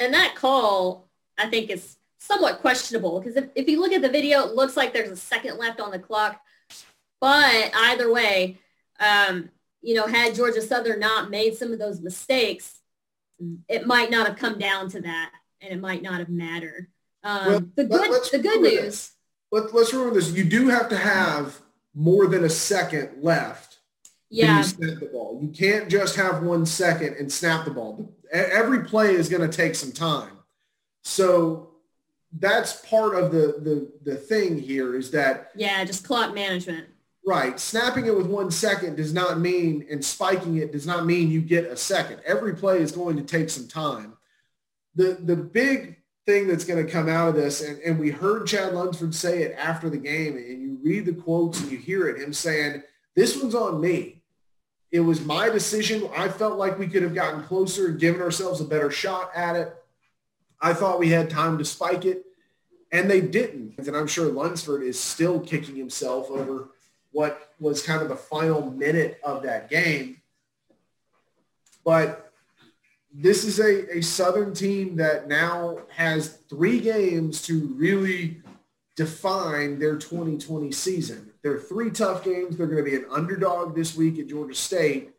And 0.00 0.12
that 0.14 0.34
call, 0.34 1.08
I 1.36 1.48
think, 1.48 1.70
is 1.70 1.98
somewhat 2.18 2.60
questionable 2.60 3.20
because 3.20 3.36
if, 3.36 3.48
if 3.54 3.68
you 3.68 3.80
look 3.80 3.92
at 3.92 4.02
the 4.02 4.08
video, 4.08 4.40
it 4.48 4.54
looks 4.56 4.76
like 4.76 4.92
there's 4.92 5.10
a 5.10 5.16
second 5.16 5.58
left 5.58 5.80
on 5.80 5.92
the 5.92 5.98
clock. 6.00 6.40
But 7.20 7.72
either 7.74 8.12
way, 8.12 8.58
um, 9.00 9.50
you 9.80 9.94
know, 9.94 10.06
had 10.06 10.34
Georgia 10.34 10.62
Southern 10.62 11.00
not 11.00 11.30
made 11.30 11.56
some 11.56 11.72
of 11.72 11.78
those 11.78 12.00
mistakes, 12.00 12.80
it 13.68 13.86
might 13.86 14.10
not 14.10 14.26
have 14.26 14.36
come 14.36 14.58
down 14.58 14.88
to 14.90 15.00
that 15.02 15.32
and 15.60 15.72
it 15.72 15.80
might 15.80 16.02
not 16.02 16.18
have 16.18 16.28
mattered. 16.28 16.88
Um, 17.22 17.46
Well, 17.46 17.60
the 17.76 17.84
good, 17.84 18.22
the 18.32 18.38
good 18.38 18.60
news, 18.60 19.12
Let, 19.50 19.74
let's 19.74 19.92
remember 19.92 20.14
this. 20.14 20.30
You 20.32 20.44
do 20.44 20.68
have 20.68 20.88
to 20.90 20.96
have 20.96 21.60
more 21.94 22.26
than 22.26 22.44
a 22.44 22.50
second 22.50 23.22
left 23.22 23.68
yeah, 24.30 24.58
you 24.58 24.64
snap 24.64 25.00
the 25.00 25.06
ball. 25.06 25.38
You 25.40 25.48
can't 25.48 25.88
just 25.88 26.16
have 26.16 26.42
one 26.42 26.66
second 26.66 27.16
and 27.16 27.32
snap 27.32 27.64
the 27.64 27.70
ball. 27.70 28.12
Every 28.30 28.84
play 28.84 29.14
is 29.14 29.28
going 29.28 29.48
to 29.48 29.56
take 29.56 29.74
some 29.74 29.92
time. 29.92 30.32
So 31.02 31.70
that's 32.38 32.84
part 32.86 33.14
of 33.14 33.32
the, 33.32 33.58
the, 33.62 33.90
the 34.10 34.16
thing 34.16 34.58
here 34.58 34.96
is 34.96 35.10
that, 35.12 35.50
yeah, 35.54 35.82
just 35.84 36.06
clock 36.06 36.34
management. 36.34 36.88
Right, 37.28 37.60
snapping 37.60 38.06
it 38.06 38.16
with 38.16 38.26
one 38.26 38.50
second 38.50 38.96
does 38.96 39.12
not 39.12 39.38
mean, 39.38 39.86
and 39.90 40.02
spiking 40.02 40.56
it 40.56 40.72
does 40.72 40.86
not 40.86 41.04
mean 41.04 41.30
you 41.30 41.42
get 41.42 41.66
a 41.66 41.76
second. 41.76 42.20
Every 42.24 42.54
play 42.54 42.80
is 42.80 42.90
going 42.90 43.16
to 43.16 43.22
take 43.22 43.50
some 43.50 43.68
time. 43.68 44.14
The, 44.94 45.18
the 45.20 45.36
big 45.36 45.98
thing 46.24 46.48
that's 46.48 46.64
going 46.64 46.84
to 46.84 46.90
come 46.90 47.08
out 47.08 47.28
of 47.28 47.34
this, 47.34 47.60
and, 47.60 47.78
and 47.80 47.98
we 47.98 48.10
heard 48.10 48.46
Chad 48.46 48.72
Lunsford 48.72 49.14
say 49.14 49.42
it 49.42 49.54
after 49.58 49.90
the 49.90 49.98
game, 49.98 50.36
and 50.36 50.62
you 50.62 50.78
read 50.82 51.04
the 51.04 51.12
quotes 51.12 51.60
and 51.60 51.70
you 51.70 51.76
hear 51.76 52.08
it, 52.08 52.20
him 52.20 52.32
saying, 52.32 52.82
this 53.14 53.36
one's 53.36 53.54
on 53.54 53.80
me. 53.80 54.22
It 54.90 55.00
was 55.00 55.22
my 55.22 55.50
decision. 55.50 56.08
I 56.16 56.28
felt 56.28 56.56
like 56.56 56.78
we 56.78 56.88
could 56.88 57.02
have 57.02 57.14
gotten 57.14 57.42
closer 57.42 57.88
and 57.88 58.00
given 58.00 58.22
ourselves 58.22 58.62
a 58.62 58.64
better 58.64 58.90
shot 58.90 59.30
at 59.34 59.54
it. 59.54 59.74
I 60.62 60.72
thought 60.72 60.98
we 60.98 61.10
had 61.10 61.28
time 61.28 61.58
to 61.58 61.64
spike 61.64 62.06
it, 62.06 62.24
and 62.90 63.10
they 63.10 63.20
didn't. 63.20 63.74
And 63.78 63.94
I'm 63.94 64.06
sure 64.06 64.32
Lunsford 64.32 64.82
is 64.82 64.98
still 64.98 65.38
kicking 65.40 65.76
himself 65.76 66.30
over 66.30 66.70
what 67.12 67.52
was 67.58 67.82
kind 67.82 68.02
of 68.02 68.08
the 68.08 68.16
final 68.16 68.70
minute 68.70 69.20
of 69.24 69.42
that 69.42 69.70
game. 69.70 70.20
But 71.84 72.32
this 73.12 73.44
is 73.44 73.58
a, 73.58 73.98
a 73.98 74.02
Southern 74.02 74.52
team 74.54 74.96
that 74.96 75.28
now 75.28 75.78
has 75.88 76.38
three 76.48 76.80
games 76.80 77.42
to 77.42 77.74
really 77.76 78.42
define 78.96 79.78
their 79.78 79.96
2020 79.96 80.70
season. 80.72 81.30
They're 81.42 81.58
three 81.58 81.90
tough 81.90 82.24
games. 82.24 82.56
They're 82.56 82.66
going 82.66 82.84
to 82.84 82.90
be 82.90 82.96
an 82.96 83.06
underdog 83.10 83.74
this 83.74 83.96
week 83.96 84.18
at 84.18 84.26
Georgia 84.28 84.54
State. 84.54 85.14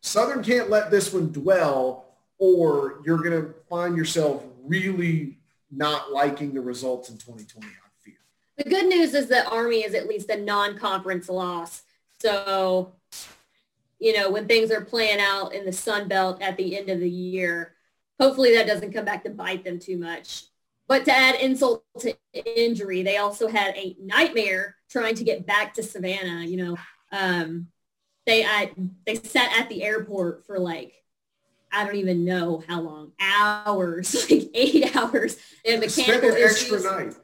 Southern 0.00 0.42
can't 0.42 0.68
let 0.68 0.90
this 0.90 1.12
one 1.12 1.32
dwell 1.32 2.04
or 2.38 3.00
you're 3.06 3.22
going 3.22 3.30
to 3.40 3.54
find 3.70 3.96
yourself 3.96 4.44
really 4.64 5.38
not 5.70 6.12
liking 6.12 6.52
the 6.52 6.60
results 6.60 7.08
in 7.08 7.16
2020, 7.16 7.66
I 7.66 7.70
fear. 7.70 7.83
The 8.56 8.64
good 8.64 8.86
news 8.86 9.14
is 9.14 9.28
that 9.28 9.50
Army 9.50 9.84
is 9.84 9.94
at 9.94 10.06
least 10.06 10.30
a 10.30 10.40
non-conference 10.40 11.28
loss. 11.28 11.82
So, 12.20 12.94
you 13.98 14.16
know, 14.16 14.30
when 14.30 14.46
things 14.46 14.70
are 14.70 14.84
playing 14.84 15.20
out 15.20 15.54
in 15.54 15.64
the 15.64 15.72
Sun 15.72 16.08
Belt 16.08 16.40
at 16.40 16.56
the 16.56 16.76
end 16.76 16.88
of 16.88 17.00
the 17.00 17.10
year, 17.10 17.74
hopefully 18.20 18.54
that 18.54 18.66
doesn't 18.66 18.92
come 18.92 19.04
back 19.04 19.24
to 19.24 19.30
bite 19.30 19.64
them 19.64 19.78
too 19.78 19.98
much. 19.98 20.44
But 20.86 21.04
to 21.06 21.12
add 21.12 21.36
insult 21.36 21.84
to 22.00 22.14
injury, 22.32 23.02
they 23.02 23.16
also 23.16 23.48
had 23.48 23.74
a 23.76 23.96
nightmare 24.00 24.76
trying 24.90 25.14
to 25.16 25.24
get 25.24 25.46
back 25.46 25.74
to 25.74 25.82
Savannah. 25.82 26.44
You 26.44 26.56
know, 26.56 26.76
um, 27.10 27.68
they 28.26 28.44
I, 28.44 28.72
they 29.06 29.16
sat 29.16 29.58
at 29.58 29.68
the 29.68 29.82
airport 29.82 30.46
for 30.46 30.58
like 30.58 30.92
I 31.72 31.84
don't 31.84 31.96
even 31.96 32.24
know 32.24 32.62
how 32.68 32.80
long 32.82 33.12
hours, 33.20 34.14
like 34.30 34.48
eight 34.54 34.94
hours, 34.94 35.36
and 35.64 35.80
mechanical 35.80 36.30
an 36.30 36.42
extra 36.42 36.80
night. 36.82 37.14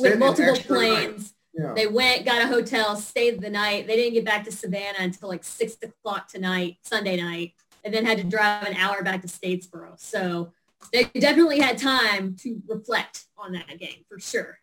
With 0.00 0.18
multiple 0.18 0.56
planes. 0.56 1.32
Yeah. 1.54 1.72
They 1.74 1.86
went, 1.86 2.26
got 2.26 2.42
a 2.42 2.46
hotel, 2.46 2.96
stayed 2.96 3.40
the 3.40 3.48
night. 3.48 3.86
They 3.86 3.96
didn't 3.96 4.14
get 4.14 4.24
back 4.24 4.44
to 4.44 4.52
Savannah 4.52 4.98
until 4.98 5.28
like 5.28 5.42
six 5.42 5.76
o'clock 5.82 6.28
tonight, 6.28 6.78
Sunday 6.82 7.16
night. 7.16 7.54
and 7.86 7.94
then 7.94 8.04
had 8.04 8.18
to 8.18 8.24
drive 8.24 8.64
an 8.64 8.74
hour 8.74 9.02
back 9.02 9.22
to 9.22 9.28
Statesboro. 9.28 9.98
So 9.98 10.52
they 10.92 11.04
definitely 11.04 11.60
had 11.60 11.78
time 11.78 12.36
to 12.40 12.60
reflect 12.68 13.24
on 13.38 13.52
that 13.52 13.78
game 13.78 14.04
for 14.08 14.18
sure. 14.18 14.58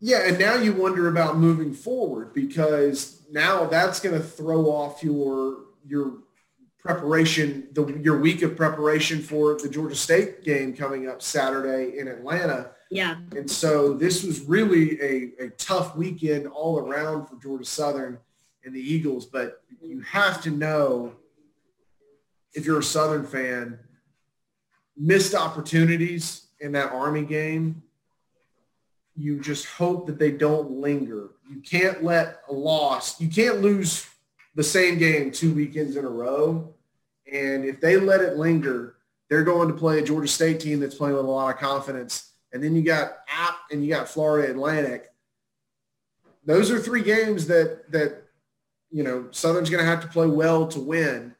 Yeah, 0.00 0.28
and 0.28 0.38
now 0.38 0.54
you 0.54 0.72
wonder 0.72 1.08
about 1.08 1.36
moving 1.38 1.74
forward 1.74 2.32
because 2.32 3.22
now 3.30 3.66
that's 3.66 3.98
going 3.98 4.14
to 4.14 4.24
throw 4.24 4.66
off 4.66 5.02
your 5.02 5.64
your 5.84 6.18
preparation, 6.78 7.66
the, 7.72 7.84
your 8.00 8.18
week 8.18 8.42
of 8.42 8.56
preparation 8.56 9.20
for 9.20 9.54
the 9.54 9.68
Georgia 9.68 9.96
State 9.96 10.44
game 10.44 10.74
coming 10.74 11.08
up 11.08 11.20
Saturday 11.20 11.98
in 11.98 12.06
Atlanta. 12.06 12.70
Yeah. 12.90 13.16
And 13.36 13.50
so 13.50 13.92
this 13.92 14.24
was 14.24 14.40
really 14.42 15.00
a, 15.00 15.44
a 15.44 15.50
tough 15.50 15.94
weekend 15.96 16.46
all 16.46 16.78
around 16.78 17.26
for 17.26 17.36
Georgia 17.36 17.64
Southern 17.64 18.18
and 18.64 18.74
the 18.74 18.80
Eagles, 18.80 19.26
but 19.26 19.62
you 19.82 20.00
have 20.00 20.42
to 20.42 20.50
know 20.50 21.12
if 22.54 22.64
you're 22.64 22.78
a 22.78 22.82
Southern 22.82 23.26
fan, 23.26 23.78
missed 24.96 25.34
opportunities 25.34 26.46
in 26.60 26.72
that 26.72 26.90
Army 26.92 27.24
game 27.24 27.82
you 29.18 29.40
just 29.40 29.66
hope 29.66 30.06
that 30.06 30.18
they 30.18 30.30
don't 30.30 30.70
linger. 30.70 31.30
You 31.50 31.60
can't 31.60 32.04
let 32.04 32.42
a 32.48 32.52
loss, 32.52 33.20
you 33.20 33.28
can't 33.28 33.60
lose 33.60 34.06
the 34.54 34.62
same 34.62 34.96
game 34.96 35.32
two 35.32 35.52
weekends 35.52 35.96
in 35.96 36.04
a 36.04 36.08
row. 36.08 36.72
And 37.30 37.64
if 37.64 37.80
they 37.80 37.96
let 37.96 38.20
it 38.20 38.36
linger, 38.36 38.94
they're 39.28 39.44
going 39.44 39.68
to 39.68 39.74
play 39.74 39.98
a 39.98 40.02
Georgia 40.02 40.28
State 40.28 40.60
team 40.60 40.80
that's 40.80 40.94
playing 40.94 41.16
with 41.16 41.24
a 41.24 41.28
lot 41.28 41.52
of 41.52 41.60
confidence. 41.60 42.30
And 42.52 42.62
then 42.62 42.74
you 42.74 42.82
got 42.82 43.18
App 43.28 43.56
and 43.70 43.84
you 43.84 43.90
got 43.90 44.08
Florida 44.08 44.50
Atlantic. 44.50 45.12
Those 46.44 46.70
are 46.70 46.78
three 46.78 47.02
games 47.02 47.46
that 47.48 47.90
that 47.92 48.22
you 48.90 49.02
know 49.02 49.28
Southern's 49.30 49.70
going 49.70 49.84
to 49.84 49.90
have 49.90 50.00
to 50.00 50.08
play 50.08 50.26
well 50.26 50.66
to 50.68 50.80
win, 50.80 51.34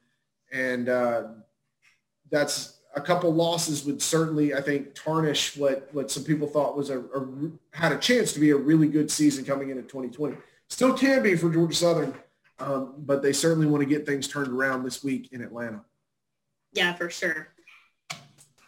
and 0.52 0.88
uh, 0.88 1.28
that's 2.30 2.78
a 2.94 3.00
couple 3.00 3.32
losses 3.32 3.84
would 3.84 4.02
certainly, 4.02 4.54
I 4.54 4.60
think, 4.60 4.94
tarnish 4.94 5.56
what 5.56 5.88
what 5.92 6.10
some 6.10 6.24
people 6.24 6.48
thought 6.48 6.76
was 6.76 6.90
a, 6.90 7.00
a, 7.00 7.26
had 7.72 7.92
a 7.92 7.98
chance 7.98 8.32
to 8.34 8.40
be 8.40 8.50
a 8.50 8.56
really 8.56 8.88
good 8.88 9.10
season 9.10 9.44
coming 9.44 9.70
into 9.70 9.82
2020. 9.82 10.36
Still 10.68 10.92
can 10.92 11.22
be 11.22 11.36
for 11.36 11.50
Georgia 11.50 11.74
Southern, 11.74 12.14
um, 12.58 12.94
but 12.98 13.22
they 13.22 13.32
certainly 13.32 13.66
want 13.66 13.82
to 13.82 13.88
get 13.88 14.04
things 14.04 14.28
turned 14.28 14.48
around 14.48 14.84
this 14.84 15.02
week 15.02 15.32
in 15.32 15.40
Atlanta. 15.42 15.82
Yeah, 16.72 16.94
for 16.94 17.08
sure. 17.08 17.48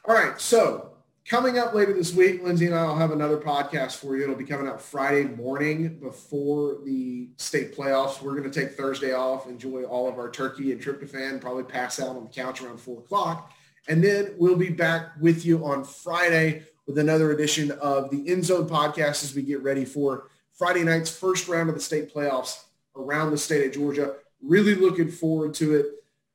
All 0.07 0.15
right, 0.15 0.41
so 0.41 0.93
coming 1.27 1.59
up 1.59 1.75
later 1.75 1.93
this 1.93 2.15
week, 2.15 2.43
Lindsay 2.43 2.67
and 2.67 2.75
I 2.75 2.85
will 2.85 2.97
have 2.97 3.13
another 3.13 3.37
podcast 3.37 3.97
for 3.97 4.17
you. 4.17 4.25
It'll 4.25 4.35
be 4.35 4.45
coming 4.45 4.67
out 4.67 4.81
Friday 4.81 5.25
morning 5.25 5.99
before 6.01 6.79
the 6.85 7.29
state 7.37 7.77
playoffs. 7.77 8.21
We're 8.21 8.35
going 8.35 8.51
to 8.51 8.61
take 8.61 8.77
Thursday 8.77 9.13
off, 9.13 9.47
enjoy 9.47 9.85
all 9.85 10.09
of 10.09 10.19
our 10.19 10.31
turkey 10.31 10.73
and 10.73 10.81
tryptophan, 10.81 11.41
probably 11.41 11.65
pass 11.65 12.01
out 12.01 12.17
on 12.17 12.25
the 12.25 12.31
couch 12.31 12.63
around 12.63 12.81
four 12.81 13.01
o'clock. 13.01 13.53
And 13.89 14.03
then 14.03 14.35
we'll 14.39 14.57
be 14.57 14.71
back 14.71 15.13
with 15.21 15.45
you 15.45 15.65
on 15.65 15.85
Friday 15.85 16.65
with 16.87 16.99
another 16.99 17.33
edition 17.33 17.71
of 17.81 18.11
the 18.11 18.29
End 18.29 18.45
Zone 18.45 18.69
podcast 18.69 19.23
as 19.23 19.35
we 19.35 19.43
get 19.43 19.63
ready 19.63 19.85
for 19.85 20.29
Friday 20.53 20.85
night's 20.85 21.11
first 21.11 21.49
round 21.49 21.69
of 21.69 21.75
the 21.75 21.81
state 21.81 22.13
playoffs 22.13 22.65
around 22.97 23.31
the 23.31 23.39
state 23.39 23.67
of 23.67 23.73
Georgia. 23.73 24.17
Really 24.43 24.75
looking 24.75 25.11
forward 25.11 25.55
to 25.55 25.77
it. 25.77 25.87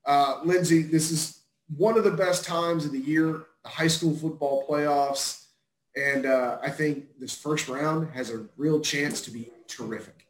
Uh, 0.05 0.39
Lindsay, 0.43 0.81
this 0.81 1.11
is 1.11 1.41
one 1.75 1.97
of 1.97 2.03
the 2.03 2.11
best 2.11 2.45
times 2.45 2.85
of 2.85 2.91
the 2.91 2.99
year, 2.99 3.43
the 3.65 3.71
high 3.71 3.87
school 3.87 4.15
football 4.15 4.65
playoffs. 4.69 5.47
And 5.95 6.25
uh, 6.25 6.59
I 6.61 6.69
think 6.69 7.19
this 7.19 7.35
first 7.35 7.67
round 7.67 8.11
has 8.13 8.29
a 8.29 8.45
real 8.57 8.79
chance 8.79 9.21
to 9.21 9.31
be 9.31 9.49
terrific. 9.67 10.27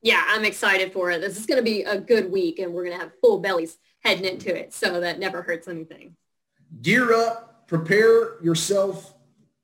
Yeah, 0.00 0.22
I'm 0.28 0.44
excited 0.44 0.92
for 0.92 1.10
it. 1.10 1.20
This 1.20 1.38
is 1.38 1.44
going 1.44 1.58
to 1.58 1.64
be 1.64 1.82
a 1.82 2.00
good 2.00 2.30
week, 2.30 2.60
and 2.60 2.72
we're 2.72 2.84
going 2.84 2.96
to 2.96 3.02
have 3.02 3.12
full 3.20 3.40
bellies 3.40 3.76
heading 4.04 4.24
into 4.24 4.56
it. 4.56 4.72
So 4.72 5.00
that 5.00 5.18
never 5.18 5.42
hurts 5.42 5.68
anything. 5.68 6.16
Gear 6.82 7.12
up, 7.12 7.66
prepare 7.66 8.40
yourself, 8.42 9.14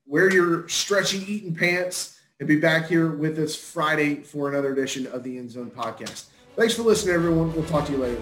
wear 0.05 0.31
your 0.31 0.67
stretchy 0.67 1.19
eating 1.19 1.55
pants, 1.55 2.19
and 2.39 2.47
be 2.49 2.57
back 2.57 2.87
here 2.89 3.11
with 3.11 3.39
us 3.39 3.55
Friday 3.55 4.17
for 4.17 4.49
another 4.49 4.73
edition 4.73 5.07
of 5.07 5.23
the 5.23 5.37
End 5.37 5.49
Zone 5.49 5.71
Podcast. 5.71 6.25
Thanks 6.57 6.73
for 6.73 6.83
listening, 6.83 7.15
everyone. 7.15 7.53
We'll 7.53 7.65
talk 7.65 7.85
to 7.85 7.93
you 7.93 7.99
later. 7.99 8.21